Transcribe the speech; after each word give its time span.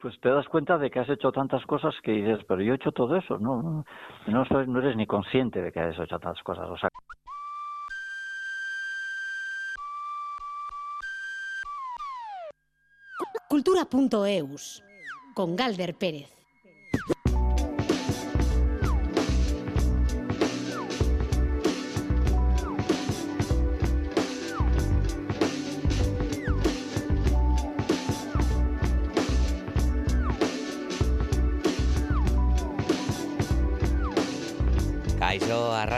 pues 0.00 0.18
te 0.20 0.28
das 0.28 0.46
cuenta 0.48 0.78
de 0.78 0.90
que 0.90 1.00
has 1.00 1.08
hecho 1.08 1.32
tantas 1.32 1.64
cosas 1.66 1.94
que 2.02 2.12
dices, 2.12 2.44
pero 2.46 2.62
yo 2.62 2.72
he 2.72 2.76
hecho 2.76 2.92
todo 2.92 3.16
eso, 3.16 3.38
no, 3.38 3.84
no, 4.26 4.44
no 4.66 4.78
eres 4.78 4.96
ni 4.96 5.06
consciente 5.06 5.60
de 5.60 5.72
que 5.72 5.80
has 5.80 5.98
hecho 5.98 6.18
tantas 6.18 6.42
cosas. 6.42 6.68
O 6.68 6.76
sea, 6.76 6.88
Cultura.eus 13.48 14.84
con 15.34 15.56
Galder 15.56 15.94
Pérez. 15.94 16.37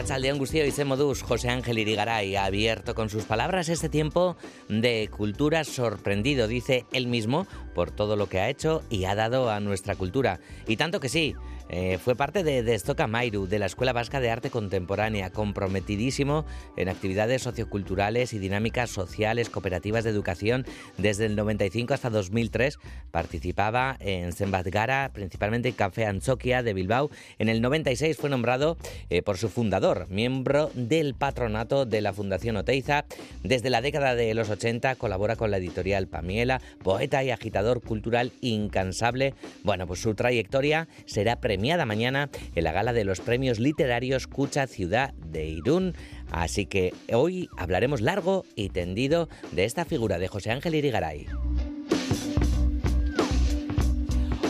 Arrachaldeón 0.00 0.38
Gustío 0.38 0.64
y 0.64 0.84
Modus, 0.84 1.22
José 1.22 1.50
Ángel 1.50 1.78
Irigaray 1.78 2.34
ha 2.34 2.46
abierto 2.46 2.95
con 2.95 3.10
sus 3.10 3.24
palabras 3.24 3.68
este 3.68 3.91
tiempo 3.91 4.34
de 4.70 5.10
cultura 5.14 5.62
sorprendido, 5.62 6.48
dice 6.48 6.86
él 6.95 7.06
mismo, 7.06 7.46
por 7.74 7.91
todo 7.91 8.16
lo 8.16 8.27
que 8.27 8.41
ha 8.41 8.48
hecho 8.48 8.82
y 8.88 9.05
ha 9.05 9.14
dado 9.14 9.50
a 9.50 9.60
nuestra 9.60 9.96
cultura. 9.96 10.41
Y 10.66 10.78
tanto 10.78 11.00
que 11.00 11.10
sí, 11.10 11.34
eh, 11.73 11.98
fue 12.02 12.16
parte 12.16 12.42
de, 12.42 12.65
de 12.65 12.74
Estoca 12.74 13.06
Mairu, 13.06 13.47
de 13.47 13.60
la 13.60 13.66
Escuela 13.66 13.92
Vasca 13.92 14.19
de 14.19 14.28
Arte 14.28 14.51
Contemporánea, 14.51 15.30
comprometidísimo 15.30 16.45
en 16.77 16.88
actividades 16.88 17.42
socioculturales 17.42 18.33
y 18.33 18.41
dinámicas 18.41 18.91
sociales, 18.91 19.51
cooperativas 19.51 20.02
de 20.02 20.11
educación. 20.11 20.66
Desde 20.98 21.27
el 21.27 21.37
95 21.37 21.95
hasta 21.95 22.11
2003 22.11 22.78
participaba 23.12 23.97
en 24.01 24.30
Gara, 24.73 25.12
principalmente 25.14 25.69
en 25.69 25.75
Café 25.77 26.06
Anchoquia 26.06 26.64
de 26.64 26.75
Bilbao. 26.75 27.09
En 27.38 27.48
el 27.48 27.62
96 27.62 28.16
fue 28.16 28.31
nombrado 28.31 28.77
eh, 29.09 29.22
por 29.22 29.39
su 29.39 29.48
fundador, 29.48 30.09
miembro 30.11 30.72
del 30.75 31.14
patronato 31.14 31.87
de 31.87 32.00
la 32.00 32.12
Fundación 32.12 32.56
Oteiza. 32.56 33.05
Desde 33.44 33.70
la 33.70 33.81
década 33.81 34.16
de 34.16 34.34
los 34.34 34.50
80 34.50 34.97
colabora 34.97 35.37
con 35.37 35.53
la 35.53 35.59
editorial 35.59 36.09
Pamiela, 36.09 36.61
poeta 36.83 37.22
y 37.22 37.31
agitador 37.31 37.81
cultural 37.81 38.33
incansable. 38.41 39.34
Bueno, 39.62 39.87
pues 39.87 40.00
su 40.00 40.16
trayectoria 40.16 40.89
será 41.06 41.37
premiada 41.37 41.59
mañana 41.61 42.30
en 42.55 42.64
la 42.64 42.72
gala 42.72 42.92
de 42.92 43.05
los 43.05 43.20
premios 43.20 43.58
literarios 43.58 44.27
Cucha 44.27 44.66
Ciudad 44.66 45.12
de 45.14 45.47
Irún. 45.47 45.94
Así 46.30 46.66
que 46.66 46.92
hoy 47.12 47.48
hablaremos 47.56 48.00
largo 48.00 48.44
y 48.56 48.70
tendido 48.70 49.28
de 49.53 49.64
esta 49.64 49.84
figura 49.84 50.19
de 50.19 50.28
José 50.28 50.50
Ángel 50.50 50.75
Irigaray. 50.75 51.27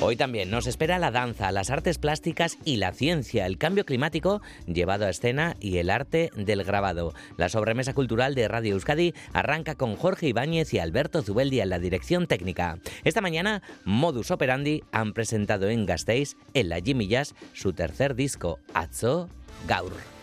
Hoy 0.02 0.16
también 0.16 0.50
nos 0.50 0.66
espera 0.66 0.98
la 0.98 1.10
danza, 1.10 1.52
las 1.52 1.68
artes 1.68 1.98
plásticas 1.98 2.56
y 2.64 2.76
la 2.76 2.92
ciencia, 2.92 3.44
el 3.44 3.58
cambio 3.58 3.84
climático 3.84 4.40
llevado 4.66 5.04
a 5.04 5.10
escena 5.10 5.56
y 5.60 5.76
el 5.76 5.90
arte 5.90 6.30
del 6.36 6.64
grabado. 6.64 7.12
La 7.36 7.50
sobremesa 7.50 7.92
cultural 7.92 8.34
de 8.34 8.48
Radio 8.48 8.72
Euskadi 8.72 9.12
arranca 9.34 9.74
con 9.74 9.96
Jorge 9.96 10.28
Ibáñez 10.28 10.72
y 10.72 10.78
Alberto 10.78 11.20
Zubeldi 11.20 11.60
en 11.60 11.68
la 11.68 11.78
dirección 11.78 12.26
técnica. 12.26 12.78
Esta 13.04 13.20
mañana, 13.20 13.60
Modus 13.84 14.30
Operandi 14.30 14.82
han 14.90 15.12
presentado 15.12 15.68
en 15.68 15.84
Gasteiz, 15.84 16.34
en 16.54 16.70
la 16.70 16.80
Jimmy 16.80 17.06
Jazz, 17.06 17.34
su 17.52 17.74
tercer 17.74 18.14
disco, 18.14 18.58
Atzo 18.72 19.28
Gaur. 19.68 20.19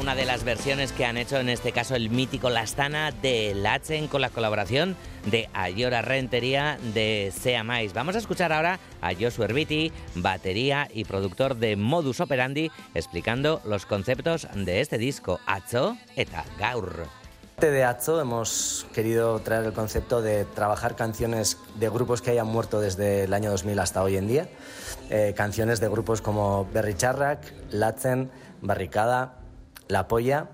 Una 0.00 0.14
de 0.14 0.24
las 0.24 0.44
versiones 0.44 0.92
que 0.92 1.04
han 1.04 1.18
hecho, 1.18 1.36
en 1.36 1.50
este 1.50 1.72
caso 1.72 1.94
el 1.94 2.08
mítico 2.08 2.48
Lastana 2.48 3.12
de 3.12 3.54
Lachen 3.54 4.08
con 4.08 4.22
la 4.22 4.30
colaboración 4.30 4.96
de 5.26 5.50
Ayora 5.52 6.00
Rentería 6.00 6.78
de 6.94 7.30
Sea 7.38 7.62
Mais. 7.64 7.92
Vamos 7.92 8.14
a 8.14 8.18
escuchar 8.18 8.50
ahora 8.50 8.80
a 9.02 9.12
Josu 9.14 9.42
Herbiti, 9.42 9.92
batería 10.14 10.88
y 10.92 11.04
productor 11.04 11.56
de 11.56 11.76
Modus 11.76 12.20
Operandi, 12.20 12.70
explicando 12.94 13.60
los 13.66 13.84
conceptos 13.84 14.48
de 14.54 14.80
este 14.80 14.96
disco, 14.96 15.38
Atzo 15.44 15.98
eta 16.16 16.44
Gaur. 16.58 17.06
De 17.60 17.84
Atzo 17.84 18.22
hemos 18.22 18.86
querido 18.94 19.38
traer 19.40 19.66
el 19.66 19.74
concepto 19.74 20.22
de 20.22 20.46
trabajar 20.46 20.96
canciones 20.96 21.58
de 21.78 21.90
grupos 21.90 22.22
que 22.22 22.30
hayan 22.30 22.46
muerto 22.46 22.80
desde 22.80 23.24
el 23.24 23.34
año 23.34 23.50
2000 23.50 23.78
hasta 23.78 24.02
hoy 24.02 24.16
en 24.16 24.28
día. 24.28 24.48
Eh, 25.10 25.34
canciones 25.36 25.78
de 25.78 25.88
grupos 25.88 26.22
como 26.22 26.66
Berry 26.72 26.94
Charrak, 26.94 27.52
Latzen, 27.70 28.30
Barricada, 28.62 29.39
la 29.90 30.08
Polla 30.08 30.48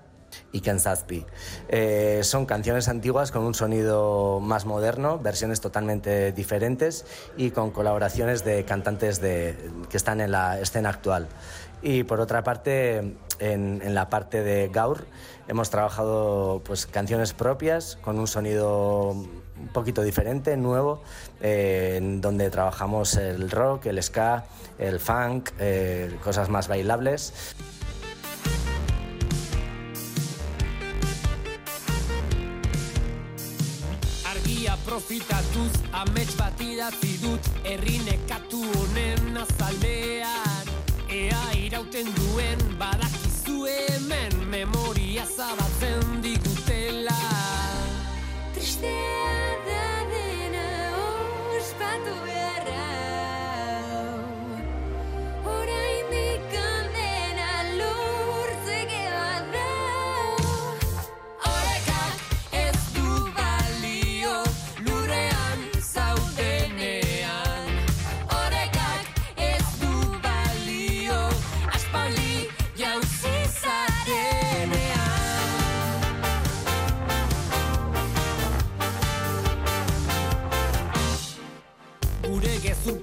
y 0.51 0.61
Kenzazpi. 0.61 1.25
Eh, 1.69 2.21
son 2.23 2.45
canciones 2.45 2.87
antiguas 2.87 3.31
con 3.31 3.43
un 3.43 3.53
sonido 3.53 4.39
más 4.41 4.65
moderno, 4.65 5.19
versiones 5.19 5.61
totalmente 5.61 6.31
diferentes 6.31 7.05
y 7.37 7.51
con 7.51 7.71
colaboraciones 7.71 8.43
de 8.43 8.65
cantantes 8.65 9.19
que 9.19 9.55
están 9.93 10.21
en 10.21 10.31
la 10.31 10.59
escena 10.59 10.89
actual. 10.89 11.27
Y 11.81 12.03
por 12.03 12.19
otra 12.19 12.43
parte, 12.43 13.15
en, 13.39 13.93
la 13.93 14.09
parte 14.09 14.43
de 14.43 14.69
Gaur 14.69 15.05
hemos 15.47 15.69
trabajado 15.69 16.61
pues, 16.65 16.87
canciones 16.87 17.33
propias 17.33 17.97
con 18.01 18.19
un 18.19 18.27
sonido 18.27 19.11
un 19.11 19.67
poquito 19.73 20.01
diferente, 20.01 20.57
nuevo, 20.57 21.01
eh, 21.41 21.99
donde 22.19 22.49
trabajamos 22.49 23.15
el 23.15 23.49
rock, 23.49 23.87
el 23.87 24.01
ska, 24.01 24.45
el 24.79 24.99
funk, 24.99 25.51
eh, 25.59 26.17
cosas 26.23 26.49
más 26.49 26.67
bailables. 26.67 27.55
Profitatuz 34.97 35.73
amets 35.93 36.33
bat 36.39 36.61
idatzi 36.65 37.19
dut 37.21 37.49
errinekatu 37.69 38.63
honen 38.71 39.37
azalean 39.43 40.71
ea 41.19 41.43
irauten 41.67 42.09
duen 42.17 42.65
badakizu 42.81 43.59
hemen 43.69 44.33
memoria 44.55 45.27
zabatzen 45.35 46.06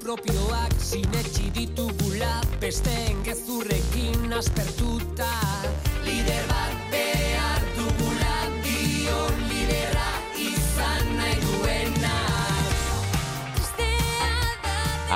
propioak 0.05 0.75
sinetxi 0.85 1.47
ditugula 1.57 2.35
besteen 2.61 3.23
gezurrekin 3.25 4.37
aspertuta 4.37 5.44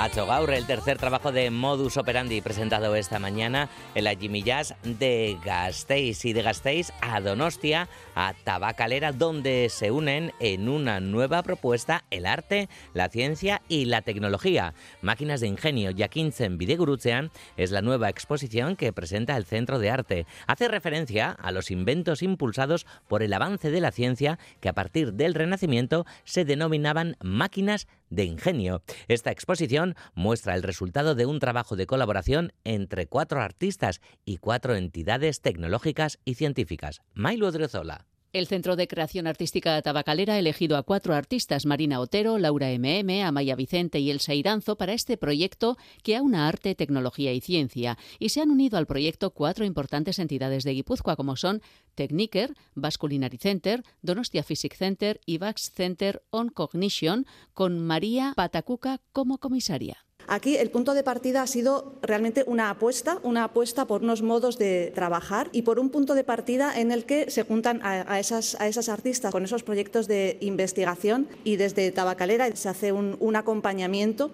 Hacho 0.01 0.25
Gaur, 0.25 0.53
el 0.53 0.65
tercer 0.65 0.97
trabajo 0.97 1.33
de 1.33 1.51
Modus 1.51 1.97
Operandi 1.97 2.39
presentado 2.39 2.95
esta 2.95 3.19
mañana 3.19 3.67
en 3.95 4.05
la 4.05 4.15
Jimmy 4.15 4.43
Jazz 4.43 4.73
de 4.83 5.37
Gasteiz 5.43 6.23
y 6.23 6.31
de 6.31 6.41
Gasteiz 6.41 6.93
a 7.01 7.19
Donostia, 7.19 7.89
a 8.15 8.33
Tabacalera, 8.45 9.11
donde 9.11 9.67
se 9.67 9.91
unen 9.91 10.31
en 10.39 10.69
una 10.69 11.01
nueva 11.01 11.43
propuesta 11.43 12.05
el 12.11 12.25
arte, 12.27 12.69
la 12.93 13.09
ciencia 13.09 13.61
y 13.67 13.85
la 13.85 14.01
tecnología. 14.01 14.73
Máquinas 15.01 15.41
de 15.41 15.47
ingenio 15.47 15.91
Jakintzen 15.93 16.57
Bidegurutzean 16.57 17.29
es 17.57 17.71
la 17.71 17.81
nueva 17.81 18.07
exposición 18.07 18.77
que 18.77 18.93
presenta 18.93 19.35
el 19.35 19.43
Centro 19.43 19.79
de 19.79 19.89
Arte. 19.89 20.25
Hace 20.47 20.69
referencia 20.69 21.31
a 21.31 21.51
los 21.51 21.71
inventos 21.71 22.23
impulsados 22.23 22.87
por 23.09 23.21
el 23.21 23.33
avance 23.33 23.69
de 23.69 23.81
la 23.81 23.91
ciencia 23.91 24.39
que 24.61 24.69
a 24.69 24.73
partir 24.73 25.11
del 25.11 25.33
Renacimiento 25.33 26.05
se 26.23 26.45
denominaban 26.45 27.17
máquinas 27.21 27.85
de 27.85 27.98
ingenio. 28.17 28.81
Esta 29.07 29.31
exposición 29.31 29.95
muestra 30.13 30.55
el 30.55 30.63
resultado 30.63 31.15
de 31.15 31.25
un 31.25 31.39
trabajo 31.39 31.75
de 31.75 31.85
colaboración 31.85 32.53
entre 32.63 33.07
cuatro 33.07 33.41
artistas 33.41 34.01
y 34.25 34.37
cuatro 34.37 34.75
entidades 34.75 35.41
tecnológicas 35.41 36.19
y 36.25 36.35
científicas. 36.35 37.01
Mailu 37.13 37.47
Odriozola. 37.47 38.08
El 38.31 38.45
Centro 38.45 38.75
de 38.75 38.87
Creación 38.87 39.25
Artística 39.25 39.81
Tabacalera 39.81 40.35
ha 40.35 40.39
elegido 40.39 40.77
a 40.77 40.83
cuatro 40.83 41.15
artistas, 41.15 41.65
Marina 41.65 41.99
Otero, 41.99 42.37
Laura 42.37 42.67
MM, 42.69 43.23
Amaya 43.23 43.55
Vicente 43.55 43.97
y 43.97 44.11
Elsa 44.11 44.35
Iranzo, 44.35 44.77
para 44.77 44.93
este 44.93 45.17
proyecto 45.17 45.77
que 46.03 46.15
aúna 46.15 46.47
arte, 46.47 46.75
tecnología 46.75 47.33
y 47.33 47.41
ciencia. 47.41 47.97
Y 48.19 48.29
se 48.29 48.41
han 48.41 48.51
unido 48.51 48.77
al 48.77 48.85
proyecto 48.85 49.31
cuatro 49.31 49.65
importantes 49.65 50.19
entidades 50.19 50.63
de 50.63 50.73
Guipúzcoa, 50.73 51.15
como 51.15 51.37
son 51.37 51.63
Techniker, 51.95 52.53
Basque 52.75 52.99
Culinary 53.01 53.39
Center, 53.39 53.83
Donostia 54.03 54.43
Physics 54.43 54.77
Center 54.77 55.19
y 55.25 55.39
Vax 55.39 55.71
Center 55.71 56.21
on 56.29 56.49
Cognition, 56.49 57.25
con 57.55 57.79
María 57.79 58.33
Patacuca 58.35 59.01
como 59.11 59.39
comisaria. 59.39 60.05
Aquí 60.31 60.57
el 60.57 60.69
punto 60.69 60.93
de 60.93 61.01
partida 61.01 61.41
ha 61.41 61.47
sido 61.47 61.95
realmente 62.03 62.43
una 62.45 62.69
apuesta, 62.69 63.17
una 63.23 63.45
apuesta 63.45 63.87
por 63.87 64.03
unos 64.03 64.21
modos 64.21 64.59
de 64.59 64.91
trabajar 64.93 65.49
y 65.53 65.63
por 65.63 65.79
un 65.79 65.89
punto 65.89 66.13
de 66.13 66.23
partida 66.23 66.79
en 66.79 66.91
el 66.91 67.05
que 67.05 67.31
se 67.31 67.41
juntan 67.41 67.79
a, 67.81 68.19
esas, 68.19 68.55
artistas 68.89 69.31
con 69.31 69.43
esos 69.43 69.63
proyectos 69.63 70.07
de 70.07 70.37
investigación 70.41 71.27
y 71.43 71.55
desde 71.55 71.91
Tabacalera 71.91 72.55
se 72.55 72.69
hace 72.69 72.91
un, 72.91 73.17
un 73.19 73.35
acompañamiento 73.37 74.29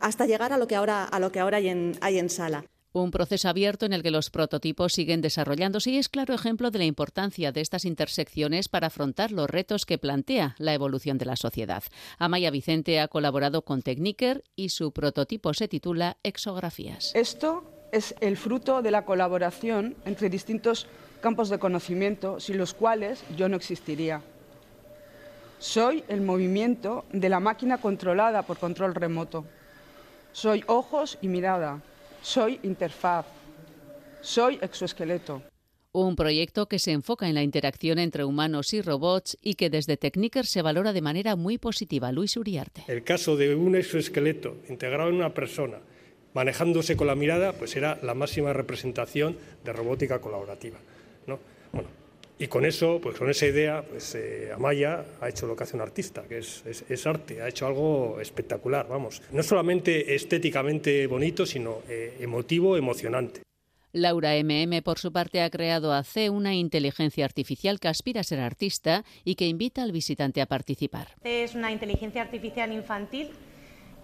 hasta 0.00 0.26
llegar 0.26 0.52
a 0.52 0.58
lo 0.58 0.66
que 0.66 0.74
ahora, 0.74 1.04
a 1.04 1.20
lo 1.20 1.30
que 1.30 1.38
ahora 1.38 1.58
hay, 1.58 1.68
en, 1.68 1.96
hay 2.00 2.18
en 2.18 2.28
sala. 2.28 2.64
Un 2.96 3.10
proceso 3.10 3.50
abierto 3.50 3.84
en 3.84 3.92
el 3.92 4.02
que 4.02 4.10
los 4.10 4.30
prototipos 4.30 4.94
siguen 4.94 5.20
desarrollándose 5.20 5.90
y 5.90 5.98
es 5.98 6.08
claro 6.08 6.32
ejemplo 6.32 6.70
de 6.70 6.78
la 6.78 6.86
importancia 6.86 7.52
de 7.52 7.60
estas 7.60 7.84
intersecciones 7.84 8.70
para 8.70 8.86
afrontar 8.86 9.32
los 9.32 9.50
retos 9.50 9.84
que 9.84 9.98
plantea 9.98 10.54
la 10.56 10.72
evolución 10.72 11.18
de 11.18 11.26
la 11.26 11.36
sociedad. 11.36 11.82
Amaya 12.18 12.50
Vicente 12.50 12.98
ha 13.00 13.08
colaborado 13.08 13.60
con 13.60 13.82
Techniker 13.82 14.44
y 14.56 14.70
su 14.70 14.92
prototipo 14.92 15.52
se 15.52 15.68
titula 15.68 16.16
Exografías. 16.22 17.12
Esto 17.14 17.64
es 17.92 18.14
el 18.20 18.38
fruto 18.38 18.80
de 18.80 18.90
la 18.90 19.04
colaboración 19.04 19.94
entre 20.06 20.30
distintos 20.30 20.86
campos 21.20 21.50
de 21.50 21.58
conocimiento 21.58 22.40
sin 22.40 22.56
los 22.56 22.72
cuales 22.72 23.22
yo 23.36 23.50
no 23.50 23.56
existiría. 23.56 24.22
Soy 25.58 26.02
el 26.08 26.22
movimiento 26.22 27.04
de 27.12 27.28
la 27.28 27.40
máquina 27.40 27.76
controlada 27.76 28.44
por 28.44 28.56
control 28.56 28.94
remoto. 28.94 29.44
Soy 30.32 30.64
ojos 30.66 31.18
y 31.20 31.28
mirada. 31.28 31.82
Soy 32.26 32.58
interfaz. 32.64 33.24
Soy 34.20 34.58
exoesqueleto. 34.60 35.44
Un 35.92 36.16
proyecto 36.16 36.66
que 36.66 36.80
se 36.80 36.90
enfoca 36.90 37.28
en 37.28 37.36
la 37.36 37.44
interacción 37.44 38.00
entre 38.00 38.24
humanos 38.24 38.74
y 38.74 38.82
robots 38.82 39.38
y 39.40 39.54
que 39.54 39.70
desde 39.70 39.96
Techniker 39.96 40.44
se 40.44 40.60
valora 40.60 40.92
de 40.92 41.02
manera 41.02 41.36
muy 41.36 41.56
positiva. 41.56 42.10
Luis 42.10 42.36
Uriarte. 42.36 42.82
El 42.88 43.04
caso 43.04 43.36
de 43.36 43.54
un 43.54 43.76
exoesqueleto 43.76 44.56
integrado 44.68 45.08
en 45.08 45.14
una 45.14 45.34
persona 45.34 45.78
manejándose 46.34 46.96
con 46.96 47.06
la 47.06 47.14
mirada, 47.14 47.52
pues 47.52 47.76
era 47.76 47.96
la 48.02 48.14
máxima 48.14 48.52
representación 48.52 49.36
de 49.64 49.72
robótica 49.72 50.20
colaborativa. 50.20 50.78
¿no? 51.28 51.38
Bueno, 51.70 51.88
y 52.38 52.48
con 52.48 52.66
eso, 52.66 53.00
pues 53.02 53.16
con 53.16 53.30
esa 53.30 53.46
idea, 53.46 53.82
pues 53.82 54.14
eh, 54.14 54.50
Amaya 54.54 55.04
ha 55.20 55.28
hecho 55.28 55.46
lo 55.46 55.56
que 55.56 55.64
hace 55.64 55.76
un 55.76 55.82
artista, 55.82 56.22
que 56.28 56.38
es, 56.38 56.62
es, 56.66 56.84
es, 56.88 57.06
arte, 57.06 57.40
ha 57.40 57.48
hecho 57.48 57.66
algo 57.66 58.20
espectacular, 58.20 58.86
vamos. 58.88 59.22
No 59.32 59.42
solamente 59.42 60.14
estéticamente 60.14 61.06
bonito, 61.06 61.46
sino 61.46 61.78
eh, 61.88 62.18
emotivo, 62.20 62.76
emocionante. 62.76 63.40
Laura 63.92 64.34
MM, 64.36 64.82
por 64.82 64.98
su 64.98 65.10
parte, 65.10 65.40
ha 65.40 65.48
creado 65.48 65.94
a 65.94 66.04
C 66.04 66.28
una 66.28 66.54
inteligencia 66.54 67.24
artificial 67.24 67.80
que 67.80 67.88
aspira 67.88 68.20
a 68.20 68.24
ser 68.24 68.40
artista 68.40 69.04
y 69.24 69.36
que 69.36 69.46
invita 69.46 69.82
al 69.82 69.92
visitante 69.92 70.42
a 70.42 70.46
participar. 70.46 71.08
Es 71.24 71.54
una 71.54 71.72
inteligencia 71.72 72.20
artificial 72.20 72.70
infantil 72.72 73.30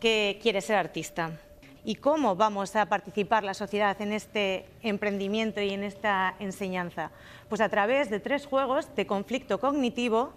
que 0.01 0.39
quiere 0.41 0.63
ser 0.63 0.77
artista. 0.77 1.39
¿Y 1.85 1.97
cómo 1.97 2.37
vamos 2.37 2.77
a 2.77 2.87
participar 2.87 3.43
la 3.43 3.55
sociedad 3.55 4.01
en 4.01 4.13
este 4.13 4.67
emprendimiento 4.83 5.61
y 5.61 5.71
en 5.71 5.83
esta 5.83 6.37
enseñanza? 6.39 7.11
Pues 7.49 7.61
a 7.61 7.69
través 7.69 8.09
de 8.09 8.21
tres 8.21 8.47
juegos 8.47 8.95
de 8.95 9.05
conflicto 9.05 9.59
cognitivo 9.59 10.33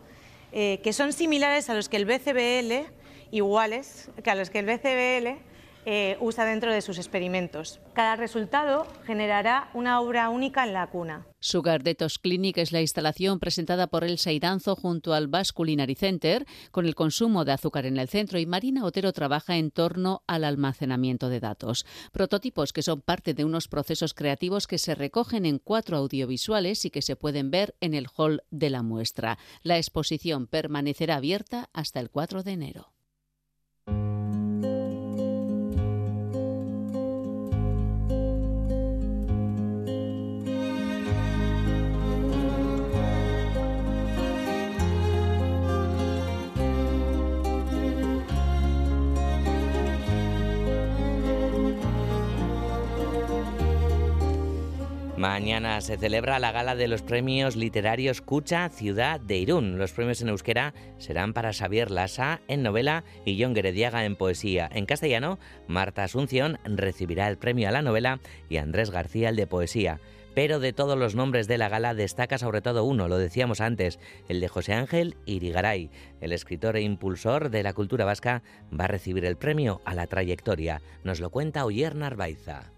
eh, 0.52 0.80
que 0.84 0.92
son 0.92 1.14
similares 1.14 1.70
a 1.70 1.76
los 1.76 1.88
que 1.88 1.98
el 1.98 2.06
BCBL, 2.06 2.90
iguales 3.30 4.10
que 4.24 4.32
a 4.32 4.36
los 4.36 4.50
que 4.50 4.60
el 4.60 4.66
BCBL 4.66 5.38
eh, 5.86 6.18
usa 6.20 6.46
dentro 6.46 6.72
de 6.74 6.82
sus 6.82 6.98
experimentos. 6.98 7.80
Cada 7.94 8.16
resultado 8.16 8.88
generará 9.06 9.70
una 9.74 10.02
obra 10.02 10.30
única 10.30 10.64
en 10.64 10.74
la 10.74 10.88
cuna. 10.88 11.28
Sugar 11.40 11.84
Detox 11.84 12.18
Clinic 12.18 12.58
es 12.58 12.72
la 12.72 12.82
instalación 12.82 13.40
presentada 13.40 13.86
por 13.86 14.04
Elsa 14.04 14.32
Iranzo 14.32 14.76
junto 14.76 15.14
al 15.14 15.28
Basque 15.28 15.56
Culinary 15.56 15.94
Center 15.94 16.46
con 16.72 16.88
el 16.88 16.96
consumo 16.96 17.46
de 17.46 17.52
azúcar 17.52 17.86
en 17.86 17.98
el 17.98 18.10
centro 18.10 18.40
y 18.40 18.48
Marina 18.48 18.84
Otero 18.84 19.14
trabaja 19.14 19.58
en 19.58 19.70
torno 19.70 20.24
al 20.26 20.44
almacenamiento 20.44 21.30
de 21.30 21.40
datos. 21.40 21.86
Prototipos 22.12 22.74
que 22.74 22.82
son 22.82 23.02
parte 23.02 23.36
de 23.36 23.46
unos 23.46 23.68
procesos 23.68 24.16
creativos 24.16 24.66
que 24.66 24.80
se 24.80 24.96
recogen 24.96 25.46
en 25.46 25.60
cuatro 25.60 25.98
audiovisuales 25.98 26.84
y 26.86 26.90
que 26.90 27.04
se 27.04 27.16
pueden 27.16 27.52
ver 27.52 27.76
en 27.80 27.94
el 27.94 28.08
hall 28.18 28.42
de 28.50 28.72
la 28.72 28.82
muestra. 28.82 29.38
La 29.62 29.78
exposición 29.78 30.48
permanecerá 30.48 31.18
abierta 31.18 31.70
hasta 31.74 32.00
el 32.00 32.10
4 32.10 32.42
de 32.42 32.52
enero. 32.52 32.95
Mañana 55.28 55.82
se 55.82 55.98
celebra 55.98 56.38
la 56.38 56.52
gala 56.52 56.76
de 56.76 56.88
los 56.88 57.02
premios 57.02 57.56
literarios 57.56 58.22
Cucha 58.22 58.70
Ciudad 58.70 59.20
de 59.20 59.38
Irún. 59.38 59.80
Los 59.80 59.92
premios 59.92 60.22
en 60.22 60.30
euskera 60.30 60.76
serán 61.00 61.34
para 61.34 61.52
Xavier 61.52 61.90
Lassa 61.90 62.42
en 62.48 62.62
novela 62.62 63.04
y 63.26 63.42
John 63.42 63.56
Gerediaga 63.56 64.06
en 64.06 64.18
poesía. 64.18 64.70
En 64.72 64.86
castellano, 64.86 65.40
Marta 65.68 66.04
Asunción 66.04 66.60
recibirá 66.64 67.28
el 67.28 67.40
premio 67.40 67.68
a 67.68 67.72
la 67.72 67.82
novela 67.82 68.20
y 68.50 68.58
Andrés 68.58 68.92
García 68.92 69.30
el 69.30 69.36
de 69.36 69.48
poesía. 69.48 70.00
Pero 70.36 70.60
de 70.60 70.74
todos 70.74 70.96
los 70.96 71.16
nombres 71.16 71.48
de 71.48 71.58
la 71.58 71.70
gala 71.70 71.96
destaca 71.96 72.38
sobre 72.38 72.62
todo 72.62 72.84
uno, 72.84 73.08
lo 73.08 73.18
decíamos 73.18 73.62
antes, 73.62 73.98
el 74.30 74.40
de 74.40 74.48
José 74.48 74.74
Ángel 74.74 75.18
Irigaray. 75.26 75.90
El 76.22 76.34
escritor 76.34 76.76
e 76.76 76.82
impulsor 76.82 77.50
de 77.50 77.64
la 77.64 77.74
cultura 77.74 78.06
vasca 78.06 78.44
va 78.72 78.84
a 78.84 78.90
recibir 78.90 79.26
el 79.26 79.38
premio 79.38 79.82
a 79.86 79.96
la 79.96 80.06
trayectoria. 80.06 80.84
Nos 81.04 81.20
lo 81.20 81.32
cuenta 81.32 81.66
Oyer 81.66 81.96
Narvaiza. 81.96 82.72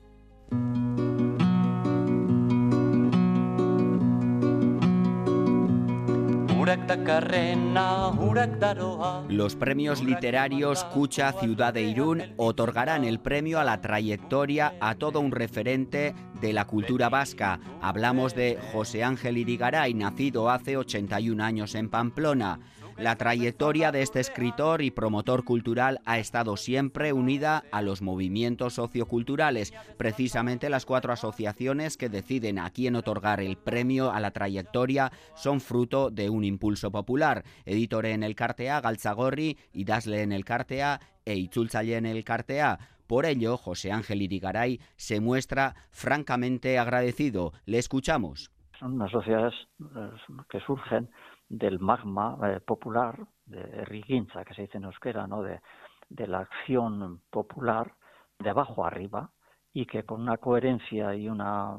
Los 9.30 9.56
premios 9.56 10.04
literarios 10.04 10.84
Cucha 10.84 11.32
Ciudad 11.32 11.74
de 11.74 11.84
Irún 11.84 12.34
otorgarán 12.36 13.06
el 13.06 13.22
premio 13.22 13.62
a 13.62 13.64
la 13.64 13.80
trayectoria 13.80 14.74
a 14.82 14.96
todo 14.96 15.22
un 15.22 15.32
referente 15.32 16.14
de 16.42 16.52
la 16.52 16.66
cultura 16.66 17.08
vasca. 17.08 17.62
Hablamos 17.82 18.36
de 18.36 18.60
José 18.74 19.06
Ángel 19.06 19.38
Irigaray, 19.38 19.94
nacido 19.94 20.50
hace 20.50 20.76
81 20.76 21.42
años 21.42 21.74
en 21.74 21.88
Pamplona. 21.88 22.60
La 22.98 23.16
trayectoria 23.16 23.92
de 23.92 24.02
este 24.02 24.20
escritor 24.20 24.82
y 24.82 24.90
promotor 24.90 25.44
cultural 25.44 26.00
ha 26.06 26.18
estado 26.18 26.58
siempre 26.58 27.14
unida 27.14 27.64
a 27.72 27.84
los 27.84 28.02
movimientos 28.02 28.74
socioculturales. 28.74 29.72
Precisamente 29.98 30.68
las 30.72 30.88
cuatro 30.88 31.14
asociaciones 31.14 31.96
que 31.96 32.10
deciden 32.10 32.58
a 32.58 32.72
quién 32.72 32.96
otorgar 32.96 33.40
el 33.40 33.56
premio 33.56 34.12
a 34.12 34.20
la 34.20 34.32
trayectoria 34.32 35.12
son 35.36 35.62
fruto 35.62 36.10
de 36.10 36.32
un 36.32 36.44
impulso 36.44 36.92
popular. 36.92 37.44
Editore 37.66 38.14
en 38.14 38.24
el 38.24 38.34
Cartea, 38.34 38.82
Galzagorri, 38.82 39.60
Idasle 39.74 40.24
en 40.24 40.32
el 40.32 40.44
Cartea 40.44 41.00
e 41.24 41.36
Itzultzaile 41.36 41.98
en 41.98 42.08
el 42.08 42.24
Cartea. 42.24 42.80
Por 43.06 43.28
ello, 43.28 43.58
José 43.58 43.92
Ángel 43.92 44.24
Irigaray 44.24 44.80
se 44.96 45.22
muestra 45.22 45.76
francamente 45.92 46.80
agradecido. 46.80 47.54
Le 47.66 47.78
escuchamos. 47.78 48.50
Son 48.80 48.94
unas 48.94 49.12
sociedades 49.12 49.54
eh, 49.82 50.10
que 50.50 50.60
surgen 50.62 51.10
del 51.50 51.80
magma 51.80 52.38
eh, 52.44 52.60
popular, 52.60 53.26
de 53.46 53.86
Riginza, 53.86 54.44
que 54.44 54.54
se 54.54 54.64
dice 54.64 54.78
en 54.78 54.86
euskera, 54.86 55.28
¿no? 55.28 55.42
de, 55.42 55.62
de 56.10 56.28
la 56.28 56.40
acción 56.40 57.22
popular 57.30 57.94
de 58.40 58.50
abajo 58.50 58.86
arriba 58.86 59.32
y 59.74 59.86
que 59.86 60.04
con 60.04 60.22
una 60.22 60.38
coherencia 60.38 61.16
y 61.16 61.30
una, 61.30 61.78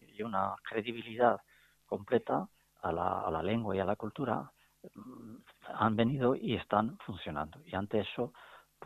y 0.00 0.22
una 0.22 0.54
credibilidad 0.68 1.40
completa 1.86 2.48
a 2.82 2.92
la, 2.92 3.20
a 3.20 3.30
la 3.30 3.42
lengua 3.42 3.76
y 3.76 3.78
a 3.80 3.84
la 3.84 3.96
cultura 3.96 4.50
mm, 4.94 5.36
han 5.74 5.96
venido 5.96 6.34
y 6.34 6.54
están 6.54 6.98
funcionando. 6.98 7.60
Y 7.66 7.74
ante 7.74 8.00
eso, 8.00 8.32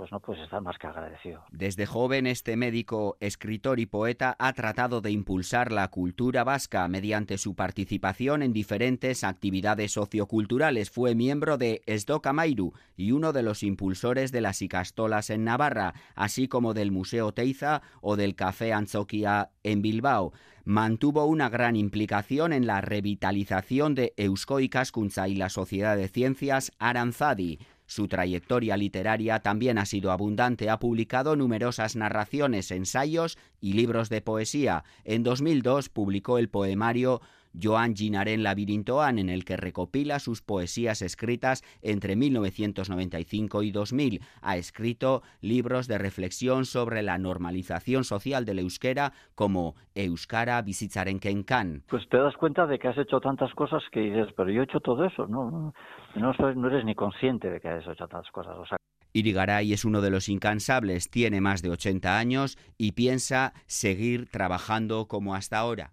pues 0.08 0.40
más 0.62 0.78
que 0.78 0.86
agradecido. 0.86 1.44
Desde 1.50 1.86
joven, 1.86 2.26
este 2.26 2.56
médico, 2.56 3.16
escritor 3.20 3.80
y 3.80 3.86
poeta 3.86 4.36
ha 4.38 4.52
tratado 4.52 5.00
de 5.00 5.10
impulsar 5.10 5.72
la 5.72 5.88
cultura 5.88 6.44
vasca 6.44 6.86
mediante 6.88 7.38
su 7.38 7.54
participación 7.54 8.42
en 8.42 8.52
diferentes 8.52 9.24
actividades 9.24 9.92
socioculturales. 9.92 10.90
Fue 10.90 11.14
miembro 11.14 11.58
de 11.58 11.82
Esdoca 11.86 12.32
Mairu 12.32 12.72
y 12.96 13.12
uno 13.12 13.32
de 13.32 13.42
los 13.42 13.62
impulsores 13.62 14.32
de 14.32 14.40
las 14.40 14.62
Icastolas 14.62 15.30
en 15.30 15.44
Navarra, 15.44 15.94
así 16.14 16.48
como 16.48 16.74
del 16.74 16.92
Museo 16.92 17.32
Teiza 17.32 17.82
o 18.00 18.16
del 18.16 18.34
Café 18.34 18.72
Anzoquia 18.72 19.50
en 19.62 19.82
Bilbao 19.82 20.32
mantuvo 20.64 21.24
una 21.24 21.48
gran 21.48 21.74
implicación 21.74 22.52
en 22.52 22.66
la 22.66 22.80
revitalización 22.80 23.94
de 23.94 24.12
Eusko 24.16 24.60
Ikaskuntza 24.60 25.26
y 25.26 25.34
la 25.34 25.48
Sociedad 25.48 25.96
de 25.96 26.08
Ciencias 26.08 26.72
Aranzadi. 26.78 27.58
Su 27.90 28.06
trayectoria 28.06 28.76
literaria 28.76 29.40
también 29.40 29.76
ha 29.76 29.84
sido 29.84 30.12
abundante. 30.12 30.70
Ha 30.70 30.78
publicado 30.78 31.34
numerosas 31.34 31.96
narraciones, 31.96 32.70
ensayos 32.70 33.36
y 33.60 33.72
libros 33.72 34.08
de 34.08 34.20
poesía. 34.20 34.84
En 35.02 35.24
2002 35.24 35.88
publicó 35.88 36.38
el 36.38 36.48
poemario 36.48 37.20
Joan 37.60 37.94
Ginaren 37.94 38.42
Labirintoan, 38.42 39.18
en 39.18 39.28
el 39.28 39.44
que 39.44 39.56
recopila 39.56 40.18
sus 40.18 40.42
poesías 40.42 41.02
escritas 41.02 41.62
entre 41.82 42.16
1995 42.16 43.62
y 43.62 43.70
2000. 43.70 44.20
Ha 44.42 44.56
escrito 44.56 45.22
libros 45.40 45.88
de 45.88 45.98
reflexión 45.98 46.64
sobre 46.64 47.02
la 47.02 47.18
normalización 47.18 48.04
social 48.04 48.44
del 48.44 48.60
euskera 48.60 49.12
como 49.34 49.74
Euskara 49.94 50.62
bizitzaren 50.62 51.20
kenkan. 51.20 51.82
Pues 51.88 52.08
te 52.08 52.16
das 52.16 52.36
cuenta 52.36 52.66
de 52.66 52.78
que 52.78 52.88
has 52.88 52.98
hecho 52.98 53.20
tantas 53.20 53.52
cosas 53.54 53.82
que 53.92 54.00
dices, 54.00 54.28
pero 54.36 54.50
yo 54.50 54.62
he 54.62 54.64
hecho 54.64 54.80
todo 54.80 55.04
eso, 55.04 55.26
no, 55.26 55.50
no, 55.50 55.74
no, 56.14 56.54
no 56.54 56.68
eres 56.68 56.84
ni 56.84 56.94
consciente 56.94 57.50
de 57.50 57.60
que 57.60 57.68
has 57.68 57.86
hecho 57.86 58.06
tantas 58.06 58.30
cosas. 58.30 58.56
O 58.58 58.66
sea, 58.66 58.76
Irigaray 59.12 59.72
es 59.72 59.84
uno 59.84 60.00
de 60.00 60.10
los 60.10 60.28
incansables, 60.28 61.10
tiene 61.10 61.40
más 61.40 61.62
de 61.62 61.70
80 61.70 62.16
años 62.16 62.58
y 62.78 62.92
piensa 62.92 63.54
seguir 63.66 64.28
trabajando 64.30 65.08
como 65.08 65.34
hasta 65.34 65.58
ahora. 65.58 65.92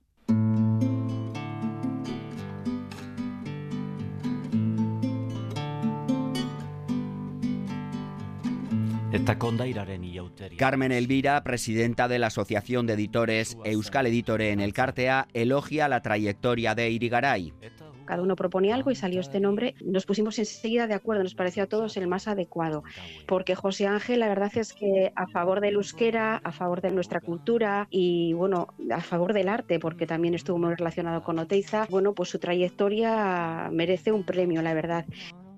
Carmen 10.57 10.91
Elvira, 10.91 11.41
presidenta 11.43 12.09
de 12.09 12.19
la 12.19 12.27
Asociación 12.27 12.87
de 12.87 12.93
Editores 12.93 13.57
Euskal 13.63 14.07
Editore 14.07 14.51
en 14.51 14.59
el 14.59 14.73
Cartea, 14.73 15.27
elogia 15.33 15.87
la 15.87 16.01
trayectoria 16.01 16.75
de 16.75 16.89
Irigaray. 16.89 17.53
Cada 18.05 18.21
uno 18.21 18.35
proponía 18.35 18.75
algo 18.75 18.91
y 18.91 18.95
salió 18.95 19.21
este 19.21 19.39
nombre. 19.39 19.75
Nos 19.83 20.05
pusimos 20.05 20.39
enseguida 20.39 20.87
de 20.87 20.93
acuerdo, 20.93 21.23
nos 21.23 21.35
pareció 21.35 21.63
a 21.63 21.67
todos 21.67 21.95
el 21.95 22.07
más 22.07 22.27
adecuado. 22.27 22.83
Porque 23.27 23.55
José 23.55 23.87
Ángel, 23.87 24.19
la 24.19 24.27
verdad 24.27 24.51
es 24.55 24.73
que 24.73 25.11
a 25.15 25.27
favor 25.27 25.61
del 25.61 25.75
euskera, 25.75 26.41
a 26.43 26.51
favor 26.51 26.81
de 26.81 26.91
nuestra 26.91 27.21
cultura 27.21 27.87
y, 27.89 28.33
bueno, 28.33 28.67
a 28.91 29.01
favor 29.01 29.33
del 29.33 29.47
arte, 29.47 29.79
porque 29.79 30.05
también 30.05 30.35
estuvo 30.35 30.57
muy 30.57 30.73
relacionado 30.75 31.23
con 31.23 31.39
Oteiza, 31.39 31.87
bueno, 31.89 32.13
pues 32.13 32.29
su 32.29 32.39
trayectoria 32.39 33.69
merece 33.71 34.11
un 34.11 34.23
premio, 34.23 34.61
la 34.61 34.73
verdad 34.73 35.05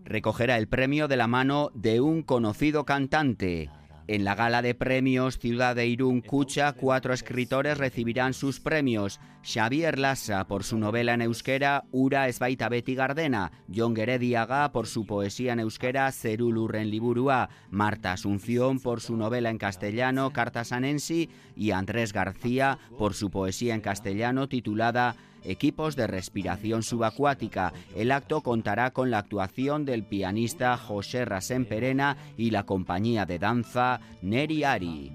recogerá 0.10 0.58
el 0.58 0.68
premio 0.68 1.08
de 1.08 1.16
la 1.16 1.28
mano 1.28 1.72
de 1.76 2.02
un 2.02 2.24
conocido 2.24 2.84
cantante. 2.84 3.70
En 4.08 4.24
la 4.24 4.34
gala 4.34 4.64
de 4.64 4.74
premios 4.74 5.38
Ciudad 5.38 5.76
de 5.76 5.86
Irún 5.86 6.22
Cucha, 6.22 6.74
cuatro 6.74 7.14
escritores 7.14 7.78
recibirán 7.78 8.34
sus 8.34 8.60
premios. 8.60 9.20
Xavier 9.44 10.00
Lassa 10.00 10.48
por 10.48 10.64
su 10.64 10.80
novela 10.80 11.14
en 11.14 11.22
euskera 11.22 11.84
Ura 11.92 12.28
Esbaita 12.28 12.70
Beti 12.70 12.96
Gardena, 12.96 13.52
John 13.74 13.96
Gerediaga 13.96 14.72
por 14.72 14.88
su 14.88 15.06
poesía 15.06 15.54
en 15.54 15.60
euskera 15.60 16.12
Zerul 16.12 16.58
Urren 16.58 16.90
Liburua, 16.90 17.50
Marta 17.70 18.14
Asunción 18.14 18.80
por 18.80 19.00
su 19.00 19.16
novela 19.16 19.52
en 19.52 19.60
castellano 19.60 20.34
Cartas 20.34 20.72
Anensi 20.72 21.30
y 21.56 21.70
Andrés 21.70 22.12
García 22.12 22.80
por 22.98 23.14
su 23.14 23.30
poesía 23.30 23.76
en 23.76 23.82
castellano 23.82 24.50
titulada 24.50 25.16
equipos 25.44 25.96
de 25.96 26.08
respiración 26.08 26.84
subacuática. 26.84 27.74
El 27.96 28.12
acto 28.12 28.42
contará 28.42 28.92
con 28.92 29.12
la 29.12 29.20
actuación 29.20 29.86
del 29.86 30.04
pianista 30.04 30.78
José 30.78 31.26
Rasén 31.26 31.66
Perena 31.66 32.18
y 32.38 32.52
la 32.52 32.64
compañía 32.64 33.26
de 33.26 33.40
danza 33.40 34.00
Neri 34.22 34.64
Ari. 34.64 35.12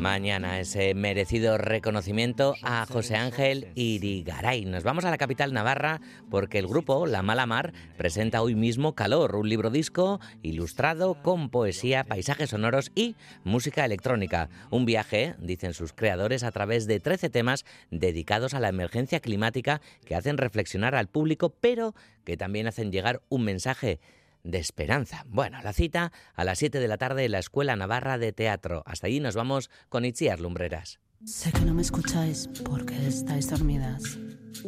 Mañana 0.00 0.58
ese 0.58 0.94
merecido 0.94 1.58
reconocimiento 1.58 2.54
a 2.62 2.86
José 2.86 3.14
Ángel 3.14 3.68
Irigaray. 3.74 4.64
Nos 4.64 4.84
vamos 4.84 5.04
a 5.04 5.10
la 5.10 5.18
capital 5.18 5.52
navarra 5.52 6.00
porque 6.30 6.58
el 6.58 6.66
grupo 6.66 7.06
La 7.06 7.20
Mala 7.20 7.44
Mar 7.44 7.74
presenta 7.98 8.40
hoy 8.40 8.54
mismo 8.54 8.94
Calor, 8.94 9.36
un 9.36 9.50
libro 9.50 9.68
disco 9.68 10.18
ilustrado 10.42 11.22
con 11.22 11.50
poesía, 11.50 12.04
paisajes 12.04 12.48
sonoros 12.48 12.90
y 12.94 13.16
música 13.44 13.84
electrónica. 13.84 14.48
Un 14.70 14.86
viaje, 14.86 15.34
dicen 15.38 15.74
sus 15.74 15.92
creadores, 15.92 16.42
a 16.42 16.50
través 16.50 16.86
de 16.86 17.00
13 17.00 17.28
temas 17.28 17.66
dedicados 17.90 18.54
a 18.54 18.60
la 18.60 18.70
emergencia 18.70 19.20
climática 19.20 19.82
que 20.06 20.14
hacen 20.14 20.38
reflexionar 20.38 20.94
al 20.94 21.08
público, 21.08 21.50
pero 21.50 21.94
que 22.24 22.38
también 22.38 22.66
hacen 22.66 22.92
llegar 22.92 23.20
un 23.28 23.44
mensaje 23.44 24.00
de 24.44 24.58
esperanza. 24.58 25.24
Bueno, 25.28 25.58
la 25.62 25.72
cita 25.72 26.12
a 26.34 26.44
las 26.44 26.58
7 26.58 26.80
de 26.80 26.88
la 26.88 26.98
tarde 26.98 27.24
en 27.24 27.32
la 27.32 27.38
Escuela 27.38 27.76
Navarra 27.76 28.18
de 28.18 28.32
Teatro. 28.32 28.82
Hasta 28.86 29.06
allí 29.06 29.20
nos 29.20 29.34
vamos 29.34 29.70
con 29.88 30.04
Itziar 30.04 30.40
Lumbreras. 30.40 31.00
Sé 31.24 31.50
que 31.52 31.60
no 31.60 31.74
me 31.74 31.82
escucháis 31.82 32.48
porque 32.64 32.94
estáis 33.06 33.50
dormidas, 33.50 34.18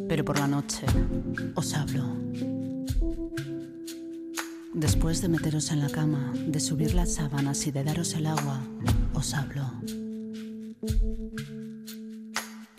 pero 0.09 0.25
por 0.25 0.37
la 0.37 0.47
noche 0.47 0.85
os 1.55 1.73
hablo. 1.73 2.03
Después 4.73 5.21
de 5.21 5.29
meteros 5.29 5.71
en 5.71 5.81
la 5.81 5.89
cama, 5.89 6.33
de 6.47 6.59
subir 6.59 6.93
las 6.93 7.13
sábanas 7.15 7.67
y 7.67 7.71
de 7.71 7.83
daros 7.83 8.13
el 8.13 8.25
agua, 8.25 8.61
os 9.13 9.33
hablo. 9.33 9.69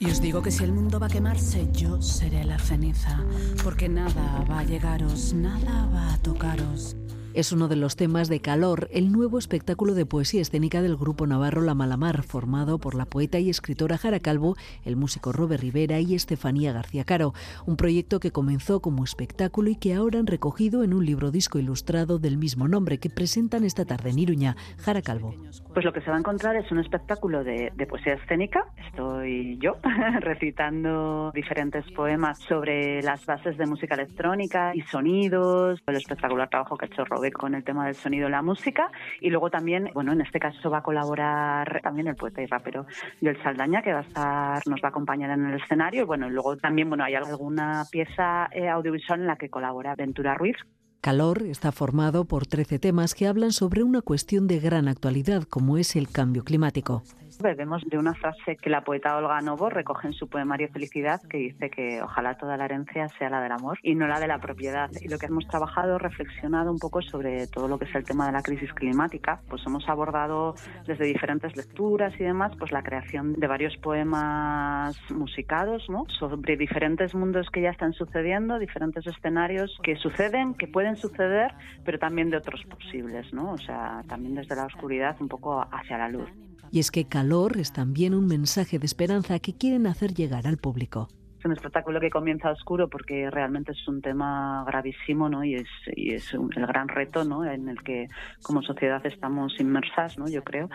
Y 0.02 0.10
os 0.10 0.20
digo 0.20 0.42
que 0.42 0.50
si 0.50 0.64
el 0.64 0.72
mundo 0.72 0.98
va 0.98 1.06
a 1.06 1.08
quemarse, 1.08 1.68
yo 1.72 2.02
seré 2.02 2.42
la 2.42 2.58
ceniza, 2.58 3.22
porque 3.62 3.88
nada 3.88 4.44
va 4.50 4.58
a 4.58 4.64
llegaros, 4.64 5.32
nada 5.32 5.86
va 5.94 6.14
a 6.14 6.18
tocaros. 6.18 6.96
Es 7.34 7.50
uno 7.50 7.66
de 7.66 7.76
los 7.76 7.96
temas 7.96 8.28
de 8.28 8.40
Calor, 8.40 8.88
el 8.92 9.10
nuevo 9.10 9.38
espectáculo 9.38 9.94
de 9.94 10.04
poesía 10.04 10.42
escénica 10.42 10.82
del 10.82 10.98
grupo 10.98 11.26
navarro 11.26 11.62
La 11.62 11.72
Malamar, 11.72 12.24
formado 12.24 12.78
por 12.78 12.94
la 12.94 13.06
poeta 13.06 13.38
y 13.38 13.48
escritora 13.48 13.96
Jara 13.96 14.20
Calvo, 14.20 14.54
el 14.84 14.96
músico 14.96 15.32
Robert 15.32 15.62
Rivera 15.62 15.98
y 15.98 16.14
Estefanía 16.14 16.74
García 16.74 17.04
Caro. 17.04 17.32
Un 17.64 17.78
proyecto 17.78 18.20
que 18.20 18.32
comenzó 18.32 18.80
como 18.80 19.02
espectáculo 19.02 19.70
y 19.70 19.76
que 19.76 19.94
ahora 19.94 20.18
han 20.18 20.26
recogido 20.26 20.84
en 20.84 20.92
un 20.92 21.06
libro 21.06 21.30
disco 21.30 21.58
ilustrado 21.58 22.18
del 22.18 22.36
mismo 22.36 22.68
nombre 22.68 22.98
que 22.98 23.08
presentan 23.08 23.64
esta 23.64 23.86
tarde 23.86 24.10
en 24.10 24.18
Iruña. 24.18 24.54
Jara 24.76 25.00
Calvo. 25.00 25.34
Pues 25.72 25.86
lo 25.86 25.92
que 25.94 26.02
se 26.02 26.10
va 26.10 26.16
a 26.16 26.18
encontrar 26.18 26.56
es 26.56 26.70
un 26.70 26.80
espectáculo 26.80 27.44
de, 27.44 27.72
poesía 27.88 28.12
escénica. 28.12 28.66
Estoy 28.88 29.56
yo 29.58 29.78
recitando 30.20 31.32
diferentes 31.34 31.90
poemas 31.92 32.38
sobre 32.40 33.00
las 33.00 33.24
bases 33.24 33.56
de 33.56 33.64
música 33.64 33.94
electrónica 33.94 34.72
y 34.74 34.82
sonidos, 34.82 35.80
el 35.86 35.96
espectacular 35.96 36.50
trabajo 36.50 36.76
que 36.76 36.84
ha 36.84 36.88
hecho 36.88 37.06
Robert 37.06 37.21
con 37.30 37.54
el 37.54 37.62
tema 37.62 37.86
del 37.86 37.94
sonido 37.94 38.28
y 38.28 38.30
la 38.30 38.42
música. 38.42 38.90
Y 39.20 39.30
luego 39.30 39.50
también, 39.50 39.90
bueno, 39.94 40.12
en 40.12 40.22
este 40.22 40.40
caso 40.40 40.70
va 40.70 40.78
a 40.78 40.82
colaborar 40.82 41.80
también 41.82 42.08
el 42.08 42.16
poeta 42.16 42.42
y 42.42 42.46
rapero 42.46 42.86
Joel 43.20 43.40
Saldaña, 43.42 43.82
que 43.82 43.92
va 43.92 44.00
a 44.00 44.02
estar, 44.02 44.66
nos 44.66 44.80
va 44.82 44.88
a 44.88 44.90
acompañar 44.90 45.30
en 45.30 45.46
el 45.46 45.60
escenario. 45.60 46.02
Y 46.02 46.06
bueno, 46.06 46.28
luego 46.28 46.56
también, 46.56 46.88
bueno, 46.88 47.04
hay 47.04 47.14
alguna 47.14 47.84
pieza 47.90 48.48
eh, 48.52 48.68
audiovisual 48.68 49.20
en 49.20 49.26
la 49.26 49.36
que 49.36 49.50
colabora 49.50 49.94
Ventura 49.94 50.34
Ruiz, 50.34 50.56
Calor 51.02 51.42
está 51.42 51.72
formado 51.72 52.26
por 52.26 52.46
13 52.46 52.78
temas 52.78 53.16
que 53.16 53.26
hablan 53.26 53.50
sobre 53.50 53.82
una 53.82 54.02
cuestión 54.02 54.46
de 54.46 54.60
gran 54.60 54.86
actualidad 54.86 55.42
como 55.42 55.76
es 55.76 55.96
el 55.96 56.08
cambio 56.08 56.44
climático. 56.44 57.02
Bebemos 57.42 57.82
de 57.84 57.98
una 57.98 58.14
frase 58.14 58.56
que 58.56 58.70
la 58.70 58.82
poeta 58.82 59.16
Olga 59.16 59.40
Novo 59.40 59.68
recoge 59.68 60.06
en 60.06 60.12
su 60.12 60.28
poemario 60.28 60.68
Felicidad, 60.68 61.20
que 61.28 61.38
dice 61.38 61.70
que 61.70 62.00
ojalá 62.00 62.38
toda 62.38 62.56
la 62.56 62.64
herencia 62.64 63.08
sea 63.18 63.28
la 63.28 63.40
del 63.40 63.52
amor 63.52 63.78
y 63.82 63.94
no 63.94 64.06
la 64.06 64.20
de 64.20 64.28
la 64.28 64.38
propiedad. 64.38 64.90
Y 65.00 65.08
lo 65.08 65.18
que 65.18 65.26
hemos 65.26 65.46
trabajado, 65.48 65.98
reflexionado 65.98 66.70
un 66.70 66.78
poco 66.78 67.02
sobre 67.02 67.46
todo 67.48 67.68
lo 67.68 67.78
que 67.78 67.86
es 67.86 67.94
el 67.94 68.04
tema 68.04 68.26
de 68.26 68.32
la 68.32 68.42
crisis 68.42 68.72
climática, 68.72 69.40
pues 69.48 69.62
hemos 69.66 69.88
abordado 69.88 70.54
desde 70.86 71.04
diferentes 71.04 71.56
lecturas 71.56 72.14
y 72.18 72.24
demás, 72.24 72.52
pues 72.58 72.72
la 72.72 72.82
creación 72.82 73.34
de 73.34 73.46
varios 73.46 73.76
poemas 73.78 74.96
musicados, 75.10 75.84
¿no? 75.88 76.06
Sobre 76.18 76.56
diferentes 76.56 77.14
mundos 77.14 77.48
que 77.52 77.62
ya 77.62 77.70
están 77.70 77.92
sucediendo, 77.92 78.58
diferentes 78.58 79.06
escenarios 79.06 79.76
que 79.82 79.96
suceden, 79.96 80.54
que 80.54 80.68
pueden 80.68 80.96
suceder, 80.96 81.52
pero 81.84 81.98
también 81.98 82.30
de 82.30 82.36
otros 82.36 82.62
posibles, 82.64 83.32
¿no? 83.32 83.52
O 83.52 83.58
sea, 83.58 84.02
también 84.08 84.36
desde 84.36 84.54
la 84.54 84.66
oscuridad 84.66 85.16
un 85.20 85.28
poco 85.28 85.66
hacia 85.70 85.98
la 85.98 86.08
luz. 86.08 86.30
Y 86.72 86.80
es 86.80 86.90
que 86.90 87.04
calor 87.04 87.31
es 87.32 87.72
también 87.72 88.12
un 88.12 88.26
mensaje 88.26 88.78
de 88.78 88.84
esperanza 88.84 89.38
que 89.38 89.54
quieren 89.54 89.86
hacer 89.86 90.12
llegar 90.12 90.46
al 90.46 90.58
público 90.58 91.08
es 91.42 91.46
un 91.46 91.52
espectáculo 91.52 91.98
que 91.98 92.10
comienza 92.10 92.50
oscuro 92.50 92.88
porque 92.88 93.28
realmente 93.28 93.72
es 93.72 93.88
un 93.88 94.00
tema 94.00 94.64
gravísimo 94.64 95.28
¿no? 95.28 95.42
y 95.42 95.56
es, 95.56 95.68
y 95.96 96.14
es 96.14 96.32
el 96.34 96.66
gran 96.66 96.86
reto 96.86 97.24
¿no? 97.24 97.44
en 97.44 97.68
el 97.68 97.82
que 97.82 98.08
como 98.42 98.62
sociedad 98.62 99.04
estamos 99.06 99.58
inmersas, 99.58 100.18
¿no? 100.18 100.28
yo 100.28 100.44
creo. 100.44 100.70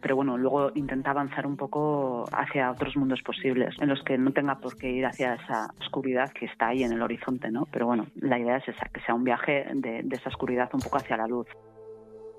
Pero 0.00 0.16
bueno, 0.16 0.36
luego 0.36 0.72
intenta 0.74 1.10
avanzar 1.10 1.46
un 1.46 1.56
poco 1.56 2.24
hacia 2.32 2.72
otros 2.72 2.96
mundos 2.96 3.20
posibles 3.22 3.76
en 3.78 3.88
los 3.88 4.02
que 4.02 4.18
no 4.18 4.32
tenga 4.32 4.58
por 4.58 4.76
qué 4.76 4.90
ir 4.90 5.06
hacia 5.06 5.34
esa 5.34 5.68
oscuridad 5.80 6.32
que 6.32 6.46
está 6.46 6.68
ahí 6.68 6.82
en 6.82 6.92
el 6.92 7.02
horizonte. 7.02 7.52
¿no? 7.52 7.68
Pero 7.70 7.86
bueno, 7.86 8.06
la 8.16 8.36
idea 8.36 8.56
es 8.56 8.66
esa, 8.66 8.86
que 8.86 9.00
sea 9.02 9.14
un 9.14 9.22
viaje 9.22 9.66
de, 9.74 10.02
de 10.02 10.16
esa 10.16 10.30
oscuridad 10.30 10.70
un 10.72 10.80
poco 10.80 10.96
hacia 10.96 11.18
la 11.18 11.28
luz. 11.28 11.46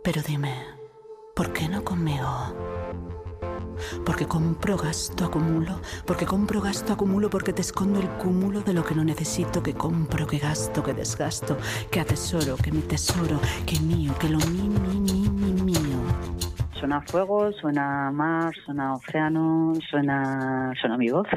Pero 0.03 0.21
dime, 0.27 0.51
¿por 1.37 1.53
qué 1.53 1.69
no 1.69 1.85
conmigo? 1.85 2.80
Porque 4.05 4.27
compro, 4.27 4.77
gasto, 4.77 5.25
acumulo. 5.25 5.79
Porque 6.05 6.25
compro, 6.25 6.61
gasto, 6.61 6.93
acumulo. 6.93 7.29
Porque 7.29 7.53
te 7.53 7.61
escondo 7.61 7.99
el 7.99 8.09
cúmulo 8.09 8.61
de 8.61 8.73
lo 8.73 8.83
que 8.83 8.95
no 8.95 9.03
necesito. 9.03 9.63
Que 9.63 9.73
compro, 9.73 10.27
que 10.27 10.39
gasto, 10.39 10.83
que 10.83 10.93
desgasto. 10.93 11.57
Que 11.89 11.99
atesoro, 11.99 12.55
que 12.57 12.71
mi 12.71 12.81
tesoro. 12.81 13.39
Que 13.65 13.79
mío, 13.79 14.13
que 14.19 14.29
lo 14.29 14.39
mi, 14.39 14.69
mi, 14.69 14.99
mi, 14.99 15.29
mi, 15.29 15.61
mío. 15.61 15.70
Suena 16.81 16.99
fuego, 17.01 17.51
suena 17.51 18.09
mar, 18.09 18.51
suena 18.65 18.93
océano, 18.95 19.73
suena, 19.87 20.73
suena 20.81 20.97
mi 20.97 21.09
voz, 21.09 21.27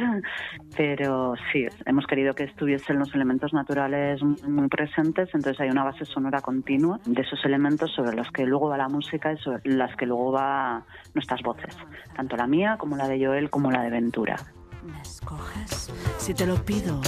pero 0.74 1.34
sí, 1.52 1.66
hemos 1.84 2.06
querido 2.06 2.32
que 2.32 2.44
estuviesen 2.44 2.98
los 2.98 3.14
elementos 3.14 3.52
naturales 3.52 4.22
muy 4.22 4.68
presentes, 4.68 5.28
entonces 5.34 5.60
hay 5.60 5.68
una 5.68 5.84
base 5.84 6.06
sonora 6.06 6.40
continua 6.40 6.98
de 7.04 7.20
esos 7.20 7.44
elementos 7.44 7.92
sobre 7.92 8.16
los 8.16 8.30
que 8.30 8.46
luego 8.46 8.70
va 8.70 8.78
la 8.78 8.88
música 8.88 9.34
y 9.34 9.36
sobre 9.36 9.60
las 9.64 9.94
que 9.96 10.06
luego 10.06 10.32
va 10.32 10.82
nuestras 11.12 11.42
voces, 11.42 11.76
tanto 12.16 12.38
la 12.38 12.46
mía 12.46 12.78
como 12.78 12.96
la 12.96 13.06
de 13.06 13.22
Joel 13.22 13.50
como 13.50 13.70
la 13.70 13.82
de 13.82 13.90
Ventura. 13.90 14.36
¿Me 14.82 14.98
escoges? 15.02 15.92
Si 16.16 16.32
te 16.32 16.46
lo 16.46 16.54
pido, 16.64 17.02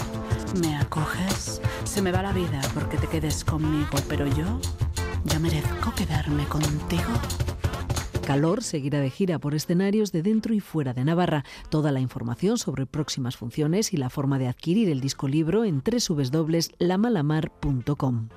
¿me 0.60 0.76
acoges? 0.76 1.62
Se 1.84 2.02
me 2.02 2.12
va 2.12 2.20
la 2.20 2.32
vida 2.32 2.60
porque 2.74 2.98
te 2.98 3.06
quedes 3.06 3.46
conmigo, 3.46 3.96
pero 4.10 4.26
yo, 4.26 4.60
yo 5.24 5.40
merezco 5.40 5.94
quedarme 5.96 6.44
contigo. 6.44 7.14
Calor 8.26 8.62
seguirá 8.64 9.00
de 9.00 9.08
gira 9.08 9.38
por 9.38 9.54
escenarios 9.54 10.10
de 10.10 10.22
dentro 10.22 10.52
y 10.52 10.58
fuera 10.58 10.92
de 10.92 11.04
Navarra. 11.04 11.44
Toda 11.70 11.92
la 11.92 12.00
información 12.00 12.58
sobre 12.58 12.84
próximas 12.84 13.36
funciones 13.36 13.94
y 13.94 13.98
la 13.98 14.10
forma 14.10 14.40
de 14.40 14.48
adquirir 14.48 14.90
el 14.90 15.00
disco 15.00 15.28
libro 15.28 15.64
en 15.64 15.80
www.lamalamar.com. 15.80 18.28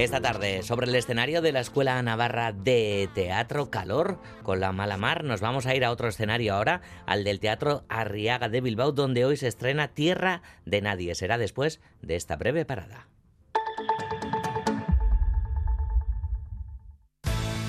Esta 0.00 0.22
tarde, 0.22 0.62
sobre 0.62 0.86
el 0.86 0.94
escenario 0.94 1.42
de 1.42 1.52
la 1.52 1.60
Escuela 1.60 2.00
Navarra 2.02 2.52
de 2.52 3.10
Teatro 3.14 3.68
Calor, 3.68 4.18
con 4.42 4.58
la 4.58 4.72
mala 4.72 4.96
mar, 4.96 5.24
nos 5.24 5.42
vamos 5.42 5.66
a 5.66 5.74
ir 5.74 5.84
a 5.84 5.90
otro 5.90 6.08
escenario 6.08 6.54
ahora, 6.54 6.80
al 7.04 7.22
del 7.22 7.38
Teatro 7.38 7.84
Arriaga 7.90 8.48
de 8.48 8.62
Bilbao, 8.62 8.92
donde 8.92 9.26
hoy 9.26 9.36
se 9.36 9.46
estrena 9.46 9.88
Tierra 9.88 10.40
de 10.64 10.80
Nadie. 10.80 11.14
Será 11.14 11.36
después 11.36 11.82
de 12.00 12.16
esta 12.16 12.36
breve 12.36 12.64
parada. 12.64 13.08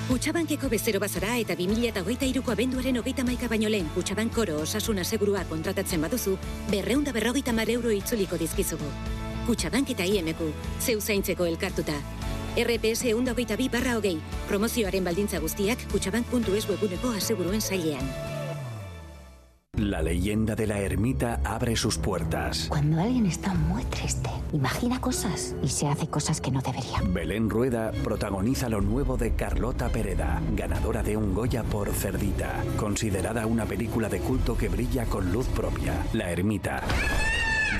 Kutxabankeko 0.08 0.70
bezero 0.70 1.00
bazara 1.00 1.36
eta 1.36 1.54
2008 1.54 2.24
iruko 2.24 2.52
abenduaren 2.52 2.96
hogeita 2.96 3.24
maika 3.24 3.46
baino 3.46 3.68
lehen 3.68 3.92
Kutxabank 3.92 4.32
koro 4.32 4.62
osasuna 4.64 5.04
segurua 5.04 5.44
kontratatzen 5.44 6.00
baduzu, 6.00 6.38
berreunda 6.70 7.12
berrogeita 7.12 7.52
mar 7.52 7.68
euro 7.68 7.92
itzuliko 7.92 8.40
dizkizugu. 8.40 8.88
Kutxabank 9.46 9.90
eta 9.90 10.04
IMQ, 10.06 10.48
zeu 10.80 11.00
zaintzeko 11.00 11.44
elkartuta. 11.44 12.21
RPS 12.56 13.06
eunda 13.06 13.32
hogeita 13.32 13.56
bi 13.56 13.68
barra 13.68 13.96
hogei, 13.96 14.18
promozioaren 14.48 15.04
baldintza 15.04 15.40
guztiak 15.40 15.86
kutxabank.es 15.92 16.68
webuneko 16.68 17.10
aseguruen. 17.16 17.60
La 19.78 20.02
leyenda 20.02 20.54
de 20.54 20.66
la 20.66 20.78
ermita 20.80 21.40
abre 21.44 21.76
sus 21.76 21.96
puertas. 21.96 22.66
Cuando 22.68 23.00
alguien 23.00 23.24
está 23.24 23.54
muy 23.54 23.82
triste, 23.84 24.28
imagina 24.52 25.00
cosas 25.00 25.56
y 25.62 25.68
se 25.68 25.86
hace 25.88 26.08
cosas 26.08 26.42
que 26.42 26.50
no 26.50 26.60
debería. 26.60 27.00
Belén 27.08 27.48
Rueda 27.48 27.90
protagoniza 28.04 28.68
lo 28.68 28.82
nuevo 28.82 29.16
de 29.16 29.34
Carlota 29.34 29.88
Pereda, 29.88 30.42
ganadora 30.54 31.02
de 31.02 31.16
un 31.16 31.34
Goya 31.34 31.62
por 31.62 31.90
Cerdita, 31.92 32.62
considerada 32.76 33.46
una 33.46 33.64
película 33.64 34.10
de 34.10 34.20
culto 34.20 34.58
que 34.58 34.68
brilla 34.68 35.06
con 35.06 35.32
luz 35.32 35.46
propia. 35.48 35.94
La 36.12 36.30
ermita. 36.30 36.82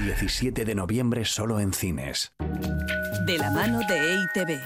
17 0.02 0.64
de 0.64 0.74
noviembre 0.74 1.26
solo 1.26 1.60
en 1.60 1.74
cines. 1.74 2.32
De 3.26 3.38
la 3.38 3.50
mano 3.50 3.80
de 3.86 4.14
EITV. 4.14 4.60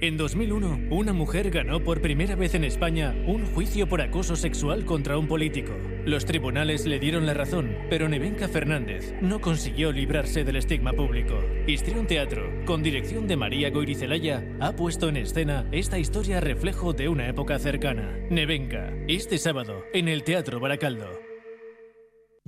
En 0.00 0.16
2001, 0.16 0.88
una 0.90 1.12
mujer 1.12 1.50
ganó 1.50 1.84
por 1.84 2.00
primera 2.00 2.36
vez 2.36 2.54
en 2.54 2.64
España 2.64 3.14
un 3.26 3.44
juicio 3.44 3.86
por 3.86 4.00
acoso 4.00 4.34
sexual 4.34 4.86
contra 4.86 5.18
un 5.18 5.28
político. 5.28 5.72
Los 6.06 6.24
tribunales 6.24 6.86
le 6.86 6.98
dieron 6.98 7.26
la 7.26 7.34
razón, 7.34 7.76
pero 7.90 8.08
Nevenka 8.08 8.48
Fernández 8.48 9.12
no 9.20 9.42
consiguió 9.42 9.92
librarse 9.92 10.42
del 10.42 10.56
estigma 10.56 10.94
público. 10.94 11.38
Histrión 11.66 12.06
Teatro, 12.06 12.64
con 12.64 12.82
dirección 12.82 13.26
de 13.26 13.36
María 13.36 13.68
Goirizelaya, 13.68 14.42
ha 14.58 14.72
puesto 14.72 15.10
en 15.10 15.18
escena 15.18 15.68
esta 15.72 15.98
historia 15.98 16.40
reflejo 16.40 16.94
de 16.94 17.10
una 17.10 17.28
época 17.28 17.58
cercana. 17.58 18.16
Nevenka, 18.30 18.94
este 19.06 19.36
sábado, 19.36 19.84
en 19.92 20.08
el 20.08 20.22
Teatro 20.24 20.60
Baracaldo. 20.60 21.29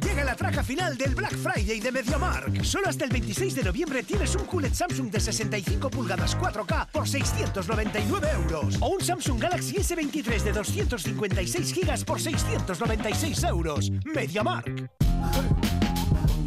Llega 0.03 0.25
la 0.25 0.35
traca 0.35 0.63
final 0.63 0.97
del 0.97 1.15
Black 1.15 1.37
Friday 1.37 1.81
de 1.81 1.93
MediaMark. 1.93 2.65
Solo 2.65 2.89
hasta 2.89 3.05
el 3.05 3.11
26 3.11 3.55
de 3.55 3.65
noviembre 3.65 4.03
tienes 4.03 4.35
un 4.35 4.45
QLED 4.45 4.75
Samsung 4.75 5.11
de 5.11 5.21
65 5.21 5.91
pulgadas 5.91 6.37
4K 6.37 6.89
por 6.91 7.09
699 7.09 8.29
euros. 8.35 8.77
O 8.81 8.89
un 8.89 9.01
Samsung 9.01 9.41
Galaxy 9.41 9.77
S23 9.77 10.43
de 10.43 10.53
256 10.53 11.73
gigas 11.73 12.05
por 12.05 12.21
696 12.21 13.45
euros. 13.45 13.91
MediaMark. 14.05 14.91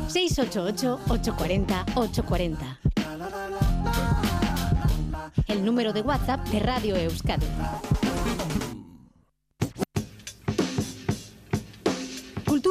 688-840-840. 0.10 2.80
El 5.48 5.64
número 5.64 5.94
de 5.94 6.02
WhatsApp 6.02 6.46
de 6.50 6.60
Radio 6.60 6.96
Euskadi. 6.96 7.46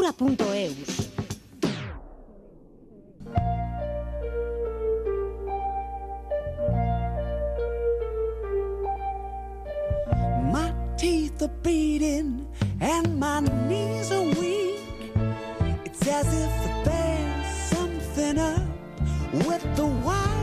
My 0.05 0.13
teeth 10.99 11.41
are 11.41 11.49
beating 11.63 12.47
and 12.83 13.19
my 13.19 13.41
knees 13.41 14.13
are 14.13 14.23
weak. 14.23 14.83
It's 15.87 16.07
as 16.07 16.27
if 16.27 16.85
there's 16.85 17.47
something 17.71 18.39
up 18.39 18.61
with 19.33 19.65
the 19.75 19.87
wiring. 19.87 20.34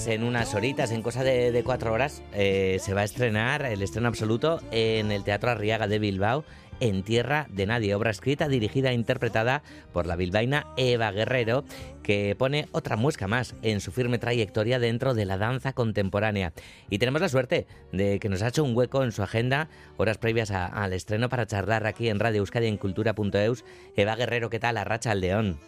Pues 0.00 0.14
en 0.14 0.24
unas 0.24 0.54
horitas, 0.54 0.92
en 0.92 1.02
cosa 1.02 1.22
de, 1.22 1.62
cuatro 1.62 1.92
horas, 1.92 2.22
eh, 2.32 2.78
se 2.80 2.94
va 2.94 3.02
a 3.02 3.04
estrenar 3.04 3.66
el 3.66 3.82
estreno 3.82 4.08
absoluto 4.08 4.62
en 4.70 5.12
el 5.12 5.24
Teatro 5.24 5.50
Arriaga 5.50 5.88
de 5.88 5.98
Bilbao, 5.98 6.42
en 6.80 7.02
Tierra 7.02 7.46
de 7.50 7.66
Nadie, 7.66 7.94
obra 7.94 8.10
escrita, 8.10 8.48
dirigida 8.48 8.92
e 8.92 8.94
interpretada 8.94 9.62
por 9.92 10.06
la 10.06 10.16
bilbaína 10.16 10.68
Eva 10.78 11.12
Guerrero, 11.12 11.64
que 12.02 12.34
pone 12.34 12.66
otra 12.72 12.96
muesca 12.96 13.28
más 13.28 13.54
en 13.60 13.82
su 13.82 13.92
firme 13.92 14.18
trayectoria 14.18 14.78
dentro 14.78 15.12
de 15.12 15.26
la 15.26 15.36
danza 15.36 15.74
contemporánea. 15.74 16.54
Y 16.88 16.96
tenemos 16.96 17.20
la 17.20 17.28
suerte 17.28 17.66
de 17.92 18.20
que 18.20 18.30
nos 18.30 18.40
ha 18.40 18.48
hecho 18.48 18.64
un 18.64 18.74
hueco 18.74 19.04
en 19.04 19.12
su 19.12 19.22
agenda, 19.22 19.68
horas 19.98 20.16
previas 20.16 20.50
al 20.50 20.94
estreno, 20.94 21.28
para 21.28 21.46
charlar 21.46 21.86
aquí 21.86 22.08
en 22.08 22.20
Radio 22.20 22.38
Euskadi 22.38 22.68
en 22.68 22.78
Cultura.eus. 22.78 23.66
Eva 23.96 24.16
Guerrero, 24.16 24.48
¿qué 24.48 24.60
tal? 24.60 24.78
Arracha 24.78 25.10
al 25.10 25.20
León. 25.20 25.60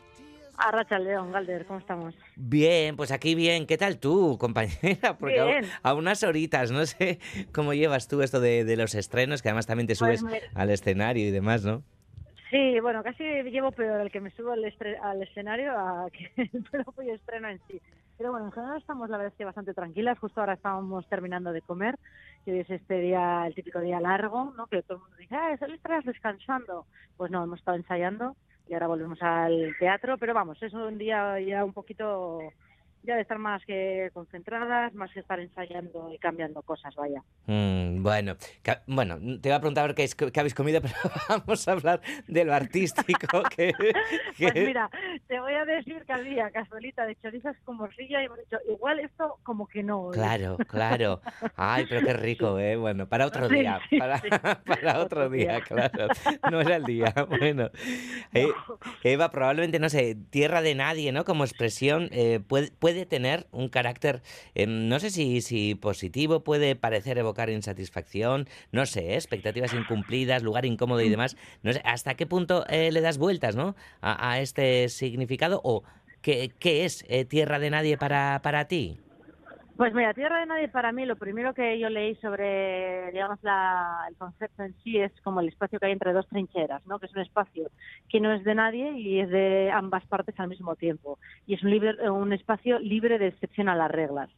Arracha 0.59 0.99
León, 0.99 1.33
Galder, 1.33 1.67
¿cómo 1.67 1.79
estamos? 1.81 2.15
Bien, 2.37 2.97
pues 2.97 3.11
aquí 3.11 3.35
bien. 3.35 3.67
¿Qué 3.67 3.79
tal 3.79 3.99
tú, 3.99 4.37
compañera? 4.39 5.17
Porque 5.19 5.41
a- 5.41 5.45
Bien. 5.47 5.65
A, 5.83 5.95
unas 5.95 6.23
horitas, 6.23 6.71
no 6.71 6.85
sé 6.87 7.19
cómo 7.53 7.75
llevas 7.75 8.07
tú 8.09 8.23
esto 8.23 8.41
de, 8.41 8.65
de 8.65 8.77
los 8.77 8.95
estrenos, 8.95 9.43
que 9.43 9.49
además 9.49 9.67
también 9.67 9.87
te 9.87 9.95
subes 9.95 10.23
Pues 10.23 10.33
me- 10.33 10.61
al 10.61 10.71
escenario 10.71 11.27
y 11.27 11.31
demás, 11.31 11.65
¿no? 11.65 11.83
Sí, 12.51 12.79
bueno, 12.81 13.03
casi 13.03 13.25
llevo 13.25 13.73
peor 13.73 14.03
el 14.03 14.11
que 14.13 14.21
me 14.21 14.31
subo 14.33 14.53
al, 14.53 14.63
al 15.03 15.23
escenario 15.23 15.73
a 15.73 16.07
que 16.13 16.31
el 16.37 16.63
propio 16.71 17.15
estreno 17.15 17.49
en 17.49 17.59
sí. 17.67 17.81
Pero 18.19 18.31
bueno, 18.31 18.47
en 18.47 18.53
general 18.53 18.79
estamos 18.79 19.09
la 19.09 19.17
verdad 19.17 19.33
es 19.33 19.39
que 19.39 19.45
bastante 19.47 19.73
tranquilas. 19.75 20.19
Justo 20.19 20.39
ahora 20.41 20.53
estábamos 20.53 21.09
terminando 21.09 21.51
de 21.53 21.63
comer, 21.63 21.97
que 22.45 22.53
hoy 22.53 22.61
es 22.61 22.71
este 22.71 23.01
día, 23.01 23.47
el 23.47 23.55
típico 23.55 23.81
día 23.81 24.01
largo, 24.01 24.53
¿no? 24.57 24.67
Que 24.67 24.83
todo 24.83 24.99
el 24.99 25.03
mundo 25.03 25.17
dice, 25.19 25.35
ah, 25.35 25.57
solo 25.59 25.75
estás 25.75 26.05
descansando. 26.05 26.87
Pues 27.17 27.31
no, 27.31 27.43
hemos 27.43 27.59
estado 27.59 27.79
ensayando 27.79 28.37
y 28.69 28.75
ahora 28.75 28.87
volvemos 28.87 29.21
al 29.23 29.75
teatro, 29.79 30.19
pero 30.19 30.35
vamos, 30.35 30.63
es 30.63 30.73
un 30.73 30.99
día 30.99 31.39
ya 31.41 31.65
un 31.65 31.73
poquito 31.73 32.41
ya 33.03 33.17
de 33.17 33.23
estar 33.23 33.39
más 33.39 33.65
que 33.65 34.11
concentradas, 34.13 34.95
más 34.95 35.11
que 35.13 35.21
estar 35.21 35.41
ensayando 35.41 36.11
y 36.13 36.19
cambiando 36.19 36.63
cosas, 36.63 36.95
vaya. 36.95 37.23
Mm, 37.47 38.03
bueno, 38.03 38.37
bueno, 38.87 39.19
te 39.41 39.49
iba 39.49 39.57
a 39.57 39.61
preguntar 39.61 39.85
a 39.85 39.87
ver 39.89 39.97
qué, 39.97 40.05
es- 40.05 40.15
qué 40.15 40.39
habéis 40.41 40.55
comido, 40.55 40.81
pero 40.83 40.95
vamos 41.29 41.67
a 41.69 41.73
hablar 41.73 42.01
de 42.27 42.45
lo 42.45 42.55
artístico. 42.55 43.43
Que, 43.57 43.75
Pues 44.39 44.53
que- 44.55 44.67
mira, 44.67 44.89
te 45.27 45.39
voy 45.41 45.53
a 45.55 45.65
decir 45.65 46.05
que 46.07 46.13
había 46.13 46.51
cazuelita 46.51 47.05
de 47.07 47.17
chorizos 47.17 47.57
con 47.65 47.77
morcilla 47.77 48.23
y 48.23 48.27
hemos 48.27 48.39
dicho, 48.39 48.57
igual 48.69 49.01
esto 49.01 49.39
como 49.43 49.67
que 49.67 49.83
no. 49.83 50.09
¿eh? 50.09 50.15
Claro, 50.15 50.57
claro. 50.69 51.21
Ay, 51.57 51.87
pero 51.89 52.03
qué 52.03 52.13
rico, 52.15 52.59
¿eh? 52.59 52.77
Bueno, 52.77 53.09
para 53.09 53.27
otro 53.27 53.49
Sí, 53.49 53.57
día, 53.57 53.81
sí, 53.91 53.99
para, 53.99 54.19
sí. 54.21 54.29
para 54.67 55.01
otro 55.01 55.29
día, 55.29 55.61
claro. 55.61 56.09
No 56.51 56.61
era 56.61 56.77
el 56.77 56.87
día. 56.87 57.13
Bueno, 57.29 57.71
Eh, 58.35 58.49
Eva, 59.03 59.31
probablemente, 59.31 59.79
no 59.79 59.89
sé, 59.89 60.17
tierra 60.31 60.63
de 60.63 60.75
nadie, 60.75 61.13
¿no? 61.13 61.25
Como 61.25 61.45
expresión, 61.45 62.09
eh, 62.13 62.41
puede, 62.47 62.71
puede 62.73 62.92
tener 63.07 63.47
un 63.51 63.69
carácter, 63.69 64.23
eh, 64.55 64.67
no 64.67 64.99
sé 65.01 65.11
si, 65.11 65.41
si 65.41 65.75
positivo, 65.75 66.45
puede 66.45 66.77
parecer 66.77 67.19
evocar 67.19 67.51
insatisfacción, 67.51 68.49
no 68.71 68.87
sé, 68.87 69.15
expectativas 69.15 69.75
incumplidas, 69.75 70.43
lugar 70.43 70.65
incómodo 70.65 71.01
y 71.01 71.09
demás. 71.09 71.37
No 71.63 71.73
sé, 71.73 71.83
¿hasta 71.85 72.15
qué 72.15 72.27
punto 72.27 72.65
eh, 72.69 72.93
le 72.93 73.01
das 73.01 73.19
vueltas, 73.19 73.57
¿no? 73.57 73.75
A, 74.01 74.33
a 74.33 74.41
este 74.41 74.89
significado 74.89 75.61
o 75.65 75.83
qué, 76.21 76.53
qué 76.59 76.85
es 76.85 77.05
eh, 77.09 77.25
tierra 77.25 77.59
de 77.59 77.71
nadie 77.71 77.99
para, 77.99 78.41
para 78.43 78.67
ti? 78.67 78.99
Pues 79.77 79.95
mira, 79.95 80.13
Tierra 80.15 80.39
de 80.41 80.47
Nadie 80.47 80.69
para 80.69 80.93
mí, 80.93 81.07
lo 81.07 81.17
primero 81.17 81.55
que 81.55 81.79
yo 81.79 81.89
leí 81.89 82.15
sobre, 82.17 83.11
digamos, 83.11 83.39
la- 83.43 84.05
el 84.09 84.17
concepto 84.17 84.63
en 84.63 84.75
sí 84.83 84.99
es 84.99 85.13
como 85.23 85.41
el 85.41 85.49
espacio 85.49 85.81
que 85.81 85.87
hay 85.87 85.93
entre 85.93 86.13
dos 86.13 86.29
trincheras, 86.29 86.85
¿no? 86.87 86.99
Que 87.01 87.07
es 87.07 87.15
un 87.15 87.23
espacio 87.23 87.71
que 88.09 88.21
no 88.21 88.33
es 88.33 88.45
de 88.45 88.55
nadie 88.55 88.93
y 88.99 89.21
es 89.21 89.31
de 89.31 89.71
ambas 89.73 90.07
partes 90.07 90.39
al 90.39 90.49
mismo 90.49 90.77
tiempo. 90.77 91.19
Y 91.47 91.55
es 91.55 91.63
un, 91.63 91.71
libre- 91.71 92.11
un 92.11 92.33
espacio 92.33 92.79
libre 92.79 93.19
de 93.19 93.29
excepción 93.29 93.69
a 93.69 93.75
las 93.75 93.91
reglas. 93.91 94.31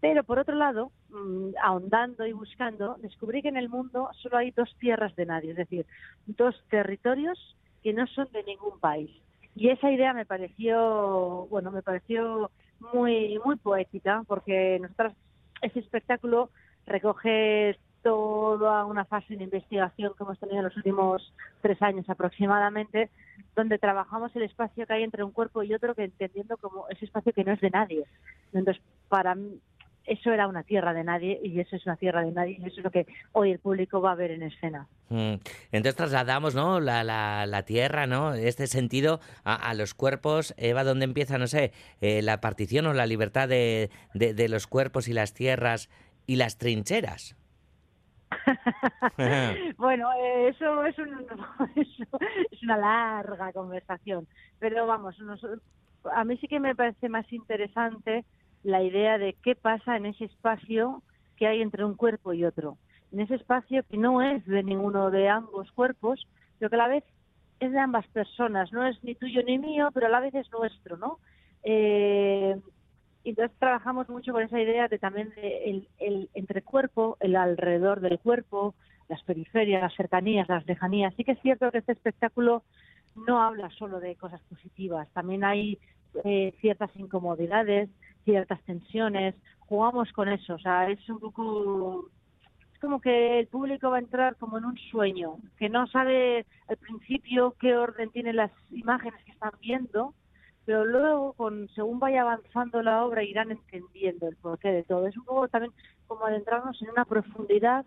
Pero 0.00 0.22
por 0.24 0.38
otro 0.38 0.54
lado, 0.54 0.92
mm, 1.08 1.50
ahondando 1.62 2.24
y 2.26 2.32
buscando, 2.32 2.96
descubrí 3.00 3.42
que 3.42 3.48
en 3.48 3.56
el 3.56 3.68
mundo 3.68 4.10
solo 4.14 4.36
hay 4.38 4.52
dos 4.52 4.74
tierras 4.78 5.14
de 5.16 5.26
nadie, 5.26 5.50
es 5.52 5.56
decir, 5.56 5.86
dos 6.26 6.54
territorios 6.70 7.56
que 7.82 7.92
no 7.92 8.06
son 8.06 8.28
de 8.32 8.44
ningún 8.44 8.78
país. 8.80 9.10
Y 9.54 9.70
esa 9.70 9.90
idea 9.90 10.12
me 10.14 10.24
pareció, 10.26 11.46
bueno, 11.50 11.72
me 11.72 11.82
pareció 11.82 12.50
muy 12.92 13.38
muy 13.44 13.56
poética 13.56 14.22
porque 14.26 14.78
nosotras 14.80 15.14
ese 15.62 15.80
espectáculo 15.80 16.50
recoge 16.86 17.78
toda 18.02 18.84
una 18.84 19.04
fase 19.04 19.36
de 19.36 19.44
investigación 19.44 20.12
que 20.16 20.22
hemos 20.22 20.38
tenido 20.38 20.58
en 20.58 20.64
los 20.64 20.76
últimos 20.76 21.32
tres 21.60 21.80
años 21.82 22.08
aproximadamente, 22.08 23.10
donde 23.56 23.78
trabajamos 23.78 24.34
el 24.36 24.42
espacio 24.42 24.86
que 24.86 24.92
hay 24.92 25.02
entre 25.02 25.24
un 25.24 25.32
cuerpo 25.32 25.62
y 25.62 25.74
otro, 25.74 25.94
que 25.94 26.04
entendiendo 26.04 26.56
como 26.56 26.88
ese 26.88 27.04
espacio 27.04 27.32
que 27.32 27.44
no 27.44 27.52
es 27.52 27.60
de 27.60 27.70
nadie. 27.70 28.04
Entonces, 28.52 28.82
para 29.08 29.34
mí, 29.34 29.60
eso 30.08 30.32
era 30.32 30.46
una 30.48 30.62
tierra 30.62 30.92
de 30.94 31.04
nadie 31.04 31.40
y 31.42 31.60
eso 31.60 31.76
es 31.76 31.84
una 31.86 31.96
tierra 31.96 32.22
de 32.24 32.32
nadie 32.32 32.56
y 32.60 32.64
eso 32.66 32.78
es 32.78 32.84
lo 32.84 32.90
que 32.90 33.06
hoy 33.32 33.52
el 33.52 33.58
público 33.58 34.00
va 34.00 34.12
a 34.12 34.16
ver 34.16 34.30
en 34.32 34.42
escena. 34.42 34.86
Mm, 35.10 35.34
Entonces 35.72 35.96
trasladamos, 35.96 36.54
¿no? 36.54 36.80
La, 36.80 37.02
la, 37.04 37.46
la 37.46 37.62
tierra, 37.64 38.06
¿no? 38.06 38.34
Este 38.34 38.66
sentido 38.66 39.20
a, 39.44 39.54
a 39.54 39.74
los 39.74 39.94
cuerpos. 39.94 40.54
Eva, 40.58 40.84
¿dónde 40.84 41.04
empieza, 41.04 41.38
no 41.38 41.46
sé, 41.46 41.72
eh, 42.00 42.20
la 42.22 42.40
partición 42.40 42.86
o 42.86 42.92
la 42.94 43.06
libertad 43.06 43.48
de, 43.48 43.90
de, 44.14 44.34
de 44.34 44.48
los 44.48 44.66
cuerpos 44.66 45.08
y 45.08 45.12
las 45.12 45.32
tierras 45.34 45.88
y 46.26 46.36
las 46.36 46.58
trincheras? 46.58 47.36
bueno, 49.78 50.10
eso 50.48 50.84
es, 50.84 50.98
un- 50.98 51.26
eso 51.76 52.18
es 52.50 52.62
una 52.62 52.76
larga 52.76 53.52
conversación, 53.52 54.26
pero 54.58 54.86
vamos, 54.86 55.18
nos- 55.20 55.40
a 56.12 56.24
mí 56.24 56.36
sí 56.38 56.46
que 56.48 56.60
me 56.60 56.74
parece 56.74 57.08
más 57.08 57.30
interesante 57.32 58.24
la 58.62 58.82
idea 58.82 59.18
de 59.18 59.34
qué 59.42 59.54
pasa 59.54 59.96
en 59.96 60.06
ese 60.06 60.24
espacio 60.24 61.02
que 61.36 61.46
hay 61.46 61.62
entre 61.62 61.84
un 61.84 61.94
cuerpo 61.94 62.32
y 62.32 62.44
otro, 62.44 62.76
en 63.12 63.20
ese 63.20 63.36
espacio 63.36 63.82
que 63.88 63.96
no 63.96 64.22
es 64.22 64.44
de 64.46 64.62
ninguno 64.62 65.10
de 65.10 65.28
ambos 65.28 65.70
cuerpos, 65.72 66.26
pero 66.58 66.70
que 66.70 66.76
a 66.76 66.78
la 66.78 66.88
vez 66.88 67.04
es 67.60 67.72
de 67.72 67.78
ambas 67.78 68.06
personas, 68.08 68.72
no 68.72 68.86
es 68.86 69.02
ni 69.02 69.14
tuyo 69.14 69.42
ni 69.42 69.58
mío, 69.58 69.90
pero 69.92 70.06
a 70.06 70.10
la 70.10 70.20
vez 70.20 70.34
es 70.34 70.50
nuestro, 70.52 70.96
¿no? 70.96 71.18
Eh, 71.62 72.56
entonces 73.24 73.56
trabajamos 73.58 74.08
mucho 74.08 74.32
con 74.32 74.42
esa 74.42 74.60
idea 74.60 74.88
de 74.88 74.98
también 74.98 75.30
de 75.30 75.64
el, 75.64 75.88
el 75.98 76.30
entrecuerpo, 76.34 77.16
el 77.20 77.36
alrededor 77.36 78.00
del 78.00 78.18
cuerpo, 78.18 78.74
las 79.08 79.22
periferias, 79.22 79.82
las 79.82 79.94
cercanías, 79.94 80.48
las 80.48 80.66
lejanías. 80.66 81.14
Sí 81.16 81.24
que 81.24 81.32
es 81.32 81.40
cierto 81.40 81.70
que 81.70 81.78
este 81.78 81.92
espectáculo 81.92 82.62
no 83.26 83.42
habla 83.42 83.70
solo 83.70 84.00
de 84.00 84.14
cosas 84.16 84.40
positivas, 84.42 85.08
también 85.12 85.44
hay 85.44 85.78
eh, 86.24 86.54
ciertas 86.60 86.90
incomodidades, 86.96 87.90
ciertas 88.28 88.62
tensiones, 88.64 89.34
jugamos 89.60 90.12
con 90.12 90.28
eso, 90.28 90.54
o 90.54 90.58
sea, 90.58 90.90
es 90.90 91.08
un 91.08 91.18
poco 91.20 92.10
es 92.72 92.78
como 92.80 93.00
que 93.00 93.40
el 93.40 93.48
público 93.48 93.90
va 93.90 93.96
a 93.96 94.00
entrar 94.00 94.36
como 94.36 94.58
en 94.58 94.64
un 94.64 94.76
sueño, 94.90 95.36
que 95.58 95.68
no 95.68 95.86
sabe 95.88 96.46
al 96.68 96.76
principio 96.78 97.54
qué 97.60 97.76
orden 97.76 98.10
tienen 98.10 98.36
las 98.36 98.52
imágenes 98.70 99.22
que 99.24 99.32
están 99.32 99.52
viendo, 99.60 100.14
pero 100.64 100.84
luego, 100.84 101.32
con, 101.34 101.68
según 101.74 101.98
vaya 101.98 102.22
avanzando 102.22 102.82
la 102.82 103.04
obra, 103.04 103.24
irán 103.24 103.50
entendiendo 103.50 104.28
el 104.28 104.36
porqué 104.36 104.68
de 104.70 104.84
todo. 104.84 105.06
Es 105.06 105.16
un 105.16 105.24
poco 105.24 105.48
también 105.48 105.72
como 106.06 106.26
adentrarnos 106.26 106.80
en 106.82 106.90
una 106.90 107.04
profundidad 107.06 107.86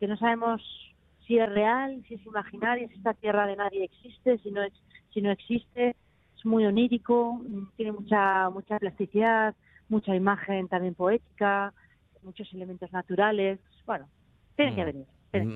que 0.00 0.06
no 0.08 0.16
sabemos 0.16 0.62
si 1.26 1.38
es 1.38 1.48
real, 1.48 2.02
si 2.08 2.14
es 2.14 2.26
imaginaria, 2.26 2.88
si 2.88 2.94
esta 2.94 3.14
tierra 3.14 3.46
de 3.46 3.56
nadie 3.56 3.84
existe, 3.84 4.38
si 4.38 4.50
no, 4.50 4.62
ex- 4.62 4.82
si 5.12 5.22
no 5.22 5.30
existe. 5.30 5.96
Es 6.36 6.44
muy 6.44 6.66
onírico, 6.66 7.40
tiene 7.76 7.92
mucha, 7.92 8.50
mucha 8.50 8.78
plasticidad, 8.78 9.54
mucha 9.88 10.14
imagen 10.14 10.68
también 10.68 10.94
poética, 10.94 11.72
muchos 12.22 12.52
elementos 12.54 12.90
naturales. 12.92 13.58
Bueno, 13.86 14.08
tienen 14.56 14.74
que 14.74 14.82
Mm. 14.82 14.86
venir. 14.86 15.06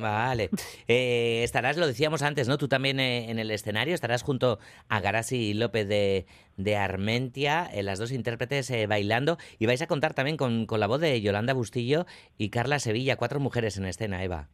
Vale. 0.01 0.51
Eh, 0.89 1.43
estarás, 1.45 1.77
lo 1.77 1.87
decíamos 1.87 2.23
antes, 2.23 2.49
¿no? 2.49 2.59
Tú 2.59 2.67
también 2.67 2.99
eh, 2.99 3.31
en 3.31 3.39
el 3.39 3.51
escenario 3.53 3.95
estarás 3.95 4.23
junto 4.25 4.59
a 4.89 5.01
Garasi 5.01 5.55
López 5.55 5.87
de, 5.87 6.27
de 6.57 6.77
Armentia, 6.77 7.69
eh, 7.73 7.83
las 7.85 7.99
dos 8.01 8.11
intérpretes 8.11 8.69
eh, 8.71 8.87
bailando, 8.89 9.37
y 9.61 9.67
vais 9.67 9.81
a 9.83 9.87
contar 9.87 10.15
también 10.15 10.37
con, 10.37 10.67
con 10.67 10.81
la 10.81 10.89
voz 10.89 11.01
de 11.01 11.21
Yolanda 11.21 11.53
Bustillo 11.53 12.07
y 12.39 12.51
Carla 12.51 12.81
Sevilla, 12.81 13.17
cuatro 13.17 13.39
mujeres 13.39 13.77
en 13.79 13.85
escena, 13.85 14.25
Eva. 14.25 14.49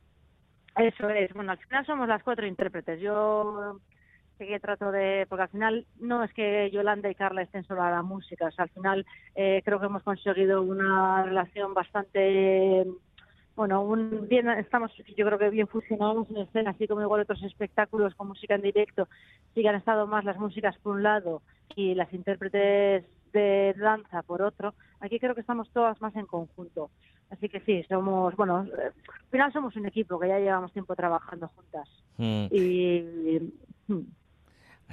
Eso 0.77 1.09
es. 1.09 1.33
Bueno, 1.33 1.53
al 1.53 1.59
final 1.59 1.87
somos 1.87 2.07
las 2.09 2.23
cuatro 2.23 2.47
intérpretes. 2.47 3.01
Yo 3.01 3.81
sí 4.39 4.47
que 4.47 4.61
trato 4.61 4.91
de, 4.91 5.27
porque 5.29 5.43
al 5.43 5.49
final 5.49 5.87
no 6.01 6.23
es 6.23 6.33
que 6.33 6.71
Yolanda 6.71 7.11
y 7.11 7.15
Carla 7.15 7.43
estén 7.43 7.65
solo 7.65 7.83
a 7.83 7.91
la 7.91 8.03
música, 8.03 8.47
o 8.47 8.51
sea, 8.51 8.65
al 8.65 8.71
final 8.71 9.07
eh, 9.35 9.63
creo 9.65 9.79
que 9.81 9.87
hemos 9.87 10.03
conseguido 10.03 10.63
una 10.63 11.23
relación 11.25 11.75
bastante, 11.75 12.87
bueno, 13.57 13.83
un, 13.83 14.27
bien, 14.29 14.49
estamos 14.51 14.93
yo 15.17 15.27
creo 15.27 15.39
que 15.39 15.51
bien 15.51 15.69
fusionados 15.69 16.29
en 16.31 16.39
escena, 16.39 16.71
así 16.71 16.87
como 16.87 17.03
igual 17.03 17.23
otros 17.23 17.43
espectáculos 17.43 18.15
con 18.15 18.29
música 18.29 18.55
en 18.55 18.63
directo, 18.63 19.09
sí 19.55 19.63
que 19.63 19.69
han 19.69 19.77
estado 19.77 20.07
más 20.07 20.25
las 20.25 20.39
músicas 20.39 20.77
por 20.79 20.97
un 20.97 21.03
lado 21.03 21.43
y 21.77 21.95
las 21.95 22.13
intérpretes 22.13 23.05
de 23.33 23.75
danza 23.77 24.23
por 24.23 24.43
otro, 24.43 24.75
aquí 25.01 25.19
creo 25.19 25.35
que 25.35 25.41
estamos 25.41 25.69
todas 25.71 26.01
más 26.01 26.15
en 26.17 26.27
conjunto. 26.27 26.91
Así 27.31 27.49
que 27.49 27.61
sí, 27.61 27.85
somos, 27.89 28.37
bueno, 28.37 28.59
al 28.59 28.93
final 29.31 29.53
somos 29.53 29.75
un 29.77 29.87
equipo 29.87 30.19
que 30.21 30.29
ya 30.29 30.39
llevamos 30.39 30.73
tiempo 30.73 30.95
trabajando 30.95 31.49
juntas. 31.49 31.89
Mm. 32.17 32.47
Y 32.51 33.53
mm, 33.89 34.01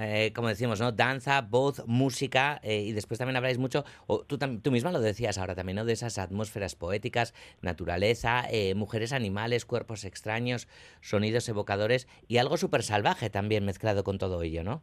Eh, 0.01 0.33
como 0.33 0.47
decimos, 0.47 0.79
¿no? 0.79 0.91
Danza, 0.91 1.41
voz, 1.41 1.83
música, 1.85 2.59
eh, 2.63 2.81
y 2.81 2.91
después 2.91 3.19
también 3.19 3.37
habláis 3.37 3.59
mucho, 3.59 3.83
o 4.07 4.23
tú, 4.23 4.37
tú 4.37 4.71
misma 4.71 4.91
lo 4.91 4.99
decías 4.99 5.37
ahora 5.37 5.53
también, 5.53 5.75
¿no? 5.75 5.85
De 5.85 5.93
esas 5.93 6.17
atmósferas 6.17 6.75
poéticas, 6.75 7.33
naturaleza, 7.61 8.43
eh, 8.49 8.73
mujeres, 8.73 9.13
animales, 9.13 9.65
cuerpos 9.65 10.03
extraños, 10.03 10.67
sonidos 11.01 11.47
evocadores 11.49 12.07
y 12.27 12.37
algo 12.37 12.57
súper 12.57 12.81
salvaje 12.81 13.29
también 13.29 13.63
mezclado 13.63 14.03
con 14.03 14.17
todo 14.17 14.41
ello, 14.41 14.63
¿no? 14.63 14.81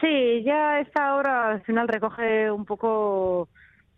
Sí, 0.00 0.42
ya 0.42 0.80
esta 0.80 1.14
obra 1.16 1.52
al 1.52 1.62
final 1.62 1.86
recoge 1.86 2.50
un 2.50 2.64
poco 2.64 3.48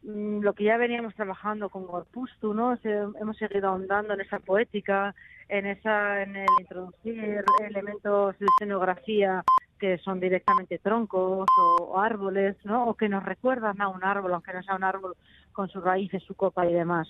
mm, 0.02 0.40
lo 0.40 0.52
que 0.52 0.64
ya 0.64 0.76
veníamos 0.76 1.14
trabajando 1.14 1.70
con 1.70 1.86
Gorpustu, 1.86 2.52
¿no? 2.52 2.78
Hemos 2.84 3.38
seguido 3.38 3.68
ahondando 3.68 4.12
en 4.12 4.20
esa 4.20 4.38
poética, 4.40 5.14
en 5.48 5.64
esa, 5.66 6.22
en 6.22 6.36
el 6.36 6.48
introducir 6.60 7.42
elementos 7.70 8.38
de 8.38 8.46
escenografía 8.46 9.42
que 9.78 9.98
son 9.98 10.20
directamente 10.20 10.78
troncos 10.78 11.46
o, 11.58 11.98
árboles, 11.98 12.56
¿no? 12.64 12.88
O 12.88 12.94
que 12.94 13.08
nos 13.08 13.24
recuerdan 13.24 13.80
a 13.80 13.88
un 13.88 14.04
árbol, 14.04 14.34
aunque 14.34 14.52
no 14.52 14.62
sea 14.62 14.76
un 14.76 14.84
árbol 14.84 15.16
con 15.52 15.68
sus 15.68 15.82
raíces, 15.82 16.22
su 16.24 16.34
copa 16.34 16.66
y 16.66 16.72
demás. 16.72 17.08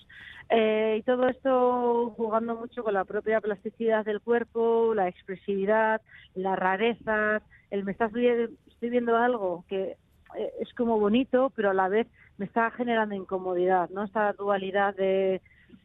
Eh, 0.51 0.97
y 1.01 1.03
todo 1.03 1.29
esto 1.29 2.15
jugando 2.17 2.55
mucho 2.55 2.85
con 2.85 2.95
la 2.95 3.05
propia 3.05 3.41
plasticidad 3.41 4.05
del 4.05 4.21
cuerpo, 4.21 4.95
la 4.95 5.09
expresividad, 5.09 6.01
las 6.35 6.59
rarezas, 6.59 7.43
el 7.71 7.85
me 7.85 7.93
estás 7.93 8.13
estoy 8.15 8.91
viendo 8.91 9.17
algo 9.17 9.65
que 9.69 9.97
eh, 10.37 10.53
es 10.61 10.73
como 10.75 10.99
bonito, 11.01 11.51
pero 11.57 11.71
a 11.71 11.75
la 11.75 11.89
vez 11.89 12.07
me 12.39 12.47
está 12.47 12.71
generando 12.71 13.15
incomodidad, 13.15 13.89
¿no? 13.91 14.05
Esta 14.05 14.33
dualidad 14.33 14.95
de 14.95 15.41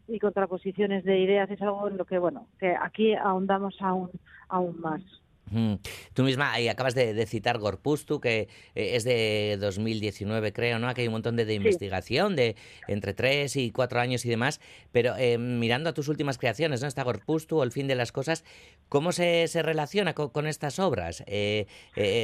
y 0.07 0.19
contraposiciones 0.19 1.03
de 1.03 1.19
ideas 1.19 1.49
es 1.49 1.61
algo 1.61 1.87
en 1.87 1.97
lo 1.97 2.05
que, 2.05 2.17
bueno, 2.17 2.47
que 2.59 2.75
aquí 2.75 3.13
ahondamos 3.15 3.75
aún, 3.79 4.09
aún 4.49 4.79
más. 4.81 5.01
Mm. 5.51 5.75
Tú 6.13 6.23
misma 6.23 6.53
ahí 6.53 6.69
acabas 6.69 6.95
de, 6.95 7.13
de 7.13 7.25
citar 7.25 7.59
Gorpustu, 7.59 8.21
que 8.21 8.47
eh, 8.73 8.95
es 8.95 9.03
de 9.03 9.57
2019, 9.59 10.53
creo, 10.53 10.79
¿no? 10.79 10.87
Aquí 10.87 11.01
hay 11.01 11.07
un 11.07 11.13
montón 11.13 11.35
de, 11.35 11.43
de 11.45 11.53
investigación 11.53 12.35
de 12.37 12.55
entre 12.87 13.13
3 13.13 13.55
y 13.57 13.71
4 13.71 13.99
años 13.99 14.25
y 14.25 14.29
demás. 14.29 14.61
Pero 14.93 15.15
eh, 15.17 15.37
mirando 15.37 15.89
a 15.89 15.93
tus 15.93 16.07
últimas 16.07 16.37
creaciones, 16.37 16.81
¿no? 16.81 16.87
Está 16.87 17.03
Gorpustu 17.03 17.57
o 17.59 17.63
El 17.63 17.71
fin 17.71 17.87
de 17.87 17.95
las 17.95 18.11
cosas, 18.11 18.43
¿cómo 18.89 19.11
se, 19.11 19.47
se 19.49 19.61
relaciona 19.61 20.13
co- 20.13 20.31
con, 20.31 20.47
estas 20.47 20.79
obras? 20.79 21.23
Eh, 21.27 21.67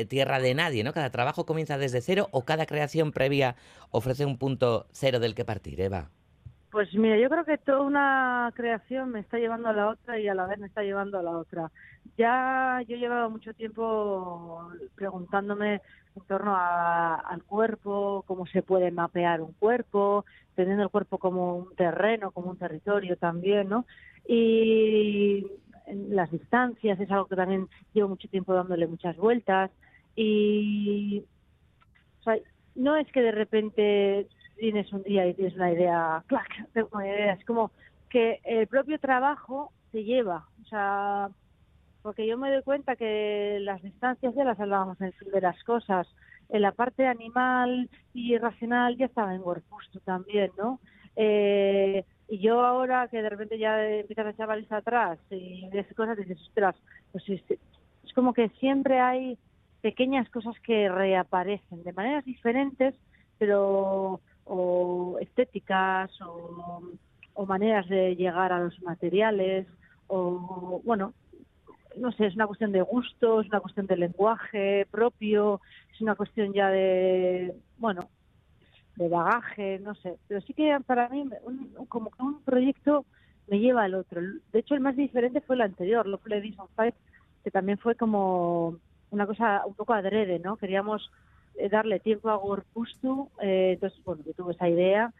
Tierra 0.09 0.39
de 0.39 0.53
nadie, 0.55 0.83
¿no? 0.83 0.93
¿Cada 0.93 1.11
trabajo 1.11 1.45
comienza 1.45 1.77
desde 1.77 2.01
cero 2.01 2.29
o 2.31 2.45
cada 2.45 2.65
creación 2.65 3.11
previa 3.11 3.55
ofrece 3.91 4.25
un 4.25 4.37
punto 4.37 4.87
cero 4.93 5.19
del 5.19 5.35
que 5.35 5.43
partir, 5.45 5.81
Eva? 5.81 6.11
Pues 6.77 6.93
mira, 6.93 7.17
yo 7.17 7.27
creo 7.27 7.43
que 7.43 7.57
toda 7.57 7.81
una 7.81 8.51
creación 8.53 9.09
me 9.09 9.21
está 9.21 9.39
llevando 9.39 9.67
a 9.67 9.73
la 9.73 9.89
otra 9.89 10.19
y 10.19 10.27
a 10.27 10.35
la 10.35 10.45
vez 10.45 10.59
me 10.59 10.67
está 10.67 10.83
llevando 10.83 11.17
a 11.17 11.23
la 11.23 11.31
otra. 11.31 11.71
Ya 12.19 12.83
yo 12.87 12.95
llevaba 12.97 13.29
mucho 13.29 13.51
tiempo 13.55 14.69
preguntándome 14.93 15.81
en 16.15 16.23
torno 16.27 16.55
al 16.55 17.43
cuerpo, 17.45 18.23
cómo 18.27 18.45
se 18.45 18.61
puede 18.61 18.91
mapear 18.91 19.41
un 19.41 19.53
cuerpo, 19.53 20.23
teniendo 20.53 20.83
el 20.83 20.91
cuerpo 20.91 21.17
como 21.17 21.57
un 21.57 21.75
terreno, 21.75 22.29
como 22.29 22.51
un 22.51 22.59
territorio 22.59 23.17
también, 23.17 23.69
¿no? 23.69 23.87
Y 24.27 25.47
las 25.87 26.29
distancias 26.29 26.99
es 26.99 27.09
algo 27.09 27.25
que 27.25 27.35
también 27.35 27.67
llevo 27.91 28.09
mucho 28.09 28.27
tiempo 28.27 28.53
dándole 28.53 28.85
muchas 28.85 29.17
vueltas 29.17 29.71
y 30.15 31.23
no 32.75 32.97
es 32.97 33.11
que 33.11 33.21
de 33.23 33.31
repente 33.31 34.27
tienes 34.57 34.91
un 34.91 35.03
día 35.03 35.27
y 35.27 35.33
tienes 35.33 35.55
una 35.55 35.71
idea, 35.71 36.23
¡clac! 36.27 36.49
tengo 36.73 36.89
una 36.93 37.07
idea. 37.07 37.33
Es 37.33 37.45
como 37.45 37.71
que 38.09 38.39
el 38.43 38.67
propio 38.67 38.99
trabajo 38.99 39.71
te 39.91 40.03
lleva. 40.03 40.45
O 40.63 40.65
sea, 40.65 41.29
porque 42.01 42.27
yo 42.27 42.37
me 42.37 42.51
doy 42.51 42.63
cuenta 42.63 42.95
que 42.95 43.59
las 43.61 43.81
distancias 43.81 44.33
ya 44.35 44.43
las 44.43 44.59
hablábamos 44.59 44.99
en 45.01 45.07
el 45.07 45.13
fin 45.13 45.31
de 45.31 45.41
las 45.41 45.61
cosas. 45.63 46.07
En 46.49 46.61
la 46.61 46.71
parte 46.71 47.05
animal 47.05 47.89
y 48.13 48.37
racional 48.37 48.97
ya 48.97 49.07
estaba 49.07 49.35
en 49.35 49.41
Warpusto 49.43 49.99
también, 50.01 50.51
¿no? 50.57 50.79
Eh, 51.15 52.05
y 52.29 52.39
yo 52.39 52.61
ahora 52.61 53.07
que 53.09 53.21
de 53.21 53.29
repente 53.29 53.57
ya 53.57 53.83
empiezas 53.85 54.27
a 54.27 54.29
echar 54.29 54.47
baliza 54.47 54.77
atrás 54.77 55.19
y 55.29 55.67
ves 55.69 55.87
cosas, 55.95 56.17
dices, 56.17 56.39
ostras, 56.41 56.75
pues 57.11 57.27
es, 57.29 57.41
es 57.49 58.13
como 58.13 58.33
que 58.33 58.49
siempre 58.59 58.99
hay 58.99 59.37
pequeñas 59.81 60.29
cosas 60.29 60.55
que 60.61 60.89
reaparecen 60.89 61.83
de 61.83 61.93
maneras 61.93 62.25
diferentes, 62.25 62.95
pero 63.37 64.21
o 64.47 65.17
estéticas 65.19 66.11
o, 66.21 66.81
maneras 67.45 67.87
de 67.87 68.15
llegar 68.15 68.51
a 68.51 68.59
los 68.59 68.81
materiales 68.81 69.67
o 70.07 70.81
bueno 70.83 71.13
no 71.97 72.11
sé 72.11 72.25
es 72.25 72.35
una 72.35 72.47
cuestión 72.47 72.71
de 72.71 72.81
gusto 72.81 73.41
es 73.41 73.47
una 73.47 73.59
cuestión 73.59 73.85
de 73.85 73.95
lenguaje 73.97 74.87
propio 74.89 75.61
es 75.93 76.01
una 76.01 76.15
cuestión 76.15 76.51
ya 76.53 76.69
de 76.69 77.53
bueno 77.77 78.09
de 78.95 79.07
bagaje 79.09 79.79
no 79.79 79.93
sé. 79.95 80.17
Pero 80.27 80.41
sí 80.41 80.53
que 80.53 80.75
para 80.85 81.07
mí 81.09 81.23
un- 81.43 81.85
como 81.87 82.09
que 82.09 82.23
un 82.23 82.41
proyecto 82.41 83.05
me 83.47 83.59
lleva 83.59 83.83
al 83.83 83.93
otro. 83.93 84.19
De 84.51 84.59
hecho 84.59 84.73
el 84.73 84.81
más 84.81 84.95
diferente 84.95 85.41
fue 85.41 85.55
el 85.55 85.61
anterior 85.61 86.05
Love 86.07 86.25
Ladies 86.25 86.57
on 86.59 86.67
Fire 86.75 86.95
que 87.43 87.51
también 87.51 87.77
fue 87.77 87.95
como 87.95 88.77
una 89.11 89.25
cosa 89.25 89.63
un 89.65 89.75
poco 89.75 89.93
adrede 89.93 90.39
no 90.39 90.57
queríamos 90.57 91.11
darle 91.71 91.99
tiempo 91.99 92.29
a 92.29 92.35
Gorpustu, 92.35 93.29
eh, 93.41 93.71
entonces, 93.73 94.03
bueno, 94.03 94.23
yo 94.25 94.33
tuve 94.33 94.53
esa 94.53 94.69
idea, 94.69 95.13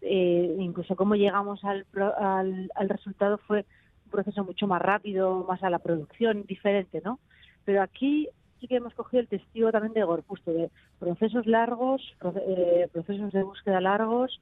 eh, 0.00 0.56
incluso 0.58 0.96
cómo 0.96 1.16
llegamos 1.16 1.64
al, 1.64 1.86
al, 2.18 2.70
al 2.74 2.88
resultado 2.88 3.38
fue 3.38 3.64
un 4.04 4.10
proceso 4.10 4.44
mucho 4.44 4.66
más 4.66 4.80
rápido, 4.80 5.44
más 5.48 5.62
a 5.62 5.70
la 5.70 5.78
producción, 5.78 6.44
diferente, 6.44 7.00
¿no? 7.04 7.18
Pero 7.64 7.82
aquí 7.82 8.28
sí 8.60 8.68
que 8.68 8.76
hemos 8.76 8.94
cogido 8.94 9.20
el 9.20 9.28
testigo 9.28 9.70
también 9.70 9.94
de 9.94 10.04
Gorpustu, 10.04 10.52
de 10.52 10.70
procesos 10.98 11.46
largos, 11.46 12.02
eh, 12.46 12.88
procesos 12.92 13.32
de 13.32 13.42
búsqueda 13.42 13.80
largos, 13.80 14.40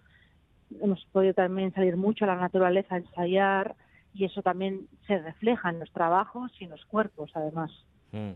hemos 0.81 1.05
podido 1.13 1.35
también 1.35 1.73
salir 1.73 1.97
mucho 1.97 2.25
a 2.25 2.29
la 2.29 2.37
naturaleza, 2.37 2.95
a 2.95 2.99
ensayar, 2.99 3.77
y 4.15 4.25
eso 4.25 4.43
también 4.43 4.89
se 5.07 5.19
refleja 5.19 5.71
en 5.71 5.79
los 5.79 5.93
trabajos 5.93 6.51
y 6.59 6.65
en 6.65 6.71
los 6.71 6.85
cuerpos, 6.87 7.31
además. 7.35 7.71
Mm. 8.13 8.33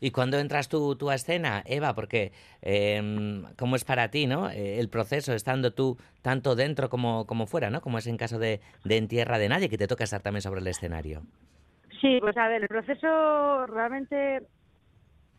¿Y 0.00 0.10
cuándo 0.10 0.38
entras 0.38 0.68
tú, 0.68 0.96
tú 0.96 1.10
a 1.10 1.14
escena, 1.14 1.62
Eva? 1.66 1.94
Porque, 1.94 2.32
eh, 2.62 3.42
¿cómo 3.58 3.76
es 3.76 3.84
para 3.84 4.10
ti, 4.10 4.26
no? 4.26 4.50
Eh, 4.50 4.78
el 4.78 4.88
proceso, 4.88 5.32
estando 5.32 5.72
tú 5.72 5.98
tanto 6.22 6.54
dentro 6.54 6.88
como, 6.88 7.26
como 7.26 7.46
fuera, 7.46 7.70
¿no? 7.70 7.80
Como 7.80 7.98
es 7.98 8.06
en 8.06 8.16
caso 8.16 8.38
de, 8.38 8.60
de 8.84 8.96
En 8.96 9.08
Tierra 9.08 9.38
de 9.38 9.48
Nadie, 9.48 9.68
que 9.68 9.78
te 9.78 9.88
toca 9.88 10.04
estar 10.04 10.22
también 10.22 10.42
sobre 10.42 10.60
el 10.60 10.66
escenario. 10.66 11.22
Sí, 12.00 12.18
pues 12.20 12.36
a 12.36 12.46
ver, 12.46 12.62
el 12.62 12.68
proceso 12.68 13.66
realmente 13.66 14.42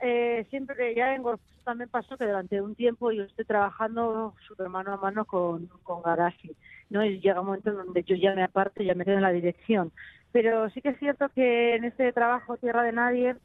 eh, 0.02 0.46
siempre, 0.50 0.96
ya 0.96 1.14
en 1.14 1.24
Gorpusto 1.24 1.64
también 1.64 1.90
pasó 1.90 2.18
que 2.18 2.26
durante 2.26 2.62
un 2.62 2.76
tiempo 2.76 3.12
yo 3.12 3.24
estoy 3.24 3.46
trabajando 3.46 4.34
súper 4.48 4.70
mano 4.70 4.94
a 4.94 4.98
mano 4.98 5.26
con, 5.26 5.68
con 5.84 6.02
Garashi, 6.02 6.56
¿no? 6.90 7.04
Y 7.04 7.20
llega 7.20 7.42
un 7.42 7.48
momento 7.48 7.70
en 7.70 7.78
donde 7.78 8.04
yo 8.04 8.16
ya 8.16 8.34
me 8.34 8.44
aparto 8.44 8.82
y 8.82 8.88
ya 8.88 8.96
me 8.96 9.06
quedo 9.06 9.18
en 9.18 9.24
la 9.24 9.32
dirección. 9.32 9.92
Pero 10.32 10.70
sí 10.70 10.82
que 10.82 10.90
es 10.90 11.00
cierto 11.00 11.30
que 11.30 11.76
en 11.76 11.84
este 11.84 12.12
trabajo 12.14 12.58
Tierra 12.58 12.84
de 12.84 12.92
Nadie, 12.94 13.36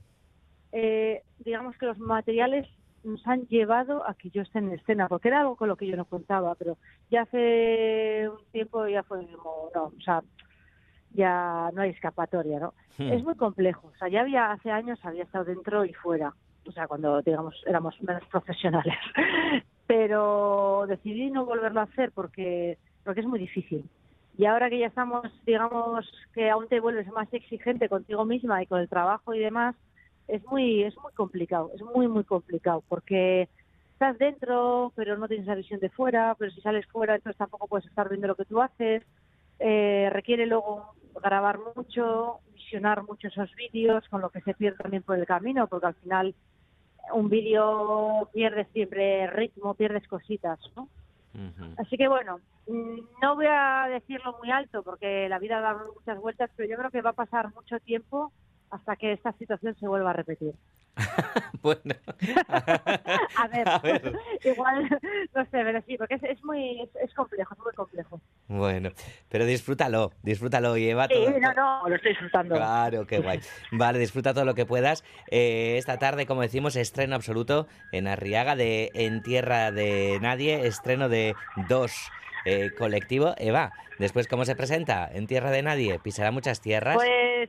eh, 0.75 1.23
digamos 1.39 1.77
que 1.79 1.87
los 1.87 1.99
materiales 1.99 2.69
nos 3.05 3.25
han 3.27 3.47
llevado 3.47 4.07
a 4.09 4.15
que 4.15 4.31
yo 4.31 4.43
esté 4.43 4.59
en 4.59 4.73
escena, 4.73 5.09
porque 5.09 5.29
era 5.29 5.41
algo 5.41 5.57
con 5.57 5.69
lo 5.69 5.77
que 5.77 5.87
yo 5.87 5.97
no 5.97 6.05
contaba, 6.05 6.55
pero 6.57 6.77
ya 7.11 7.23
hace 7.23 8.29
un 8.29 8.45
tiempo 8.51 8.87
ya 8.89 9.03
fue 9.05 9.25
como, 9.27 9.71
no, 9.75 9.85
o 9.85 10.01
sea, 10.05 10.23
ya 11.13 11.71
no 11.75 11.83
hay 11.83 11.91
escapatoria, 11.91 12.59
¿no? 12.59 12.75
Hmm. 12.99 13.13
Es 13.13 13.23
muy 13.23 13.37
complejo. 13.37 13.93
O 13.95 13.99
sea, 13.99 14.09
ya 14.09 14.23
había 14.23 14.51
hace 14.51 14.71
años 14.71 14.99
había 15.05 15.23
estado 15.23 15.45
dentro 15.45 15.85
y 15.85 15.93
fuera. 15.93 16.35
O 16.67 16.73
sea, 16.73 16.89
cuando 16.89 17.23
digamos 17.23 17.55
éramos 17.67 17.95
menos 18.03 18.25
profesionales. 18.31 18.97
Pero 19.87 20.87
decidí 20.89 21.31
no 21.31 21.45
volverlo 21.45 21.81
a 21.81 21.85
hacer 21.85 22.11
porque 22.13 22.79
porque 23.05 23.21
es 23.21 23.27
muy 23.27 23.39
difícil. 23.39 23.89
Y 24.37 24.47
ahora 24.47 24.69
que 24.69 24.81
ya 24.81 24.87
estamos, 24.87 25.31
digamos, 25.47 26.11
que 26.33 26.51
aún 26.51 26.67
te 26.67 26.81
vuelves 26.81 27.07
más 27.13 27.33
exigente 27.33 27.89
contigo 27.89 28.25
misma 28.25 28.63
y 28.63 28.67
con 28.67 28.81
el 28.81 28.89
trabajo 28.89 29.33
y 29.35 29.39
demás, 29.39 29.77
es 30.29 30.45
muy 30.47 30.83
es 30.83 30.97
muy 30.97 31.13
complicado, 31.13 31.71
es 31.75 31.83
muy 31.83 32.09
muy 32.09 32.25
complicado 32.25 32.83
porque 32.89 33.49
estás 33.93 34.19
dentro, 34.19 34.93
pero 34.97 35.17
no 35.17 35.29
tienes 35.29 35.47
la 35.47 35.55
visión 35.55 35.81
de 35.81 35.91
fuera, 35.91 36.35
pero 36.39 36.51
si 36.51 36.61
sales 36.61 36.87
fuera, 36.87 37.15
entonces 37.15 37.39
tampoco 37.39 37.69
puedes 37.69 37.87
estar 37.87 38.09
viendo 38.09 38.27
lo 38.27 38.35
que 38.35 38.45
tú 38.45 38.61
haces. 38.61 39.03
Eh, 39.61 40.09
requiere 40.13 40.47
luego 40.47 40.95
grabar 41.23 41.59
mucho, 41.77 42.41
visionar 42.55 43.05
mucho 43.05 43.29
esos 43.29 43.55
vídeos, 43.55 44.07
con 44.09 44.21
lo 44.21 44.31
que 44.31 44.41
se 44.41 44.55
pierde 44.55 44.79
también 44.79 45.03
por 45.05 45.19
el 45.19 45.27
camino, 45.27 45.69
porque 45.69 45.87
al 45.87 45.95
final 45.95 46.35
un 47.13 47.29
vídeo 47.29 48.29
pierdes 48.33 48.67
siempre 48.73 49.27
ritmo, 49.29 49.75
pierdes 49.75 50.07
cositas, 50.09 50.59
¿no? 50.77 50.89
Así 51.79 51.97
que 51.97 52.07
bueno, 52.07 52.39
mm, 52.69 52.99
no 53.21 53.35
voy 53.35 53.47
a 53.49 53.89
decirlo 53.91 54.37
muy 54.39 54.53
alto 54.53 54.85
porque 54.85 55.29
la 55.29 55.41
vida 55.41 55.61
da 55.61 55.77
muchas 55.93 56.21
vueltas, 56.21 56.49
pero 56.55 56.69
yo 56.69 56.77
creo 56.77 56.91
que 56.91 57.03
va 57.03 57.11
a 57.11 57.15
pasar 57.15 57.53
mucho 57.55 57.81
tiempo 57.81 58.33
hasta 58.75 58.97
que 58.97 59.13
esta 59.13 59.33
situación 59.35 59.75
se 59.79 59.87
vuelva 59.89 60.11
a 60.11 60.15
repetir. 60.15 60.53
Bueno, 61.63 61.95
A 62.49 63.49
ver, 63.49 63.67
A 63.69 63.79
ver. 63.79 64.13
igual, 64.45 64.89
no 65.35 65.45
sé, 65.45 65.51
pero 65.51 65.83
sí, 65.87 65.97
porque 65.97 66.15
es, 66.17 66.23
es 66.25 66.45
muy, 66.45 66.83
es, 66.83 66.91
es 67.03 67.15
complejo, 67.15 67.55
es 67.55 67.59
muy 67.65 67.73
complejo. 67.73 68.21
bueno, 68.49 68.91
pero 69.31 69.47
disfrútalo, 69.47 70.13
disfrútalo 70.23 70.77
y 70.77 70.91
Eva. 70.91 71.09
Sí, 71.09 71.15
todo- 71.15 71.31
no, 71.41 71.53
no, 71.55 71.89
lo 71.89 71.95
estoy 71.97 72.11
disfrutando. 72.13 72.55
Claro, 72.57 73.07
qué 73.07 73.19
guay. 73.19 73.41
Vale, 73.73 73.99
disfruta 73.99 74.35
todo 74.35 74.45
lo 74.45 74.55
que 74.55 74.67
puedas. 74.67 75.05
Eh, 75.31 75.77
esta 75.79 75.99
tarde, 75.99 76.27
como 76.27 76.43
decimos, 76.43 76.77
estreno 76.77 77.15
absoluto 77.17 77.67
en 77.93 78.07
Arriaga 78.07 78.55
de 78.55 78.91
En 78.95 79.23
Tierra 79.23 79.73
de 79.73 80.19
Nadie, 80.21 80.67
estreno 80.67 81.09
de 81.09 81.35
dos 81.69 82.11
eh, 82.45 82.71
colectivo. 82.79 83.35
Eva, 83.39 83.73
después, 83.99 84.29
¿cómo 84.29 84.45
se 84.45 84.55
presenta 84.55 85.09
En 85.11 85.27
Tierra 85.27 85.51
de 85.51 85.63
Nadie? 85.63 85.99
¿Pisará 85.99 86.31
muchas 86.31 86.61
tierras? 86.61 86.97
Pues, 86.97 87.49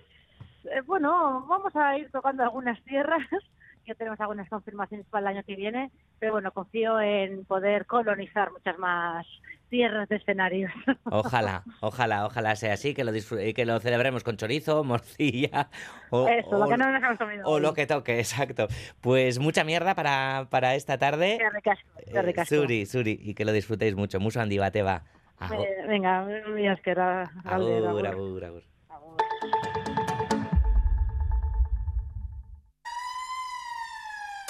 eh, 0.77 0.81
bueno, 0.85 1.45
vamos 1.47 1.75
a 1.75 1.97
ir 1.97 2.09
tocando 2.11 2.43
algunas 2.43 2.81
tierras. 2.83 3.21
Ya 3.87 3.93
tenemos 3.93 4.19
algunas 4.19 4.49
confirmaciones 4.49 5.05
para 5.11 5.29
el 5.29 5.35
año 5.37 5.43
que 5.45 5.55
viene, 5.55 5.91
pero 6.17 6.31
bueno, 6.31 6.51
confío 6.51 6.99
en 6.99 7.45
poder 7.45 7.85
colonizar 7.85 8.51
muchas 8.51 8.79
más 8.79 9.27
tierras 9.69 10.09
de 10.09 10.15
escenarios. 10.15 10.71
Ojalá, 11.03 11.63
ojalá, 11.81 12.25
ojalá 12.25 12.55
sea 12.55 12.73
así, 12.73 12.95
que 12.95 13.03
lo, 13.03 13.11
que 13.13 13.63
lo 13.63 13.79
celebremos 13.79 14.23
con 14.23 14.37
chorizo, 14.37 14.83
morcilla 14.83 15.69
o, 16.09 16.27
Eso, 16.27 16.57
lo 16.57 16.67
que 16.67 16.77
no 16.77 16.91
nos 16.91 17.03
hemos 17.03 17.17
comido. 17.19 17.47
o 17.47 17.59
lo 17.59 17.75
que 17.75 17.85
toque, 17.85 18.17
exacto. 18.17 18.67
Pues 19.01 19.37
mucha 19.37 19.63
mierda 19.63 19.93
para, 19.93 20.47
para 20.49 20.73
esta 20.73 20.97
tarde. 20.97 21.37
Qué 21.37 21.49
ricasco, 21.51 21.87
qué 22.11 22.17
Eh, 22.17 22.21
ricasco. 22.23 22.55
Suri, 22.55 22.85
Suri, 22.87 23.19
y 23.21 23.35
que 23.35 23.45
lo 23.45 23.51
disfrutéis 23.51 23.95
mucho. 23.95 24.19
Mucho. 24.19 24.41
Agur, 24.41 25.63
Eh, 25.63 25.85
venga, 25.87 26.25
mi 26.55 26.67
asquera. 26.67 27.29
agur, 27.43 27.85
agur, 28.07 28.45
agur. 28.45 28.63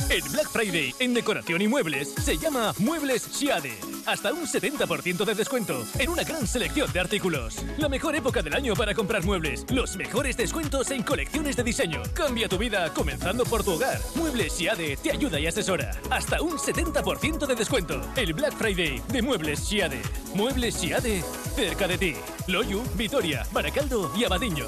El 0.10 0.22
Black 0.30 0.50
Friday 0.50 0.94
en 1.00 1.16
decoración 1.16 1.62
y 1.62 1.68
muebles 1.68 2.10
se 2.10 2.38
llama 2.38 2.74
Muebles 2.78 3.24
Siade. 3.24 3.74
Hasta 4.06 4.34
un 4.34 4.46
70% 4.46 5.26
de 5.26 5.34
descuento 5.34 5.84
en 5.98 6.10
una 6.10 6.24
gran 6.24 6.46
selección 6.46 6.92
de 6.94 7.00
artículos. 7.00 7.66
La 7.80 7.90
mejor 7.90 8.16
época 8.16 8.44
del 8.44 8.54
año 8.54 8.76
para 8.76 8.94
comprar 8.94 9.24
muebles. 9.24 9.66
Los 9.72 9.96
mejores 9.96 10.38
descuentos 10.38 10.92
en 10.92 11.02
colecciones 11.02 11.56
de 11.56 11.64
diseño. 11.64 12.04
Cambia 12.14 12.48
tu 12.48 12.60
vida 12.60 12.94
comenzando 12.94 13.46
por 13.46 13.64
tu 13.64 13.72
hogar. 13.72 14.00
Muebles 14.14 14.54
Siade 14.54 14.96
te 14.98 15.12
ayuda 15.12 15.40
y 15.40 15.48
asesora. 15.48 15.92
Hasta 16.12 16.40
un 16.42 16.58
70% 16.58 17.48
de 17.48 17.56
descuento. 17.56 18.00
El 18.16 18.34
Black 18.34 18.54
Friday 18.54 19.02
de 19.12 19.22
Muebles 19.24 19.60
Siade. 19.60 20.02
Muebles 20.36 20.76
Siade 20.76 21.24
cerca 21.56 21.88
de 21.88 21.98
ti. 21.98 22.16
Loyu, 22.48 22.84
Vitoria, 22.96 23.46
Baracaldo 23.52 24.12
y 24.16 24.24
Abadiño. 24.24 24.68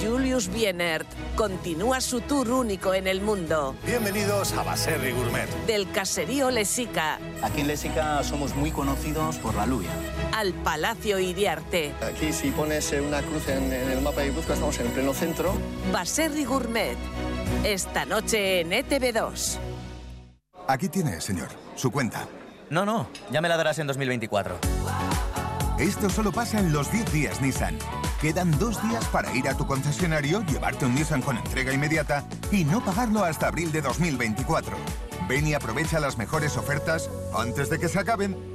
Julius 0.00 0.48
Bienert 0.48 1.06
continúa 1.36 2.00
su 2.00 2.20
tour 2.22 2.50
único 2.50 2.94
en 2.94 3.06
el 3.06 3.20
mundo. 3.20 3.74
Bienvenidos 3.84 4.52
a 4.54 4.62
Baserri 4.62 5.12
Gourmet. 5.12 5.48
Del 5.66 5.90
caserío 5.90 6.50
Lesica 6.50 7.18
Aquí 7.42 7.60
en 7.60 7.66
Lésica 7.66 8.22
somos 8.24 8.54
muy 8.54 8.70
conocidos 8.70 9.36
por 9.36 9.54
la 9.54 9.66
lubia. 9.66 9.90
al 10.32 10.54
Palacio 10.54 11.18
Iriarte. 11.18 11.92
Aquí 12.02 12.32
si 12.32 12.50
pones 12.50 12.90
eh, 12.92 13.00
una 13.00 13.20
cruz 13.22 13.46
en, 13.48 13.70
en 13.72 13.90
el 13.90 14.00
mapa 14.00 14.22
de 14.22 14.28
Guipúzcoa 14.28 14.54
estamos 14.54 14.78
en 14.78 14.86
el 14.86 14.92
pleno 14.92 15.12
centro. 15.12 15.52
Baserri 15.92 16.44
Gourmet. 16.44 16.96
Esta 17.64 18.06
noche 18.06 18.60
en 18.60 18.72
E 18.72 18.84
ETV2. 18.86 19.58
Aquí 20.66 20.88
tiene, 20.88 21.20
señor, 21.20 21.48
su 21.74 21.90
cuenta. 21.90 22.26
No, 22.70 22.86
no, 22.86 23.08
ya 23.30 23.40
me 23.40 23.48
la 23.48 23.56
darás 23.56 23.78
en 23.80 23.86
2024. 23.86 24.56
Esto 25.78 26.08
solo 26.08 26.30
pasa 26.30 26.58
en 26.60 26.72
los 26.72 26.90
10 26.92 27.12
días 27.12 27.40
Nissan. 27.40 27.76
Quedan 28.20 28.50
dos 28.58 28.82
días 28.86 29.06
para 29.06 29.34
ir 29.34 29.48
a 29.48 29.56
tu 29.56 29.66
concesionario, 29.66 30.44
llevarte 30.44 30.84
un 30.84 30.94
Nissan 30.94 31.22
con 31.22 31.38
entrega 31.38 31.72
inmediata 31.72 32.22
y 32.52 32.64
no 32.64 32.84
pagarlo 32.84 33.24
hasta 33.24 33.48
abril 33.48 33.72
de 33.72 33.80
2024. 33.80 34.76
Ven 35.26 35.46
y 35.46 35.54
aprovecha 35.54 36.00
las 36.00 36.18
mejores 36.18 36.58
ofertas 36.58 37.08
antes 37.34 37.70
de 37.70 37.78
que 37.78 37.88
se 37.88 37.98
acaben. 37.98 38.49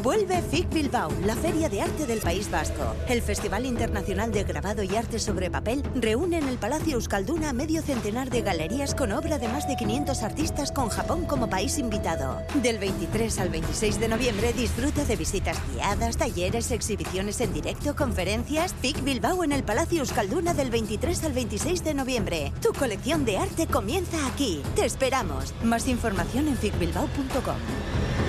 Vuelve 0.00 0.40
FIC 0.40 0.72
Bilbao, 0.72 1.10
la 1.26 1.36
feria 1.36 1.68
de 1.68 1.82
arte 1.82 2.06
del 2.06 2.20
País 2.20 2.50
Vasco. 2.50 2.96
El 3.08 3.20
Festival 3.20 3.66
Internacional 3.66 4.32
de 4.32 4.42
Grabado 4.42 4.82
y 4.82 4.96
Arte 4.96 5.18
sobre 5.18 5.50
Papel 5.50 5.82
reúne 5.94 6.38
en 6.38 6.48
el 6.48 6.56
Palacio 6.56 6.94
Euskalduna 6.94 7.52
medio 7.52 7.82
centenar 7.82 8.30
de 8.30 8.40
galerías 8.40 8.94
con 8.94 9.12
obra 9.12 9.38
de 9.38 9.48
más 9.48 9.68
de 9.68 9.76
500 9.76 10.22
artistas 10.22 10.72
con 10.72 10.88
Japón 10.88 11.26
como 11.26 11.50
país 11.50 11.78
invitado. 11.78 12.40
Del 12.62 12.78
23 12.78 13.38
al 13.40 13.50
26 13.50 14.00
de 14.00 14.08
noviembre 14.08 14.54
disfruta 14.54 15.04
de 15.04 15.16
visitas 15.16 15.58
guiadas, 15.74 16.16
talleres, 16.16 16.70
exhibiciones 16.70 17.40
en 17.42 17.52
directo, 17.52 17.94
conferencias. 17.94 18.74
FIC 18.80 19.04
Bilbao 19.04 19.44
en 19.44 19.52
el 19.52 19.62
Palacio 19.62 20.00
Euskalduna 20.00 20.54
del 20.54 20.70
23 20.70 21.24
al 21.24 21.32
26 21.32 21.84
de 21.84 21.94
noviembre. 21.94 22.52
Tu 22.62 22.72
colección 22.72 23.26
de 23.26 23.36
arte 23.36 23.66
comienza 23.66 24.26
aquí. 24.26 24.62
Te 24.74 24.86
esperamos. 24.86 25.52
Más 25.62 25.86
información 25.86 26.48
en 26.48 26.56
ficbilbao.com. 26.56 28.21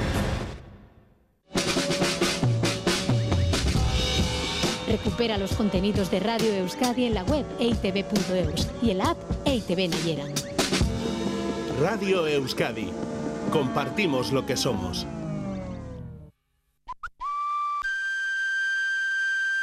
Recupera 4.93 5.39
los 5.39 5.53
contenidos 5.53 6.11
de 6.11 6.19
Radio 6.19 6.53
Euskadi 6.53 7.05
en 7.05 7.15
la 7.15 7.23
web 7.23 7.43
eitv.eus 7.57 8.67
y 8.79 8.91
en 8.91 8.99
la 8.99 9.05
app 9.05 9.17
EITV 9.43 9.89
Nayeran. 9.89 10.31
Radio 11.81 12.27
Euskadi. 12.27 12.91
Compartimos 13.51 14.31
lo 14.31 14.45
que 14.45 14.55
somos. 14.55 15.07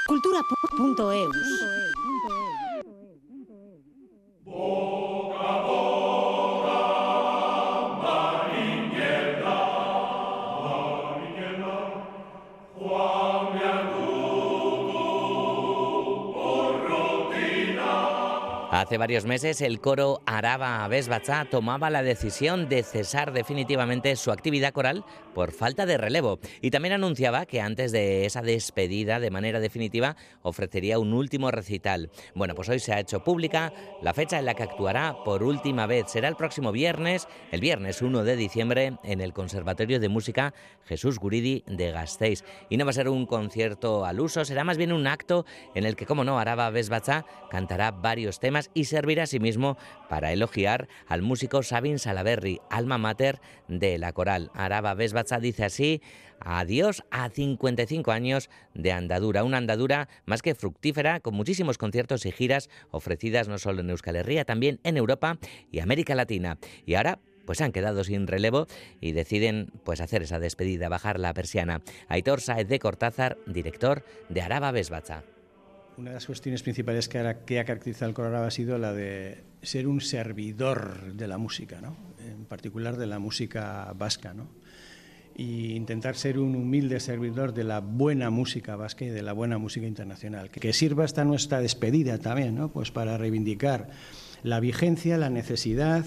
Cultura.eus. 0.08 1.36
Hace 18.90 18.98
varios 18.98 19.24
meses 19.24 19.60
el 19.60 19.80
coro 19.80 20.20
Araba 20.26 20.88
Besbatza 20.88 21.44
tomaba 21.44 21.90
la 21.90 22.02
decisión 22.02 22.68
de 22.68 22.82
cesar 22.82 23.32
definitivamente 23.32 24.16
su 24.16 24.32
actividad 24.32 24.72
coral 24.72 25.04
por 25.32 25.52
falta 25.52 25.86
de 25.86 25.96
relevo 25.96 26.40
y 26.60 26.72
también 26.72 26.94
anunciaba 26.94 27.46
que 27.46 27.60
antes 27.60 27.92
de 27.92 28.26
esa 28.26 28.42
despedida 28.42 29.20
de 29.20 29.30
manera 29.30 29.60
definitiva 29.60 30.16
ofrecería 30.42 30.98
un 30.98 31.12
último 31.12 31.52
recital. 31.52 32.10
Bueno, 32.34 32.56
pues 32.56 32.68
hoy 32.68 32.80
se 32.80 32.92
ha 32.92 32.98
hecho 32.98 33.22
pública 33.22 33.72
la 34.02 34.12
fecha 34.12 34.40
en 34.40 34.44
la 34.44 34.54
que 34.54 34.64
actuará 34.64 35.14
por 35.24 35.44
última 35.44 35.86
vez. 35.86 36.10
Será 36.10 36.26
el 36.26 36.34
próximo 36.34 36.72
viernes, 36.72 37.28
el 37.52 37.60
viernes 37.60 38.02
1 38.02 38.24
de 38.24 38.34
diciembre, 38.34 38.98
en 39.04 39.20
el 39.20 39.32
Conservatorio 39.32 40.00
de 40.00 40.08
Música 40.08 40.52
Jesús 40.84 41.20
Guridi 41.20 41.62
de 41.68 41.92
Gasteiz. 41.92 42.42
Y 42.68 42.76
no 42.76 42.86
va 42.86 42.90
a 42.90 42.94
ser 42.94 43.08
un 43.08 43.26
concierto 43.26 44.04
al 44.04 44.18
uso, 44.18 44.44
será 44.44 44.64
más 44.64 44.78
bien 44.78 44.92
un 44.92 45.06
acto 45.06 45.46
en 45.76 45.86
el 45.86 45.94
que, 45.94 46.06
como 46.06 46.24
no, 46.24 46.40
Araba 46.40 46.70
Besbatza 46.70 47.24
cantará 47.50 47.92
varios 47.92 48.40
temas 48.40 48.68
y 48.74 48.79
servirá 48.84 49.24
asimismo 49.24 49.76
para 50.08 50.32
elogiar 50.32 50.88
al 51.06 51.22
músico 51.22 51.62
Sabin 51.62 51.98
Salaberry, 51.98 52.60
alma 52.70 52.98
mater 52.98 53.40
de 53.68 53.98
la 53.98 54.12
coral. 54.12 54.50
Araba 54.54 54.94
Besbatza 54.94 55.38
dice 55.38 55.64
así, 55.64 56.02
adiós 56.40 57.04
a 57.10 57.28
55 57.28 58.10
años 58.12 58.50
de 58.74 58.92
andadura, 58.92 59.44
una 59.44 59.58
andadura 59.58 60.08
más 60.24 60.42
que 60.42 60.54
fructífera, 60.54 61.20
con 61.20 61.34
muchísimos 61.34 61.78
conciertos 61.78 62.26
y 62.26 62.32
giras 62.32 62.70
ofrecidas 62.90 63.48
no 63.48 63.58
solo 63.58 63.80
en 63.80 63.90
Euskal 63.90 64.16
Herria, 64.16 64.44
también 64.44 64.80
en 64.84 64.96
Europa 64.96 65.38
y 65.70 65.80
América 65.80 66.14
Latina. 66.14 66.58
Y 66.86 66.94
ahora 66.94 67.20
pues 67.46 67.60
han 67.60 67.72
quedado 67.72 68.04
sin 68.04 68.26
relevo 68.26 68.66
y 69.00 69.12
deciden 69.12 69.72
pues 69.84 70.00
hacer 70.00 70.22
esa 70.22 70.38
despedida, 70.38 70.88
bajar 70.88 71.18
la 71.18 71.34
persiana. 71.34 71.82
Aitor 72.08 72.40
Saez 72.40 72.68
de 72.68 72.78
Cortázar, 72.78 73.38
director 73.46 74.04
de 74.28 74.42
Araba 74.42 74.70
Besbatza. 74.70 75.24
Una 76.00 76.12
de 76.12 76.14
las 76.14 76.24
cuestiones 76.24 76.62
principales 76.62 77.10
que 77.10 77.18
ha, 77.18 77.64
caracterizado 77.66 78.06
al 78.06 78.14
Colorado 78.14 78.46
ha 78.46 78.50
sido 78.50 78.78
la 78.78 78.94
de 78.94 79.44
ser 79.60 79.86
un 79.86 80.00
servidor 80.00 81.12
de 81.12 81.28
la 81.28 81.36
música, 81.36 81.82
¿no? 81.82 81.94
en 82.26 82.46
particular 82.46 82.96
de 82.96 83.06
la 83.06 83.18
música 83.18 83.92
vasca. 83.94 84.32
¿no? 84.32 84.48
Y 85.36 85.74
intentar 85.74 86.16
ser 86.16 86.38
un 86.38 86.56
humilde 86.56 87.00
servidor 87.00 87.52
de 87.52 87.64
la 87.64 87.80
buena 87.80 88.30
música 88.30 88.76
vasca 88.76 89.04
y 89.04 89.10
de 89.10 89.20
la 89.20 89.34
buena 89.34 89.58
música 89.58 89.86
internacional. 89.86 90.50
Que, 90.50 90.72
sirva 90.72 91.04
esta 91.04 91.26
nuestra 91.26 91.60
despedida 91.60 92.16
también 92.16 92.54
¿no? 92.54 92.72
pues 92.72 92.90
para 92.90 93.18
reivindicar 93.18 93.90
la 94.42 94.58
vigencia, 94.58 95.18
la 95.18 95.28
necesidad, 95.28 96.06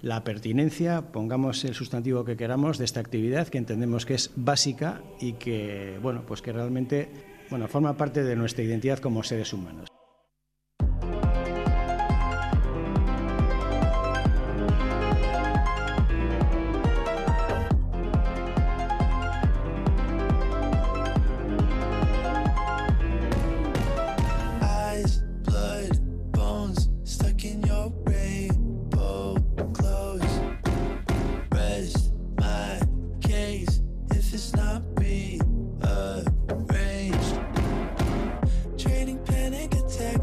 la 0.00 0.24
pertinencia, 0.24 1.12
pongamos 1.12 1.66
el 1.66 1.74
sustantivo 1.74 2.24
que 2.24 2.38
queramos, 2.38 2.78
de 2.78 2.86
esta 2.86 3.00
actividad 3.00 3.48
que 3.48 3.58
entendemos 3.58 4.06
que 4.06 4.14
es 4.14 4.30
básica 4.36 5.02
y 5.20 5.34
que, 5.34 5.98
bueno, 6.00 6.24
pues 6.24 6.40
que 6.40 6.50
realmente 6.50 7.33
bueno, 7.54 7.68
forma 7.68 7.96
parte 7.96 8.24
de 8.24 8.34
nuestra 8.34 8.64
identidad 8.64 8.98
como 8.98 9.22
seres 9.22 9.52
humanos. 9.52 9.93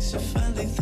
So 0.02 0.18
finally 0.18 0.81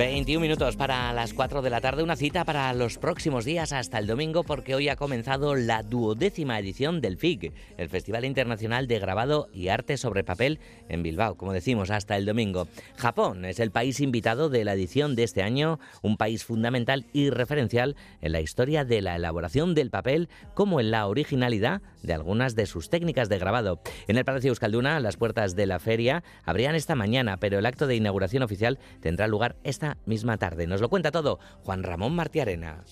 21 0.00 0.40
minutos 0.40 0.76
para 0.76 1.12
las 1.12 1.34
4 1.34 1.60
de 1.60 1.68
la 1.68 1.82
tarde, 1.82 2.02
una 2.02 2.16
cita 2.16 2.46
para 2.46 2.72
los 2.72 2.96
próximos 2.96 3.44
días 3.44 3.74
hasta 3.74 3.98
el 3.98 4.06
domingo 4.06 4.44
porque 4.44 4.74
hoy 4.74 4.88
ha 4.88 4.96
comenzado 4.96 5.54
la 5.54 5.82
duodécima 5.82 6.58
edición 6.58 7.02
del 7.02 7.18
FIG, 7.18 7.52
el 7.76 7.90
Festival 7.90 8.24
Internacional 8.24 8.86
de 8.86 8.98
Grabado 8.98 9.50
y 9.52 9.68
Arte 9.68 9.98
sobre 9.98 10.24
Papel 10.24 10.58
en 10.88 11.02
Bilbao, 11.02 11.34
como 11.34 11.52
decimos, 11.52 11.90
hasta 11.90 12.16
el 12.16 12.24
domingo. 12.24 12.66
Japón 12.96 13.44
es 13.44 13.60
el 13.60 13.72
país 13.72 14.00
invitado 14.00 14.48
de 14.48 14.64
la 14.64 14.72
edición 14.72 15.16
de 15.16 15.24
este 15.24 15.42
año, 15.42 15.78
un 16.00 16.16
país 16.16 16.44
fundamental 16.44 17.04
y 17.12 17.28
referencial 17.28 17.94
en 18.22 18.32
la 18.32 18.40
historia 18.40 18.86
de 18.86 19.02
la 19.02 19.16
elaboración 19.16 19.74
del 19.74 19.90
papel 19.90 20.30
como 20.54 20.80
en 20.80 20.92
la 20.92 21.06
originalidad 21.08 21.82
de 22.02 22.14
algunas 22.14 22.54
de 22.56 22.64
sus 22.64 22.88
técnicas 22.88 23.28
de 23.28 23.38
grabado. 23.38 23.82
En 24.08 24.16
el 24.16 24.24
Palacio 24.24 24.48
Euskalduna, 24.48 24.98
las 25.00 25.18
puertas 25.18 25.56
de 25.56 25.66
la 25.66 25.78
feria 25.78 26.22
abrían 26.46 26.74
esta 26.74 26.94
mañana, 26.94 27.36
pero 27.36 27.58
el 27.58 27.66
acto 27.66 27.86
de 27.86 27.96
inauguración 27.96 28.42
oficial 28.42 28.78
tendrá 29.02 29.28
lugar 29.28 29.56
esta 29.62 29.89
misma 30.06 30.36
tarde. 30.36 30.66
Nos 30.66 30.80
lo 30.80 30.88
cuenta 30.88 31.10
todo 31.10 31.38
Juan 31.64 31.82
Ramón 31.82 32.14
Martiarena. 32.14 32.84